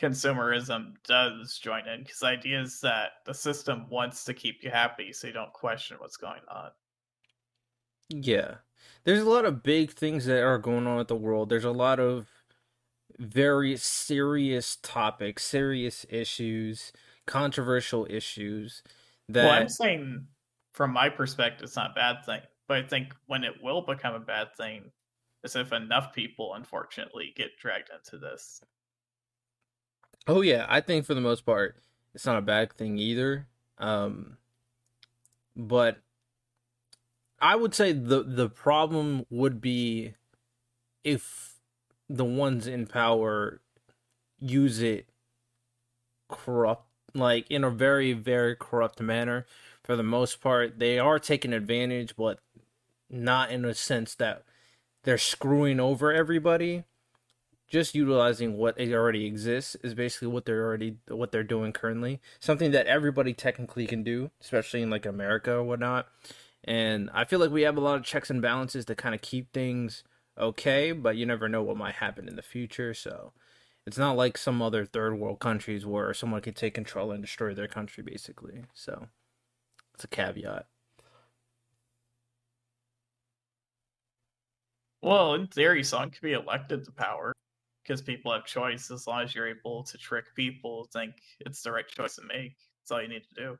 consumerism 0.00 0.94
does 1.06 1.58
join 1.58 1.86
in 1.86 2.02
because 2.02 2.20
the 2.20 2.26
idea 2.26 2.60
is 2.60 2.80
that 2.80 3.10
the 3.26 3.34
system 3.34 3.86
wants 3.90 4.24
to 4.24 4.34
keep 4.34 4.62
you 4.62 4.70
happy 4.70 5.12
so 5.12 5.26
you 5.26 5.32
don't 5.32 5.52
question 5.52 5.96
what's 6.00 6.16
going 6.16 6.40
on. 6.50 6.70
Yeah. 8.08 8.56
There's 9.04 9.20
a 9.20 9.28
lot 9.28 9.44
of 9.44 9.62
big 9.62 9.92
things 9.92 10.24
that 10.26 10.42
are 10.42 10.58
going 10.58 10.86
on 10.86 10.96
with 10.96 11.08
the 11.08 11.16
world. 11.16 11.48
There's 11.48 11.64
a 11.64 11.70
lot 11.70 12.00
of 12.00 12.26
very 13.20 13.76
serious 13.76 14.76
topics, 14.76 15.44
serious 15.44 16.06
issues, 16.10 16.92
controversial 17.26 18.06
issues 18.10 18.82
that 19.28 19.40
Well, 19.40 19.50
I'm 19.60 19.68
saying 19.68 20.28
from 20.74 20.92
my 20.92 21.08
perspective 21.08 21.64
it's 21.64 21.76
not 21.76 21.92
a 21.92 21.94
bad 21.94 22.24
thing, 22.24 22.42
but 22.68 22.78
I 22.84 22.86
think 22.86 23.14
when 23.26 23.42
it 23.44 23.62
will 23.62 23.82
become 23.82 24.14
a 24.14 24.20
bad 24.20 24.54
thing 24.56 24.92
is 25.42 25.56
if 25.56 25.72
enough 25.72 26.12
people 26.12 26.54
unfortunately 26.54 27.32
get 27.34 27.56
dragged 27.56 27.90
into 27.90 28.18
this. 28.18 28.60
Oh 30.26 30.40
yeah, 30.42 30.66
I 30.68 30.80
think 30.80 31.06
for 31.06 31.14
the 31.14 31.20
most 31.20 31.44
part 31.44 31.76
it's 32.14 32.26
not 32.26 32.38
a 32.38 32.42
bad 32.42 32.72
thing 32.72 32.98
either. 32.98 33.48
Um 33.78 34.38
but 35.56 36.02
I 37.40 37.56
would 37.56 37.74
say 37.74 37.92
the 37.92 38.22
the 38.22 38.48
problem 38.48 39.24
would 39.30 39.60
be 39.60 40.14
if 41.04 41.59
the 42.10 42.24
ones 42.24 42.66
in 42.66 42.86
power 42.86 43.60
use 44.40 44.82
it 44.82 45.06
corrupt 46.28 46.86
like 47.14 47.48
in 47.48 47.62
a 47.62 47.70
very 47.70 48.12
very 48.12 48.56
corrupt 48.56 49.00
manner. 49.00 49.46
For 49.84 49.96
the 49.96 50.02
most 50.02 50.40
part 50.40 50.78
they 50.78 50.98
are 50.98 51.18
taking 51.18 51.52
advantage 51.52 52.16
but 52.16 52.40
not 53.08 53.50
in 53.50 53.64
a 53.64 53.74
sense 53.74 54.14
that 54.16 54.42
they're 55.04 55.18
screwing 55.18 55.78
over 55.78 56.12
everybody. 56.12 56.84
Just 57.68 57.94
utilizing 57.94 58.56
what 58.56 58.80
already 58.80 59.26
exists 59.26 59.76
is 59.76 59.94
basically 59.94 60.28
what 60.28 60.44
they're 60.44 60.66
already 60.66 60.96
what 61.06 61.30
they're 61.30 61.44
doing 61.44 61.72
currently. 61.72 62.20
Something 62.40 62.72
that 62.72 62.88
everybody 62.88 63.34
technically 63.34 63.86
can 63.86 64.02
do 64.02 64.32
especially 64.40 64.82
in 64.82 64.90
like 64.90 65.06
america 65.06 65.52
or 65.52 65.62
whatnot. 65.62 66.08
And 66.64 67.08
i 67.14 67.24
feel 67.24 67.38
like 67.38 67.52
we 67.52 67.62
have 67.62 67.76
a 67.76 67.80
lot 67.80 67.98
of 67.98 68.04
checks 68.04 68.30
and 68.30 68.42
balances 68.42 68.84
to 68.86 68.96
kind 68.96 69.14
of 69.14 69.22
keep 69.22 69.52
things 69.52 70.02
okay 70.40 70.92
but 70.92 71.16
you 71.16 71.26
never 71.26 71.48
know 71.48 71.62
what 71.62 71.76
might 71.76 71.94
happen 71.96 72.26
in 72.26 72.36
the 72.36 72.42
future 72.42 72.94
so 72.94 73.32
it's 73.86 73.98
not 73.98 74.16
like 74.16 74.38
some 74.38 74.62
other 74.62 74.84
third 74.84 75.18
world 75.18 75.40
countries 75.40 75.86
where 75.86 76.12
someone 76.14 76.40
could 76.40 76.56
take 76.56 76.74
control 76.74 77.12
and 77.12 77.22
destroy 77.22 77.54
their 77.54 77.68
country 77.68 78.02
basically 78.02 78.64
so 78.74 79.08
it's 79.94 80.04
a 80.04 80.08
caveat. 80.08 80.66
Well 85.02 85.34
in 85.34 85.46
theory 85.46 85.84
someone 85.84 86.10
could 86.10 86.22
be 86.22 86.32
elected 86.32 86.84
to 86.84 86.92
power 86.92 87.34
because 87.82 88.00
people 88.02 88.32
have 88.32 88.44
choice. 88.44 88.90
As 88.90 89.06
long 89.06 89.22
as 89.22 89.34
you're 89.34 89.48
able 89.48 89.82
to 89.84 89.98
trick 89.98 90.24
people 90.34 90.88
think 90.92 91.14
it's 91.40 91.62
the 91.62 91.72
right 91.72 91.86
choice 91.86 92.16
to 92.16 92.22
make 92.22 92.56
that's 92.80 92.90
all 92.90 93.02
you 93.02 93.08
need 93.08 93.24
to 93.24 93.34
do. 93.34 93.58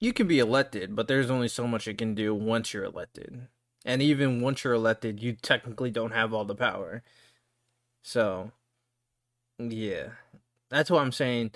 You 0.00 0.12
can 0.12 0.26
be 0.26 0.38
elected 0.38 0.96
but 0.96 1.08
there's 1.08 1.30
only 1.30 1.48
so 1.48 1.66
much 1.66 1.86
you 1.86 1.94
can 1.94 2.14
do 2.14 2.34
once 2.34 2.72
you're 2.72 2.84
elected 2.84 3.48
and 3.86 4.02
even 4.02 4.42
once 4.42 4.64
you're 4.64 4.74
elected 4.74 5.22
you 5.22 5.32
technically 5.32 5.90
don't 5.90 6.12
have 6.12 6.34
all 6.34 6.44
the 6.44 6.54
power. 6.54 7.02
So 8.02 8.52
yeah. 9.58 10.08
That's 10.68 10.90
what 10.90 11.00
i'm 11.00 11.12
saying. 11.12 11.52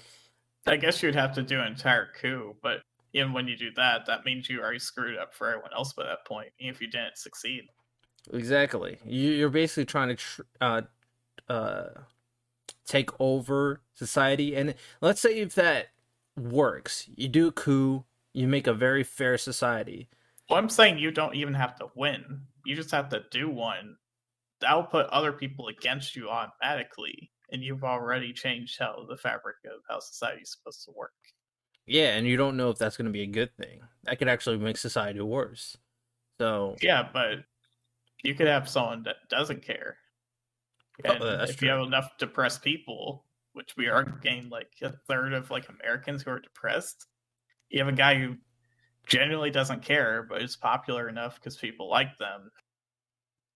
I 0.67 0.77
guess 0.77 1.03
you'd 1.03 1.15
have 1.15 1.35
to 1.35 1.43
do 1.43 1.61
an 1.61 1.67
entire 1.67 2.09
coup 2.21 2.57
but 2.63 2.81
even 3.13 3.33
when 3.33 3.49
you 3.49 3.57
do 3.57 3.71
that 3.77 4.07
that 4.07 4.25
means 4.25 4.49
you 4.49 4.61
already 4.61 4.79
screwed 4.79 5.19
up 5.19 5.35
for 5.35 5.49
everyone 5.49 5.73
else 5.75 5.93
by 5.93 6.05
that 6.05 6.25
point 6.25 6.49
if 6.59 6.81
you 6.81 6.87
didn't 6.87 7.19
succeed. 7.19 7.65
Exactly. 8.33 8.99
You're 9.05 9.51
basically 9.51 9.87
trying 9.87 10.09
to 10.09 10.15
tr- 10.15 10.43
uh, 10.61 10.83
uh, 11.49 11.85
take 12.87 13.11
over 13.19 13.81
society. 13.95 14.55
And 14.55 14.75
let's 15.01 15.21
say 15.21 15.39
if 15.39 15.55
that 15.55 15.89
works, 16.37 17.09
you 17.17 17.29
do 17.29 17.49
a 17.49 17.53
coup, 17.53 18.05
you 18.33 18.47
make 18.47 18.67
a 18.67 18.75
very 18.75 19.03
fair 19.03 19.39
society. 19.39 20.09
Well, 20.51 20.59
I'm 20.59 20.69
saying 20.69 20.99
you 20.99 21.11
don't 21.11 21.37
even 21.37 21.55
have 21.55 21.77
to 21.77 21.87
win. 21.95 22.43
You 22.67 22.75
just 22.75 22.91
have 22.91 23.09
to 23.11 23.23
do 23.31 23.49
one. 23.49 23.97
That'll 24.61 24.83
put 24.83 25.07
other 25.07 25.33
people 25.33 25.69
against 25.69 26.17
you 26.17 26.29
automatically, 26.29 27.31
and 27.53 27.63
you've 27.63 27.85
already 27.85 28.33
changed 28.33 28.79
how 28.79 29.07
the 29.09 29.17
fabric 29.17 29.57
of 29.65 29.81
how 29.89 30.01
society 30.01 30.43
is 30.43 30.53
supposed 30.53 30.85
to 30.85 30.91
work. 30.95 31.13
Yeah, 31.87 32.17
and 32.17 32.27
you 32.27 32.37
don't 32.37 32.57
know 32.57 32.69
if 32.69 32.79
that's 32.79 32.97
going 32.97 33.07
to 33.07 33.13
be 33.13 33.23
a 33.23 33.27
good 33.27 33.57
thing. 33.57 33.81
That 34.05 34.19
could 34.19 34.29
actually 34.29 34.59
make 34.59 34.77
society 34.77 35.21
worse. 35.21 35.77
So 36.39 36.77
yeah, 36.83 37.09
but 37.13 37.39
you 38.23 38.35
could 38.35 38.47
have 38.49 38.69
someone 38.69 39.03
that 39.05 39.17
doesn't 39.31 39.63
care 39.63 39.97
Oh, 41.05 41.11
uh, 41.11 41.13
and 41.15 41.23
oh, 41.23 41.45
if 41.45 41.57
true. 41.57 41.69
you 41.69 41.75
have 41.75 41.87
enough 41.87 42.17
depressed 42.19 42.63
people, 42.63 43.25
which 43.53 43.77
we 43.77 43.89
are 43.89 44.05
getting 44.23 44.49
like 44.49 44.71
a 44.83 44.91
third 45.09 45.33
of 45.33 45.51
like 45.51 45.69
Americans 45.69 46.23
who 46.23 46.31
are 46.31 46.41
depressed, 46.41 47.07
you 47.69 47.79
have 47.79 47.93
a 47.93 47.97
guy 47.97 48.19
who 48.19 48.37
genuinely 49.07 49.51
doesn't 49.51 49.83
care, 49.83 50.23
but 50.23 50.43
is 50.43 50.57
popular 50.57 51.09
enough 51.09 51.37
because 51.37 51.57
people 51.57 51.89
like 51.89 52.19
them. 52.19 52.51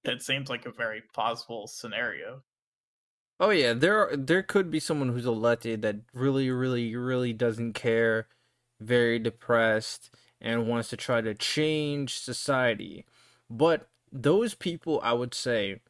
It 0.05 0.23
seems 0.23 0.51
like 0.51 0.67
a 0.67 0.73
very 0.73 1.01
plausible 1.01 1.67
scenario. 1.67 2.43
Oh 3.41 3.51
yeah, 3.51 3.73
there 3.73 4.17
there 4.17 4.43
could 4.43 4.71
be 4.71 4.81
someone 4.81 5.09
who's 5.09 5.27
elected 5.27 5.83
that 5.83 5.97
really, 6.13 6.51
really, 6.51 6.95
really 6.95 7.33
doesn't 7.33 7.73
care, 7.73 8.29
very 8.81 9.19
depressed, 9.19 10.15
and 10.41 10.69
wants 10.69 10.89
to 10.91 10.97
try 10.97 11.21
to 11.21 11.35
change 11.35 12.19
society. 12.19 13.05
But 13.51 13.89
those 14.13 14.55
people, 14.55 15.01
I 15.03 15.13
would 15.15 15.35
say, 15.35 15.81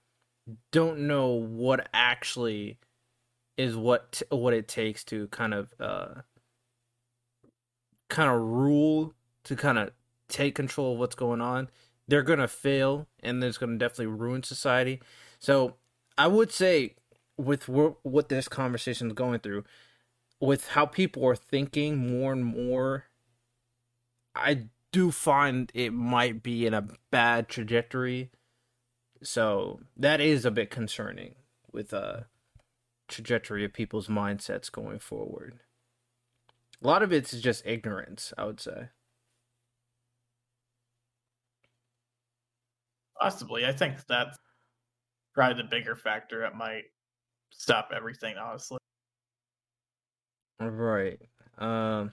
don't 0.73 1.01
know 1.01 1.29
what 1.29 1.89
actually 1.95 2.79
is 3.57 3.77
what 3.77 4.23
what 4.31 4.55
it 4.55 4.69
takes 4.69 5.05
to 5.05 5.29
kind 5.29 5.55
of 5.55 5.75
uh 5.81 6.23
kind 8.09 8.31
of 8.31 8.41
rule 8.41 9.15
to 9.45 9.57
kind 9.57 9.79
of 9.79 9.91
take 10.29 10.55
control 10.55 10.95
of 10.95 10.99
what's 10.99 11.15
going 11.15 11.41
on 11.41 11.69
they're 12.09 12.23
gonna 12.23 12.49
fail 12.49 13.07
and 13.21 13.43
it's 13.43 13.59
gonna 13.59 13.79
definitely 13.79 14.07
ruin 14.07 14.43
society 14.43 15.01
so 15.39 15.75
i 16.19 16.27
would 16.27 16.51
say 16.51 16.95
with 17.37 17.69
what 17.69 18.29
this 18.29 18.49
conversation 18.49 19.09
is 19.09 19.13
going 19.13 19.41
through 19.41 19.65
with 20.41 20.69
how 20.69 20.87
people 20.87 21.25
are 21.27 21.37
thinking 21.37 21.97
more 21.97 22.33
and 22.33 22.45
more 22.45 23.05
i 24.35 24.65
do 24.93 25.11
find 25.11 25.71
it 25.75 25.93
might 25.93 26.43
be 26.43 26.67
in 26.67 26.73
a 26.75 26.87
bad 27.11 27.49
trajectory 27.49 28.31
so 29.23 29.81
that 29.97 30.21
is 30.21 30.45
a 30.45 30.51
bit 30.51 30.71
concerning 30.71 31.35
with 31.73 31.93
a 31.93 31.99
uh, 31.99 32.21
trajectory 33.09 33.65
of 33.65 33.73
people's 33.73 34.09
mindsets 34.09 34.71
going 34.71 34.99
forward. 34.99 35.61
A 36.83 36.87
lot 36.87 37.03
of 37.03 37.13
it's 37.13 37.33
just 37.41 37.67
ignorance, 37.67 38.33
I 38.37 38.45
would 38.45 38.61
say. 38.61 38.89
Possibly. 43.21 43.65
I 43.65 43.73
think 43.73 44.07
that's 44.07 44.39
probably 45.35 45.63
the 45.63 45.69
bigger 45.69 45.97
factor 45.97 46.41
that 46.41 46.57
might 46.57 46.85
stop 47.51 47.91
everything, 47.95 48.37
honestly. 48.37 48.79
Right. 50.61 51.21
Um 51.59 52.13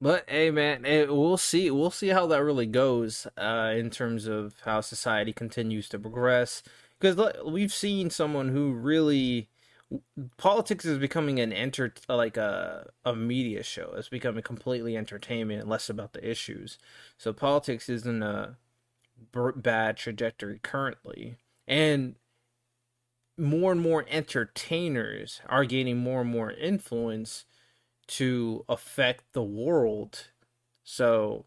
but 0.00 0.28
hey, 0.28 0.50
man, 0.50 0.82
we'll 0.82 1.38
see. 1.38 1.70
We'll 1.70 1.90
see 1.90 2.08
how 2.08 2.26
that 2.26 2.42
really 2.44 2.66
goes 2.66 3.26
uh, 3.38 3.72
in 3.74 3.88
terms 3.88 4.26
of 4.26 4.54
how 4.64 4.82
society 4.82 5.32
continues 5.32 5.88
to 5.88 5.98
progress. 5.98 6.62
Because 7.00 7.32
we've 7.46 7.72
seen 7.72 8.10
someone 8.10 8.50
who 8.50 8.72
really 8.72 9.48
politics 10.36 10.84
is 10.84 10.98
becoming 10.98 11.40
an 11.40 11.52
enter 11.52 11.92
like 12.08 12.36
a 12.36 12.90
a 13.04 13.16
media 13.16 13.62
show. 13.62 13.94
It's 13.96 14.08
becoming 14.08 14.42
completely 14.42 14.96
entertainment 14.96 15.68
less 15.68 15.88
about 15.88 16.12
the 16.12 16.28
issues. 16.28 16.78
So 17.16 17.32
politics 17.32 17.88
isn't 17.88 18.22
a 18.22 18.56
bad 19.56 19.96
trajectory 19.96 20.58
currently, 20.60 21.36
and 21.66 22.16
more 23.36 23.72
and 23.72 23.80
more 23.80 24.04
entertainers 24.08 25.40
are 25.46 25.64
gaining 25.64 25.98
more 25.98 26.20
and 26.20 26.30
more 26.30 26.52
influence 26.52 27.46
to 28.08 28.64
affect 28.68 29.32
the 29.32 29.42
world. 29.44 30.30
So 30.84 31.46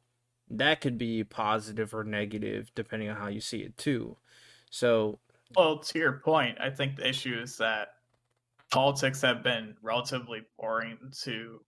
that 0.50 0.82
could 0.82 0.98
be 0.98 1.24
positive 1.24 1.94
or 1.94 2.04
negative 2.04 2.72
depending 2.76 3.10
on 3.10 3.18
how 3.18 3.28
you 3.28 3.42
see 3.42 3.62
it 3.64 3.78
too. 3.78 4.18
So 4.72 5.20
Well, 5.56 5.80
to 5.80 6.00
your 6.00 6.20
point, 6.20 6.60
I 6.60 6.70
think 6.70 6.96
the 6.98 7.08
issue 7.08 7.40
is 7.40 7.58
that 7.58 7.90
politics 8.72 9.22
have 9.22 9.44
been 9.44 9.78
relatively 9.82 10.46
boring 10.58 11.12
to 11.24 11.66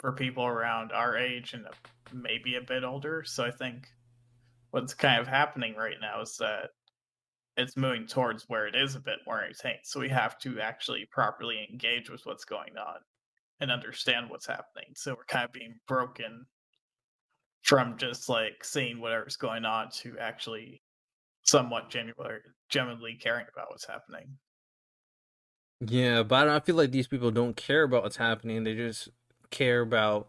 for 0.00 0.12
people 0.12 0.44
around 0.46 0.92
our 0.92 1.16
age 1.18 1.54
and 1.54 1.68
maybe 2.12 2.56
a 2.56 2.62
bit 2.62 2.84
older. 2.84 3.24
So 3.24 3.44
I 3.44 3.50
think 3.52 3.88
what's 4.70 4.94
kind 4.94 5.20
of 5.20 5.26
happening 5.26 5.74
right 5.76 5.96
now 6.00 6.20
is 6.22 6.36
that 6.38 6.70
it's 7.56 7.76
moving 7.76 8.06
towards 8.06 8.44
where 8.48 8.66
it 8.66 8.76
is 8.76 8.94
a 8.94 9.00
bit 9.00 9.18
more 9.26 9.42
entertaining. 9.42 9.80
So 9.82 10.00
we 10.00 10.08
have 10.10 10.38
to 10.40 10.60
actually 10.60 11.08
properly 11.10 11.66
engage 11.70 12.08
with 12.08 12.24
what's 12.24 12.44
going 12.44 12.76
on 12.78 12.96
and 13.60 13.72
understand 13.72 14.30
what's 14.30 14.46
happening. 14.46 14.92
So 14.94 15.14
we're 15.14 15.24
kind 15.24 15.44
of 15.44 15.52
being 15.52 15.74
broken 15.88 16.46
from 17.64 17.98
just 17.98 18.28
like 18.28 18.64
seeing 18.64 19.00
whatever's 19.00 19.36
going 19.36 19.64
on 19.64 19.90
to 19.90 20.16
actually 20.18 20.82
somewhat 21.42 21.90
genuinely, 21.90 22.38
genuinely 22.68 23.18
caring 23.20 23.46
about 23.52 23.70
what's 23.70 23.86
happening. 23.86 24.38
Yeah, 25.80 26.22
but 26.22 26.48
I 26.48 26.60
feel 26.60 26.76
like 26.76 26.90
these 26.90 27.08
people 27.08 27.30
don't 27.30 27.56
care 27.56 27.84
about 27.84 28.02
what's 28.02 28.16
happening. 28.16 28.64
They 28.64 28.74
just 28.74 29.08
care 29.50 29.80
about 29.80 30.28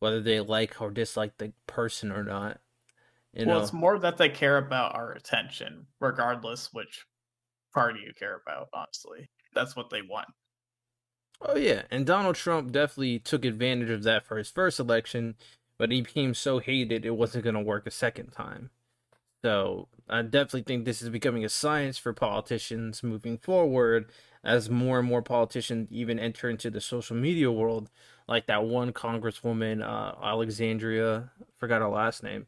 whether 0.00 0.20
they 0.20 0.40
like 0.40 0.80
or 0.80 0.90
dislike 0.90 1.38
the 1.38 1.52
person 1.66 2.12
or 2.12 2.24
not. 2.24 2.60
You 3.32 3.46
well, 3.46 3.56
know? 3.56 3.62
it's 3.62 3.72
more 3.72 3.98
that 3.98 4.18
they 4.18 4.28
care 4.28 4.58
about 4.58 4.94
our 4.94 5.12
attention, 5.12 5.86
regardless 6.00 6.72
which 6.72 7.06
party 7.72 8.00
you 8.06 8.12
care 8.12 8.40
about. 8.46 8.68
Honestly, 8.74 9.30
that's 9.54 9.74
what 9.74 9.90
they 9.90 10.02
want. 10.02 10.28
Oh 11.40 11.56
yeah, 11.56 11.82
and 11.90 12.06
Donald 12.06 12.36
Trump 12.36 12.72
definitely 12.72 13.18
took 13.18 13.44
advantage 13.44 13.90
of 13.90 14.02
that 14.04 14.24
for 14.24 14.36
his 14.38 14.50
first 14.50 14.78
election, 14.78 15.34
but 15.78 15.90
he 15.90 16.02
became 16.02 16.34
so 16.34 16.58
hated 16.58 17.04
it 17.04 17.16
wasn't 17.16 17.44
going 17.44 17.54
to 17.54 17.60
work 17.60 17.86
a 17.86 17.90
second 17.90 18.30
time. 18.30 18.70
So 19.42 19.88
I 20.08 20.22
definitely 20.22 20.62
think 20.62 20.84
this 20.84 21.02
is 21.02 21.08
becoming 21.08 21.44
a 21.44 21.48
science 21.48 21.98
for 21.98 22.12
politicians 22.12 23.02
moving 23.02 23.38
forward 23.38 24.10
as 24.44 24.70
more 24.70 25.00
and 25.00 25.08
more 25.08 25.22
politicians 25.22 25.88
even 25.90 26.18
enter 26.18 26.48
into 26.48 26.70
the 26.70 26.80
social 26.80 27.16
media 27.16 27.50
world, 27.50 27.90
like 28.28 28.46
that 28.46 28.64
one 28.64 28.92
congresswoman, 28.92 29.82
uh, 29.82 30.14
Alexandria, 30.24 31.30
forgot 31.58 31.80
her 31.80 31.88
last 31.88 32.22
name. 32.22 32.46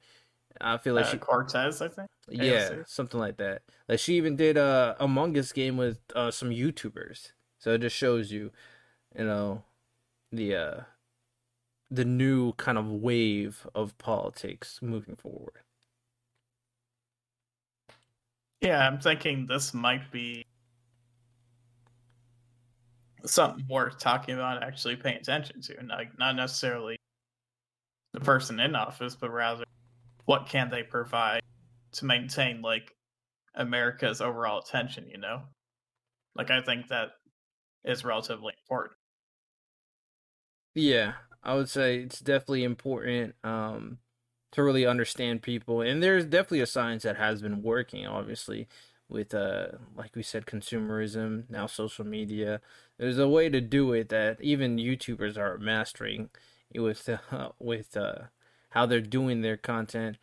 I 0.60 0.78
feel 0.78 0.94
like 0.94 1.06
uh, 1.06 1.10
she 1.10 1.18
Cortez, 1.18 1.82
I 1.82 1.88
think. 1.88 2.08
Yeah, 2.28 2.70
AOC. 2.70 2.88
something 2.88 3.20
like 3.20 3.36
that. 3.38 3.62
Like 3.88 3.98
she 3.98 4.16
even 4.16 4.36
did 4.36 4.56
a 4.56 4.96
Among 5.00 5.36
Us 5.36 5.52
game 5.52 5.76
with 5.76 5.98
uh, 6.14 6.30
some 6.30 6.50
YouTubers. 6.50 7.32
So 7.58 7.72
it 7.72 7.80
just 7.80 7.96
shows 7.96 8.30
you, 8.30 8.50
you 9.16 9.24
know, 9.24 9.62
the 10.32 10.54
uh, 10.56 10.80
the 11.90 12.04
new 12.04 12.52
kind 12.54 12.78
of 12.78 12.88
wave 12.88 13.66
of 13.74 13.96
politics 13.98 14.80
moving 14.82 15.16
forward. 15.16 15.58
Yeah, 18.60 18.86
I'm 18.86 18.98
thinking 18.98 19.46
this 19.46 19.74
might 19.74 20.10
be 20.10 20.44
something 23.26 23.66
worth 23.68 23.98
talking 23.98 24.34
about, 24.34 24.62
actually 24.62 24.96
paying 24.96 25.16
attention 25.16 25.60
to, 25.62 25.74
like 25.88 26.18
not 26.18 26.36
necessarily 26.36 26.96
the 28.12 28.20
person 28.20 28.60
in 28.60 28.74
office, 28.74 29.14
but 29.14 29.30
rather 29.30 29.64
what 30.26 30.48
can 30.48 30.70
they 30.70 30.82
provide 30.82 31.40
to 31.92 32.04
maintain 32.04 32.62
like 32.62 32.92
America's 33.54 34.20
overall 34.20 34.60
attention, 34.60 35.08
you 35.08 35.18
know? 35.18 35.42
Like 36.34 36.50
I 36.50 36.62
think 36.62 36.88
that 36.88 37.10
is 37.84 38.04
relatively 38.04 38.54
important. 38.64 38.96
Yeah, 40.74 41.14
I 41.42 41.54
would 41.54 41.68
say 41.68 41.98
it's 41.98 42.20
definitely 42.20 42.64
important 42.64 43.34
um 43.44 43.98
to 44.52 44.62
really 44.62 44.86
understand 44.86 45.42
people 45.42 45.80
and 45.80 46.02
there's 46.02 46.24
definitely 46.24 46.60
a 46.60 46.66
science 46.66 47.02
that 47.02 47.16
has 47.16 47.42
been 47.42 47.62
working 47.62 48.06
obviously 48.06 48.68
with 49.08 49.34
uh 49.34 49.66
like 49.96 50.14
we 50.16 50.22
said 50.22 50.46
consumerism 50.46 51.48
now 51.50 51.66
social 51.66 52.04
media 52.06 52.60
there's 52.98 53.18
a 53.18 53.28
way 53.28 53.48
to 53.48 53.60
do 53.60 53.92
it 53.92 54.08
that 54.10 54.40
even 54.40 54.76
youtubers 54.76 55.36
are 55.36 55.58
mastering 55.58 56.30
with 56.74 57.08
uh, 57.08 57.50
with 57.58 57.96
uh 57.96 58.22
how 58.74 58.84
they're 58.84 59.00
doing 59.00 59.40
their 59.40 59.56
content. 59.56 60.16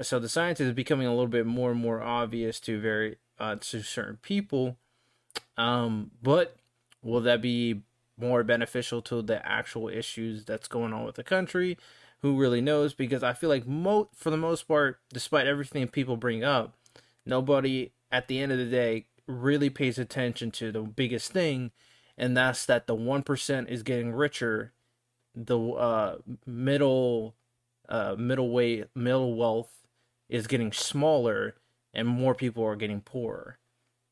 So 0.00 0.18
the 0.18 0.28
science 0.28 0.60
is 0.60 0.72
becoming 0.72 1.06
a 1.06 1.10
little 1.10 1.28
bit 1.28 1.46
more 1.46 1.70
and 1.70 1.80
more 1.80 2.02
obvious 2.02 2.58
to 2.60 2.80
very 2.80 3.16
uh, 3.38 3.56
to 3.56 3.82
certain 3.82 4.18
people. 4.22 4.76
Um, 5.56 6.10
but 6.20 6.56
will 7.00 7.20
that 7.20 7.40
be 7.40 7.82
more 8.18 8.42
beneficial 8.42 9.02
to 9.02 9.22
the 9.22 9.44
actual 9.46 9.88
issues 9.88 10.44
that's 10.44 10.66
going 10.66 10.92
on 10.92 11.04
with 11.04 11.14
the 11.14 11.22
country? 11.22 11.78
Who 12.22 12.38
really 12.38 12.60
knows? 12.60 12.92
Because 12.92 13.22
I 13.22 13.34
feel 13.34 13.48
like 13.48 13.66
mo- 13.66 14.08
for 14.14 14.30
the 14.30 14.36
most 14.36 14.66
part, 14.66 14.98
despite 15.12 15.46
everything 15.46 15.86
people 15.88 16.16
bring 16.16 16.42
up, 16.42 16.74
nobody 17.24 17.92
at 18.10 18.26
the 18.26 18.40
end 18.40 18.50
of 18.50 18.58
the 18.58 18.66
day 18.66 19.06
really 19.28 19.70
pays 19.70 19.98
attention 19.98 20.50
to 20.50 20.72
the 20.72 20.82
biggest 20.82 21.30
thing, 21.32 21.70
and 22.18 22.36
that's 22.36 22.66
that 22.66 22.88
the 22.88 22.94
one 22.96 23.22
percent 23.22 23.68
is 23.68 23.84
getting 23.84 24.12
richer, 24.12 24.72
the 25.34 25.58
uh, 25.58 26.16
middle 26.44 27.34
uh, 27.88 28.14
middle 28.18 28.50
weight, 28.50 28.86
middle 28.94 29.34
wealth 29.36 29.70
is 30.28 30.46
getting 30.46 30.72
smaller 30.72 31.56
and 31.94 32.08
more 32.08 32.34
people 32.34 32.64
are 32.64 32.76
getting 32.76 33.00
poorer. 33.00 33.58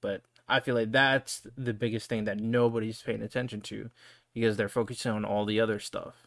But 0.01 0.23
I 0.49 0.61
feel 0.61 0.75
like 0.75 0.93
that's 0.93 1.47
the 1.57 1.75
biggest 1.75 2.09
thing 2.09 2.25
that 2.25 2.39
nobody's 2.39 3.03
paying 3.03 3.23
attention 3.23 3.61
to 3.63 3.91
because 4.35 4.57
they're 4.57 4.69
focusing 4.69 5.13
on 5.13 5.25
all 5.25 5.45
the 5.45 5.61
other 5.61 5.79
stuff. 5.79 6.27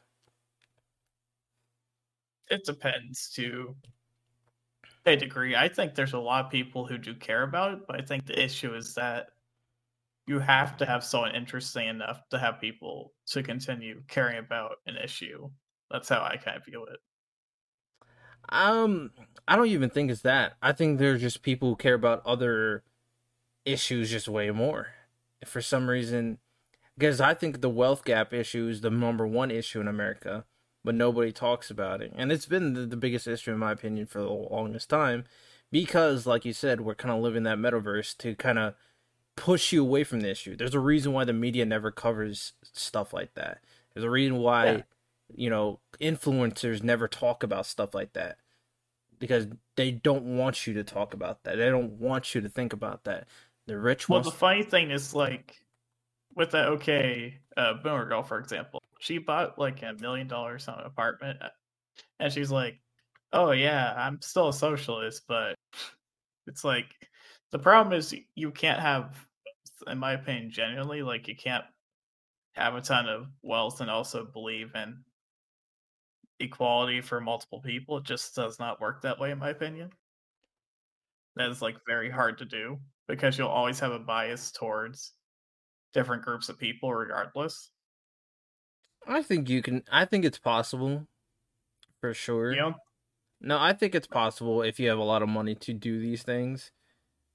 It 2.49 2.65
depends 2.65 3.29
to 3.31 3.75
a 5.05 5.15
degree. 5.15 5.55
I 5.55 5.67
think 5.67 5.95
there's 5.95 6.13
a 6.13 6.19
lot 6.19 6.45
of 6.45 6.51
people 6.51 6.85
who 6.85 6.97
do 6.97 7.13
care 7.15 7.43
about 7.43 7.73
it, 7.73 7.79
but 7.87 7.99
I 7.99 8.03
think 8.03 8.25
the 8.25 8.41
issue 8.41 8.73
is 8.75 8.93
that 8.95 9.27
you 10.27 10.39
have 10.39 10.77
to 10.77 10.85
have 10.85 11.03
someone 11.03 11.35
interesting 11.35 11.87
enough 11.87 12.21
to 12.29 12.39
have 12.39 12.61
people 12.61 13.13
to 13.27 13.43
continue 13.43 14.01
caring 14.07 14.37
about 14.37 14.77
an 14.87 14.95
issue. 14.97 15.49
That's 15.91 16.09
how 16.09 16.21
I 16.21 16.37
kind 16.37 16.57
of 16.57 16.65
view 16.65 16.85
it. 16.85 16.99
Um, 18.49 19.11
I 19.47 19.55
don't 19.55 19.67
even 19.67 19.89
think 19.89 20.11
it's 20.11 20.21
that. 20.21 20.53
I 20.61 20.71
think 20.71 20.99
there's 20.99 21.21
just 21.21 21.41
people 21.41 21.69
who 21.69 21.75
care 21.75 21.93
about 21.93 22.25
other 22.25 22.83
issues 23.65 24.11
just 24.11 24.27
way 24.27 24.51
more. 24.51 24.89
For 25.45 25.61
some 25.61 25.89
reason, 25.89 26.37
because 26.97 27.19
I 27.19 27.33
think 27.33 27.61
the 27.61 27.69
wealth 27.69 28.05
gap 28.05 28.33
issue 28.33 28.67
is 28.67 28.81
the 28.81 28.89
number 28.89 29.27
one 29.27 29.51
issue 29.51 29.81
in 29.81 29.87
America, 29.87 30.45
but 30.83 30.95
nobody 30.95 31.31
talks 31.31 31.69
about 31.69 32.01
it. 32.01 32.13
And 32.15 32.31
it's 32.31 32.45
been 32.45 32.73
the, 32.73 32.85
the 32.85 32.95
biggest 32.95 33.27
issue, 33.27 33.51
in 33.51 33.57
my 33.57 33.71
opinion, 33.71 34.05
for 34.05 34.19
the 34.19 34.29
longest 34.29 34.89
time. 34.89 35.25
Because, 35.71 36.27
like 36.27 36.45
you 36.45 36.53
said, 36.53 36.81
we're 36.81 36.95
kind 36.95 37.13
of 37.13 37.21
living 37.21 37.43
that 37.43 37.57
metaverse 37.57 38.15
to 38.19 38.35
kind 38.35 38.59
of 38.59 38.75
push 39.35 39.73
you 39.73 39.81
away 39.81 40.03
from 40.03 40.21
the 40.21 40.29
issue. 40.29 40.55
There's 40.55 40.75
a 40.75 40.79
reason 40.79 41.11
why 41.11 41.25
the 41.25 41.33
media 41.33 41.65
never 41.65 41.89
covers 41.91 42.53
stuff 42.61 43.11
like 43.11 43.33
that. 43.33 43.59
There's 43.93 44.05
a 44.05 44.09
reason 44.09 44.37
why 44.37 44.65
yeah 44.65 44.81
you 45.35 45.49
know, 45.49 45.79
influencers 46.01 46.83
never 46.83 47.07
talk 47.07 47.43
about 47.43 47.65
stuff 47.65 47.93
like 47.93 48.13
that 48.13 48.37
because 49.19 49.47
they 49.77 49.91
don't 49.91 50.37
want 50.37 50.67
you 50.67 50.73
to 50.73 50.83
talk 50.83 51.13
about 51.13 51.43
that. 51.43 51.57
They 51.57 51.69
don't 51.69 51.93
want 51.93 52.35
you 52.35 52.41
to 52.41 52.49
think 52.49 52.73
about 52.73 53.05
that. 53.05 53.27
The 53.67 53.77
rich. 53.77 54.09
Well, 54.09 54.21
the 54.21 54.31
funny 54.31 54.63
thing 54.63 54.91
is, 54.91 55.13
like, 55.13 55.63
with 56.35 56.51
that 56.51 56.67
okay 56.67 57.39
uh, 57.55 57.75
boomer 57.75 58.05
girl, 58.05 58.23
for 58.23 58.39
example, 58.39 58.81
she 58.99 59.17
bought 59.17 59.57
like 59.59 59.81
a 59.83 59.93
million 59.93 60.27
dollars 60.27 60.67
on 60.67 60.79
an 60.79 60.85
apartment, 60.85 61.41
uh, 61.41 61.49
and 62.19 62.33
she's 62.33 62.51
like, 62.51 62.79
"Oh 63.31 63.51
yeah, 63.51 63.93
I'm 63.95 64.21
still 64.21 64.49
a 64.49 64.53
socialist," 64.53 65.23
but 65.27 65.55
it's 66.47 66.63
like 66.63 66.93
the 67.51 67.59
problem 67.59 67.97
is 67.97 68.15
you 68.35 68.51
can't 68.51 68.79
have, 68.79 69.15
in 69.87 69.97
my 69.97 70.13
opinion, 70.13 70.51
genuinely 70.51 71.03
like 71.03 71.27
you 71.27 71.35
can't 71.35 71.65
have 72.53 72.75
a 72.75 72.81
ton 72.81 73.07
of 73.07 73.27
wealth 73.41 73.81
and 73.81 73.89
also 73.89 74.25
believe 74.25 74.71
in 74.75 75.03
equality 76.43 77.01
for 77.01 77.19
multiple 77.19 77.61
people. 77.61 77.97
It 77.97 78.03
just 78.03 78.35
does 78.35 78.59
not 78.59 78.81
work 78.81 79.01
that 79.01 79.19
way, 79.19 79.31
in 79.31 79.39
my 79.39 79.49
opinion. 79.49 79.91
That 81.35 81.49
is 81.49 81.61
like 81.61 81.77
very 81.87 82.09
hard 82.09 82.37
to 82.39 82.45
do 82.45 82.79
because 83.07 83.37
you'll 83.37 83.47
always 83.47 83.79
have 83.79 83.91
a 83.91 83.99
bias 83.99 84.51
towards 84.51 85.13
different 85.93 86.23
groups 86.23 86.49
of 86.49 86.59
people, 86.59 86.93
regardless. 86.93 87.71
I 89.07 89.21
think 89.21 89.49
you 89.49 89.61
can. 89.61 89.83
I 89.91 90.05
think 90.05 90.25
it's 90.25 90.39
possible, 90.39 91.07
for 92.01 92.13
sure. 92.13 92.53
Yeah. 92.53 92.73
No, 93.41 93.59
I 93.59 93.73
think 93.73 93.95
it's 93.95 94.07
possible 94.07 94.61
if 94.61 94.79
you 94.79 94.89
have 94.89 94.97
a 94.97 95.03
lot 95.03 95.21
of 95.21 95.29
money 95.29 95.55
to 95.55 95.73
do 95.73 95.99
these 95.99 96.23
things, 96.23 96.71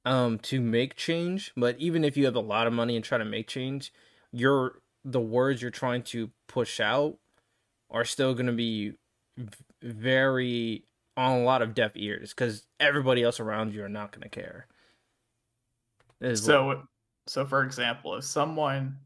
um, 0.04 0.38
to 0.40 0.60
make 0.60 0.96
change. 0.96 1.52
But 1.56 1.78
even 1.78 2.04
if 2.04 2.16
you 2.16 2.24
have 2.24 2.36
a 2.36 2.40
lot 2.40 2.66
of 2.66 2.72
money 2.72 2.96
and 2.96 3.04
try 3.04 3.18
to 3.18 3.24
make 3.24 3.48
change, 3.48 3.92
your 4.32 4.80
the 5.04 5.20
words 5.20 5.62
you're 5.62 5.70
trying 5.70 6.02
to 6.02 6.30
push 6.48 6.80
out 6.80 7.18
are 7.90 8.04
still 8.04 8.34
going 8.34 8.46
to 8.46 8.52
be 8.52 8.92
very 9.82 10.84
on 11.16 11.40
a 11.40 11.44
lot 11.44 11.62
of 11.62 11.74
deaf 11.74 11.92
ears 11.94 12.30
because 12.30 12.66
everybody 12.78 13.22
else 13.22 13.40
around 13.40 13.74
you 13.74 13.82
are 13.82 13.88
not 13.88 14.12
going 14.12 14.22
to 14.22 14.28
care. 14.28 14.66
So, 16.34 16.66
what... 16.66 16.82
so 17.26 17.44
for 17.44 17.62
example, 17.62 18.16
if 18.16 18.24
someone, 18.24 18.96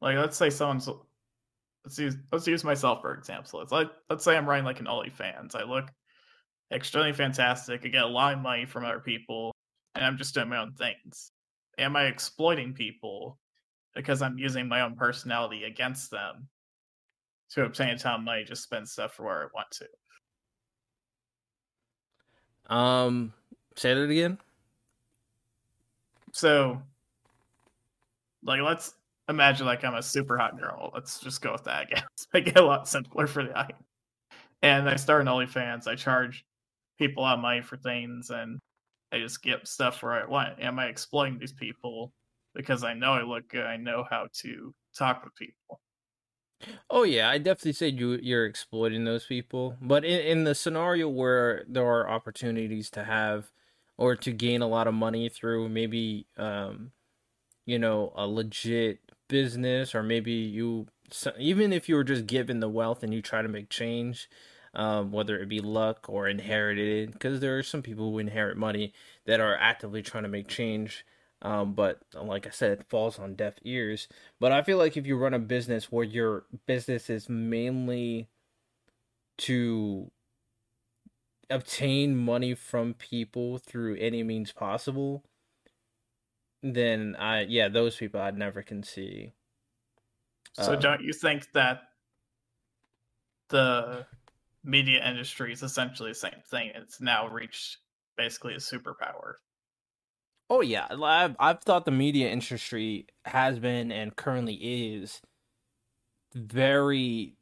like, 0.00 0.16
let's 0.16 0.36
say 0.36 0.50
someone's, 0.50 0.88
let's 1.84 1.98
use 1.98 2.16
let's 2.32 2.46
use 2.46 2.64
myself 2.64 3.00
for 3.00 3.14
example. 3.14 3.60
It's 3.62 3.72
like 3.72 3.88
let's 4.10 4.24
say 4.24 4.36
I'm 4.36 4.48
running 4.48 4.64
like 4.64 4.80
an 4.80 4.86
OnlyFans. 4.86 5.54
I 5.54 5.64
look 5.64 5.90
extremely 6.72 7.12
fantastic. 7.12 7.82
I 7.84 7.88
get 7.88 8.02
a 8.02 8.06
lot 8.06 8.34
of 8.34 8.40
money 8.40 8.66
from 8.66 8.84
other 8.84 9.00
people. 9.00 9.52
and 9.94 10.04
I'm 10.04 10.18
just 10.18 10.34
doing 10.34 10.48
my 10.48 10.58
own 10.58 10.72
things. 10.72 11.32
Am 11.78 11.96
I 11.96 12.04
exploiting 12.04 12.74
people 12.74 13.38
because 13.94 14.22
I'm 14.22 14.38
using 14.38 14.68
my 14.68 14.82
own 14.82 14.96
personality 14.96 15.64
against 15.64 16.10
them 16.10 16.48
to 17.50 17.64
obtain 17.64 17.88
a 17.90 17.98
ton 17.98 18.20
of 18.20 18.20
money 18.22 18.44
just 18.44 18.62
spend 18.62 18.88
stuff 18.88 19.14
for 19.14 19.24
where 19.24 19.42
I 19.42 19.46
want 19.54 19.70
to? 19.72 19.86
Um, 22.74 23.32
say 23.76 23.94
that 23.94 24.10
again. 24.10 24.38
So, 26.32 26.82
like, 28.42 28.60
let's 28.60 28.94
imagine 29.28 29.66
like 29.66 29.84
I'm 29.84 29.94
a 29.94 30.02
super 30.02 30.36
hot 30.36 30.58
girl. 30.58 30.90
Let's 30.94 31.20
just 31.20 31.40
go 31.40 31.52
with 31.52 31.64
that. 31.64 31.76
I 31.76 31.84
guess 31.84 32.02
make 32.34 32.48
it 32.48 32.58
a 32.58 32.64
lot 32.64 32.88
simpler 32.88 33.26
for 33.26 33.44
the 33.44 33.56
eye. 33.56 33.70
And 34.62 34.88
I 34.88 34.96
start 34.96 35.22
an 35.22 35.28
OnlyFans. 35.28 35.86
I 35.86 35.94
charge 35.94 36.44
people 36.98 37.24
out 37.24 37.40
money 37.40 37.62
for 37.62 37.76
things, 37.76 38.30
and 38.30 38.58
I 39.12 39.18
just 39.18 39.42
get 39.42 39.66
stuff 39.68 40.02
where 40.02 40.12
I 40.12 40.26
want. 40.26 40.60
Am 40.60 40.78
I 40.78 40.86
exploiting 40.86 41.38
these 41.38 41.52
people 41.52 42.12
because 42.54 42.84
I 42.84 42.94
know 42.94 43.12
I 43.12 43.22
look 43.22 43.48
good? 43.48 43.64
I 43.64 43.76
know 43.76 44.04
how 44.08 44.26
to 44.40 44.74
talk 44.96 45.24
with 45.24 45.34
people. 45.36 45.80
Oh 46.90 47.02
yeah, 47.04 47.28
I 47.28 47.38
definitely 47.38 47.72
say 47.72 47.88
you 47.88 48.18
you're 48.22 48.46
exploiting 48.46 49.04
those 49.04 49.26
people. 49.26 49.76
But 49.80 50.04
in, 50.04 50.20
in 50.20 50.44
the 50.44 50.54
scenario 50.54 51.08
where 51.08 51.64
there 51.68 51.86
are 51.86 52.08
opportunities 52.08 52.90
to 52.90 53.04
have 53.04 53.50
or 53.96 54.16
to 54.16 54.32
gain 54.32 54.62
a 54.62 54.68
lot 54.68 54.86
of 54.86 54.94
money 54.94 55.28
through 55.28 55.68
maybe 55.68 56.26
um 56.36 56.92
you 57.66 57.78
know 57.78 58.12
a 58.16 58.26
legit 58.26 59.00
business 59.28 59.94
or 59.94 60.02
maybe 60.02 60.32
you 60.32 60.86
even 61.38 61.72
if 61.72 61.88
you 61.88 61.94
were 61.96 62.04
just 62.04 62.26
given 62.26 62.60
the 62.60 62.68
wealth 62.68 63.02
and 63.02 63.14
you 63.14 63.22
try 63.22 63.42
to 63.42 63.48
make 63.48 63.68
change 63.70 64.28
um, 64.74 65.12
whether 65.12 65.38
it 65.40 65.48
be 65.48 65.60
luck 65.60 66.06
or 66.08 66.28
inherited 66.28 67.12
because 67.12 67.40
there 67.40 67.58
are 67.58 67.62
some 67.62 67.82
people 67.82 68.10
who 68.10 68.18
inherit 68.18 68.56
money 68.56 68.92
that 69.26 69.40
are 69.40 69.56
actively 69.56 70.02
trying 70.02 70.24
to 70.24 70.28
make 70.28 70.48
change 70.48 71.04
um, 71.42 71.72
but 71.72 72.00
like 72.14 72.46
i 72.46 72.50
said 72.50 72.72
it 72.72 72.88
falls 72.88 73.18
on 73.18 73.34
deaf 73.34 73.54
ears 73.64 74.08
but 74.40 74.52
i 74.52 74.62
feel 74.62 74.78
like 74.78 74.96
if 74.96 75.06
you 75.06 75.16
run 75.16 75.34
a 75.34 75.38
business 75.38 75.90
where 75.92 76.04
your 76.04 76.44
business 76.66 77.08
is 77.08 77.28
mainly 77.28 78.28
to 79.36 80.10
obtain 81.50 82.16
money 82.16 82.54
from 82.54 82.92
people 82.94 83.58
through 83.58 83.96
any 83.96 84.22
means 84.22 84.52
possible 84.52 85.22
then 86.62 87.16
I 87.18 87.42
yeah, 87.42 87.68
those 87.68 87.96
people 87.96 88.20
I'd 88.20 88.36
never 88.36 88.62
can 88.62 88.82
see. 88.82 89.32
So 90.54 90.74
um, 90.74 90.80
don't 90.80 91.02
you 91.02 91.12
think 91.12 91.52
that 91.52 91.82
the 93.48 94.06
media 94.64 95.06
industry 95.08 95.52
is 95.52 95.62
essentially 95.62 96.10
the 96.10 96.16
same 96.16 96.42
thing? 96.50 96.72
It's 96.74 97.00
now 97.00 97.28
reached 97.28 97.78
basically 98.16 98.54
a 98.54 98.58
superpower. 98.58 99.34
Oh 100.50 100.60
yeah, 100.62 100.86
I've 100.90 101.36
I've 101.38 101.60
thought 101.62 101.84
the 101.84 101.90
media 101.90 102.30
industry 102.30 103.06
has 103.26 103.58
been 103.58 103.92
and 103.92 104.16
currently 104.16 104.54
is 104.54 105.20
very 106.34 107.34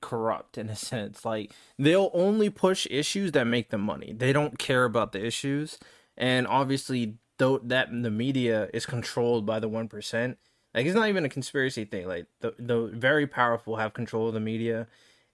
corrupt 0.00 0.58
in 0.58 0.68
a 0.68 0.76
sense. 0.90 1.24
Like 1.24 1.52
they'll 1.78 2.10
only 2.12 2.50
push 2.50 2.86
issues 2.90 3.32
that 3.32 3.44
make 3.46 3.70
them 3.70 3.80
money. 3.80 4.12
They 4.16 4.32
don't 4.32 4.58
care 4.58 4.84
about 4.84 5.12
the 5.12 5.24
issues. 5.24 5.78
And 6.16 6.46
obviously 6.46 7.16
though 7.38 7.58
that 7.58 7.88
the 7.90 8.10
media 8.10 8.68
is 8.74 8.84
controlled 8.86 9.46
by 9.46 9.58
the 9.58 9.68
1%, 9.68 10.36
like 10.74 10.86
it's 10.86 10.94
not 10.94 11.08
even 11.08 11.24
a 11.24 11.28
conspiracy 11.30 11.84
thing. 11.86 12.06
Like 12.06 12.26
the 12.40 12.54
the 12.58 12.88
very 12.88 13.26
powerful 13.26 13.76
have 13.76 13.94
control 13.94 14.28
of 14.28 14.34
the 14.34 14.40
media 14.40 14.88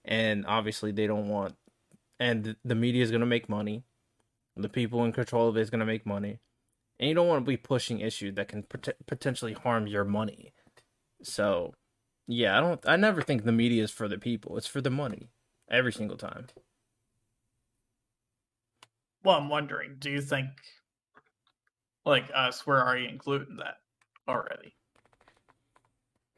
and 0.05 0.45
obviously 0.45 0.91
they 0.91 1.07
don't 1.07 1.27
want 1.27 1.55
and 2.19 2.55
the 2.63 2.75
media 2.75 3.03
is 3.03 3.11
going 3.11 3.21
to 3.21 3.27
make 3.27 3.49
money. 3.49 3.83
The 4.55 4.69
people 4.69 5.03
in 5.05 5.13
control 5.13 5.49
of 5.49 5.57
it 5.57 5.61
is 5.61 5.69
going 5.69 5.79
to 5.79 5.85
make 5.85 6.05
money. 6.05 6.39
And 6.99 7.07
you 7.07 7.15
don't 7.15 7.27
want 7.27 7.45
to 7.45 7.49
be 7.49 7.57
pushing 7.57 8.01
issues 8.01 8.35
that 8.35 8.49
can 8.49 8.63
pot- 8.63 8.97
potentially 9.07 9.53
harm 9.53 9.87
your 9.87 10.03
money. 10.03 10.51
So, 11.23 11.73
yeah, 12.27 12.57
I 12.57 12.61
don't. 12.61 12.79
I 12.85 12.95
never 12.97 13.21
think 13.21 13.43
the 13.43 13.51
media 13.51 13.83
is 13.83 13.91
for 13.91 14.07
the 14.07 14.17
people. 14.17 14.57
It's 14.57 14.67
for 14.67 14.81
the 14.81 14.89
money, 14.89 15.29
every 15.69 15.93
single 15.93 16.17
time. 16.17 16.47
Well, 19.23 19.37
I'm 19.37 19.49
wondering. 19.49 19.95
Do 19.99 20.09
you 20.09 20.21
think, 20.21 20.49
like 22.05 22.29
us, 22.33 22.67
where 22.67 22.83
are 22.83 22.97
you 22.97 23.07
including 23.07 23.57
that 23.57 23.77
already? 24.27 24.75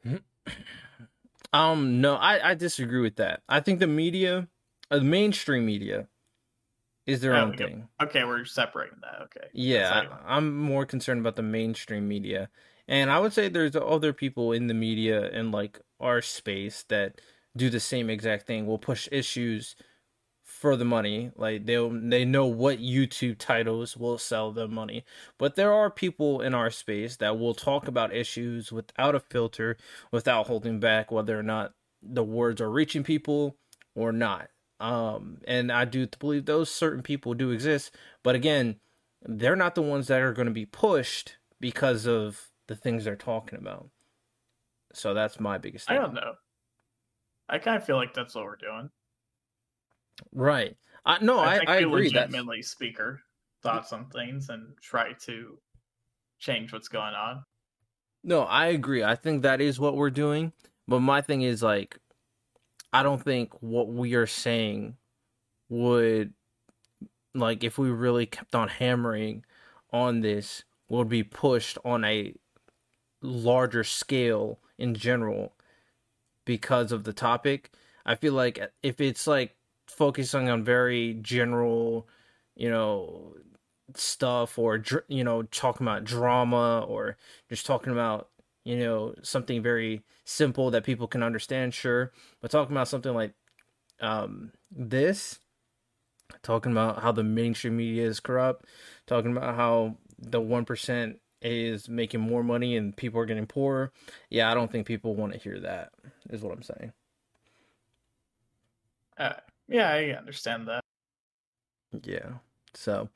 um, 1.52 2.00
no, 2.00 2.14
I 2.14 2.50
I 2.50 2.54
disagree 2.54 3.00
with 3.00 3.16
that. 3.16 3.42
I 3.48 3.60
think 3.60 3.80
the 3.80 3.86
media, 3.86 4.48
uh, 4.90 4.98
the 4.98 5.04
mainstream 5.04 5.66
media, 5.66 6.08
is 7.06 7.20
their 7.20 7.34
oh, 7.34 7.42
own 7.42 7.56
thing. 7.56 7.88
Okay, 8.02 8.24
we're 8.24 8.44
separating 8.44 8.98
that. 9.02 9.22
Okay. 9.24 9.48
Yeah, 9.52 10.06
I'm 10.26 10.56
more 10.56 10.86
concerned 10.86 11.20
about 11.20 11.36
the 11.36 11.42
mainstream 11.42 12.06
media. 12.08 12.48
And 12.88 13.10
I 13.10 13.18
would 13.18 13.32
say 13.32 13.48
there's 13.48 13.76
other 13.76 14.12
people 14.12 14.52
in 14.52 14.66
the 14.66 14.74
media 14.74 15.28
in 15.30 15.50
like 15.50 15.80
our 16.00 16.20
space 16.20 16.84
that 16.88 17.20
do 17.56 17.70
the 17.70 17.80
same 17.80 18.10
exact 18.10 18.46
thing. 18.46 18.66
Will 18.66 18.78
push 18.78 19.08
issues 19.10 19.76
for 20.42 20.76
the 20.76 20.84
money. 20.84 21.30
Like 21.36 21.66
they 21.66 21.76
they 22.02 22.24
know 22.24 22.46
what 22.46 22.78
YouTube 22.78 23.38
titles 23.38 23.96
will 23.96 24.18
sell 24.18 24.52
them 24.52 24.74
money. 24.74 25.04
But 25.38 25.56
there 25.56 25.72
are 25.72 25.90
people 25.90 26.40
in 26.40 26.54
our 26.54 26.70
space 26.70 27.16
that 27.16 27.38
will 27.38 27.54
talk 27.54 27.88
about 27.88 28.14
issues 28.14 28.70
without 28.70 29.14
a 29.14 29.20
filter, 29.20 29.76
without 30.10 30.46
holding 30.46 30.78
back 30.78 31.10
whether 31.10 31.38
or 31.38 31.42
not 31.42 31.72
the 32.02 32.24
words 32.24 32.60
are 32.60 32.70
reaching 32.70 33.02
people 33.02 33.56
or 33.94 34.12
not. 34.12 34.50
Um, 34.82 35.38
and 35.46 35.70
I 35.70 35.84
do 35.84 36.08
believe 36.18 36.44
those 36.44 36.68
certain 36.68 37.02
people 37.02 37.34
do 37.34 37.52
exist, 37.52 37.94
but 38.24 38.34
again, 38.34 38.80
they're 39.22 39.54
not 39.54 39.76
the 39.76 39.82
ones 39.82 40.08
that 40.08 40.20
are 40.20 40.32
going 40.32 40.48
to 40.48 40.52
be 40.52 40.66
pushed 40.66 41.36
because 41.60 42.04
of 42.04 42.48
the 42.66 42.74
things 42.74 43.04
they're 43.04 43.14
talking 43.14 43.60
about. 43.60 43.90
So 44.92 45.14
that's 45.14 45.38
my 45.38 45.56
biggest. 45.56 45.86
Thing. 45.86 45.96
I 45.96 46.00
don't 46.00 46.14
know. 46.14 46.34
I 47.48 47.58
kind 47.58 47.76
of 47.76 47.84
feel 47.84 47.94
like 47.94 48.12
that's 48.12 48.34
what 48.34 48.44
we're 48.44 48.56
doing. 48.56 48.90
Right. 50.32 50.76
Uh, 51.06 51.18
no, 51.20 51.38
I, 51.38 51.58
I, 51.58 51.64
I 51.68 51.76
agree. 51.76 52.08
Legitimately, 52.08 52.58
that's... 52.58 52.68
speaker 52.68 53.22
thoughts 53.62 53.92
on 53.92 54.06
things 54.06 54.48
and 54.48 54.74
try 54.82 55.12
to 55.26 55.58
change 56.40 56.72
what's 56.72 56.88
going 56.88 57.14
on. 57.14 57.44
No, 58.24 58.42
I 58.42 58.66
agree. 58.66 59.04
I 59.04 59.14
think 59.14 59.42
that 59.42 59.60
is 59.60 59.78
what 59.78 59.96
we're 59.96 60.10
doing. 60.10 60.52
But 60.88 61.00
my 61.00 61.20
thing 61.20 61.42
is 61.42 61.62
like, 61.62 61.98
I 62.92 63.02
don't 63.02 63.22
think 63.22 63.52
what 63.62 63.88
we 63.88 64.14
are 64.14 64.26
saying 64.26 64.96
would, 65.68 66.34
like, 67.34 67.64
if 67.64 67.78
we 67.78 67.90
really 67.90 68.26
kept 68.26 68.54
on 68.54 68.68
hammering 68.68 69.44
on 69.90 70.20
this, 70.20 70.64
would 70.88 71.08
be 71.08 71.22
pushed 71.22 71.78
on 71.84 72.04
a 72.04 72.34
larger 73.22 73.84
scale 73.84 74.60
in 74.78 74.94
general 74.94 75.54
because 76.46 76.92
of 76.92 77.04
the 77.04 77.12
topic. 77.12 77.70
I 78.06 78.16
feel 78.16 78.34
like 78.34 78.60
if 78.82 79.00
it's 79.00 79.26
like 79.26 79.56
focusing 79.88 80.48
on 80.50 80.64
very 80.64 81.14
general, 81.22 82.08
you 82.56 82.70
know, 82.70 83.36
stuff 83.96 84.58
or 84.58 84.82
you 85.08 85.24
know 85.24 85.42
talking 85.44 85.86
about 85.86 86.04
drama 86.04 86.80
or 86.88 87.16
just 87.50 87.66
talking 87.66 87.92
about 87.92 88.30
you 88.64 88.76
know 88.78 89.14
something 89.22 89.62
very 89.62 90.02
simple 90.24 90.70
that 90.70 90.84
people 90.84 91.06
can 91.06 91.22
understand 91.22 91.74
sure 91.74 92.12
but 92.40 92.50
talking 92.50 92.74
about 92.74 92.88
something 92.88 93.14
like 93.14 93.34
um 94.00 94.52
this 94.70 95.38
talking 96.42 96.72
about 96.72 97.02
how 97.02 97.12
the 97.12 97.24
mainstream 97.24 97.76
media 97.76 98.06
is 98.06 98.20
corrupt 98.20 98.64
talking 99.06 99.32
about 99.32 99.56
how 99.56 99.96
the 100.18 100.40
1% 100.40 101.16
is 101.42 101.88
making 101.88 102.20
more 102.20 102.42
money 102.42 102.76
and 102.76 102.96
people 102.96 103.20
are 103.20 103.26
getting 103.26 103.46
poorer. 103.46 103.92
Yeah, 104.30 104.50
I 104.50 104.54
don't 104.54 104.70
think 104.70 104.86
people 104.86 105.14
want 105.14 105.32
to 105.32 105.38
hear 105.38 105.60
that. 105.60 105.90
Is 106.30 106.42
what 106.42 106.52
I'm 106.52 106.62
saying. 106.62 106.92
Uh, 109.18 109.34
yeah, 109.68 109.88
I 109.90 110.10
understand 110.16 110.68
that. 110.68 110.80
Yeah. 112.04 112.34
So, 112.74 113.08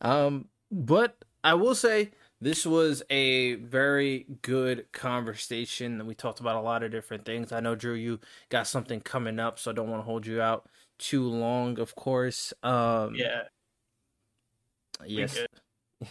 um, 0.00 0.48
but 0.70 1.24
I 1.42 1.54
will 1.54 1.74
say 1.74 2.12
this 2.44 2.66
was 2.66 3.02
a 3.08 3.54
very 3.54 4.26
good 4.42 4.92
conversation. 4.92 6.06
We 6.06 6.14
talked 6.14 6.40
about 6.40 6.56
a 6.56 6.60
lot 6.60 6.82
of 6.82 6.90
different 6.90 7.24
things. 7.24 7.52
I 7.52 7.60
know 7.60 7.74
Drew, 7.74 7.94
you 7.94 8.20
got 8.50 8.66
something 8.66 9.00
coming 9.00 9.38
up, 9.40 9.58
so 9.58 9.70
I 9.70 9.74
don't 9.74 9.88
want 9.90 10.00
to 10.00 10.04
hold 10.04 10.26
you 10.26 10.42
out 10.42 10.68
too 10.98 11.26
long. 11.28 11.78
Of 11.78 11.94
course. 11.94 12.52
Um, 12.62 13.14
yeah. 13.14 13.42
Yes. 15.06 15.38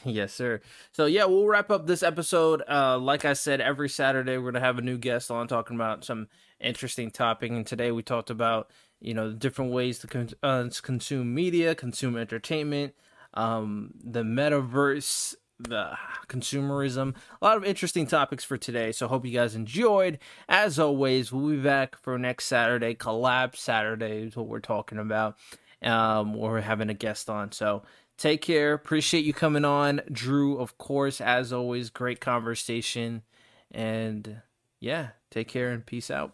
Yes, 0.05 0.33
sir. 0.33 0.61
So 0.91 1.05
yeah, 1.05 1.25
we'll 1.25 1.45
wrap 1.45 1.69
up 1.69 1.85
this 1.85 2.01
episode. 2.01 2.63
Uh, 2.67 2.97
like 2.97 3.25
I 3.25 3.33
said, 3.33 3.61
every 3.61 3.89
Saturday 3.89 4.39
we're 4.39 4.51
gonna 4.51 4.65
have 4.65 4.79
a 4.79 4.81
new 4.81 4.97
guest 4.97 5.29
on 5.29 5.47
talking 5.47 5.75
about 5.75 6.03
some 6.03 6.29
interesting 6.59 7.11
topic. 7.11 7.51
And 7.51 7.67
today 7.67 7.91
we 7.91 8.01
talked 8.01 8.31
about 8.31 8.71
you 9.01 9.13
know 9.13 9.29
the 9.29 9.35
different 9.35 9.71
ways 9.71 9.99
to 9.99 10.07
con- 10.07 10.29
uh, 10.41 10.67
consume 10.81 11.35
media, 11.35 11.75
consume 11.75 12.17
entertainment, 12.17 12.95
um, 13.35 13.91
the 14.03 14.23
metaverse, 14.23 15.35
the 15.63 15.97
consumerism. 16.27 17.15
A 17.41 17.45
lot 17.45 17.57
of 17.57 17.63
interesting 17.63 18.07
topics 18.07 18.43
for 18.43 18.57
today. 18.57 18.91
So 18.91 19.07
hope 19.07 19.25
you 19.25 19.31
guys 19.31 19.55
enjoyed. 19.55 20.19
As 20.47 20.79
always, 20.79 21.31
we'll 21.31 21.55
be 21.55 21.61
back 21.61 21.97
for 21.97 22.17
next 22.17 22.45
Saturday. 22.45 22.95
Collab 22.95 23.55
Saturday 23.55 24.23
is 24.23 24.35
what 24.35 24.47
we're 24.47 24.59
talking 24.59 24.97
about. 24.97 25.37
Um, 25.81 26.33
we're 26.33 26.61
having 26.61 26.89
a 26.89 26.93
guest 26.93 27.29
on. 27.29 27.51
So 27.51 27.83
take 28.17 28.41
care. 28.41 28.73
Appreciate 28.73 29.25
you 29.25 29.33
coming 29.33 29.65
on, 29.65 30.01
Drew. 30.11 30.57
Of 30.57 30.77
course, 30.77 31.19
as 31.19 31.51
always, 31.51 31.89
great 31.89 32.21
conversation. 32.21 33.23
And 33.69 34.41
yeah, 34.79 35.09
take 35.29 35.49
care 35.49 35.71
and 35.71 35.85
peace 35.85 36.09
out. 36.09 36.31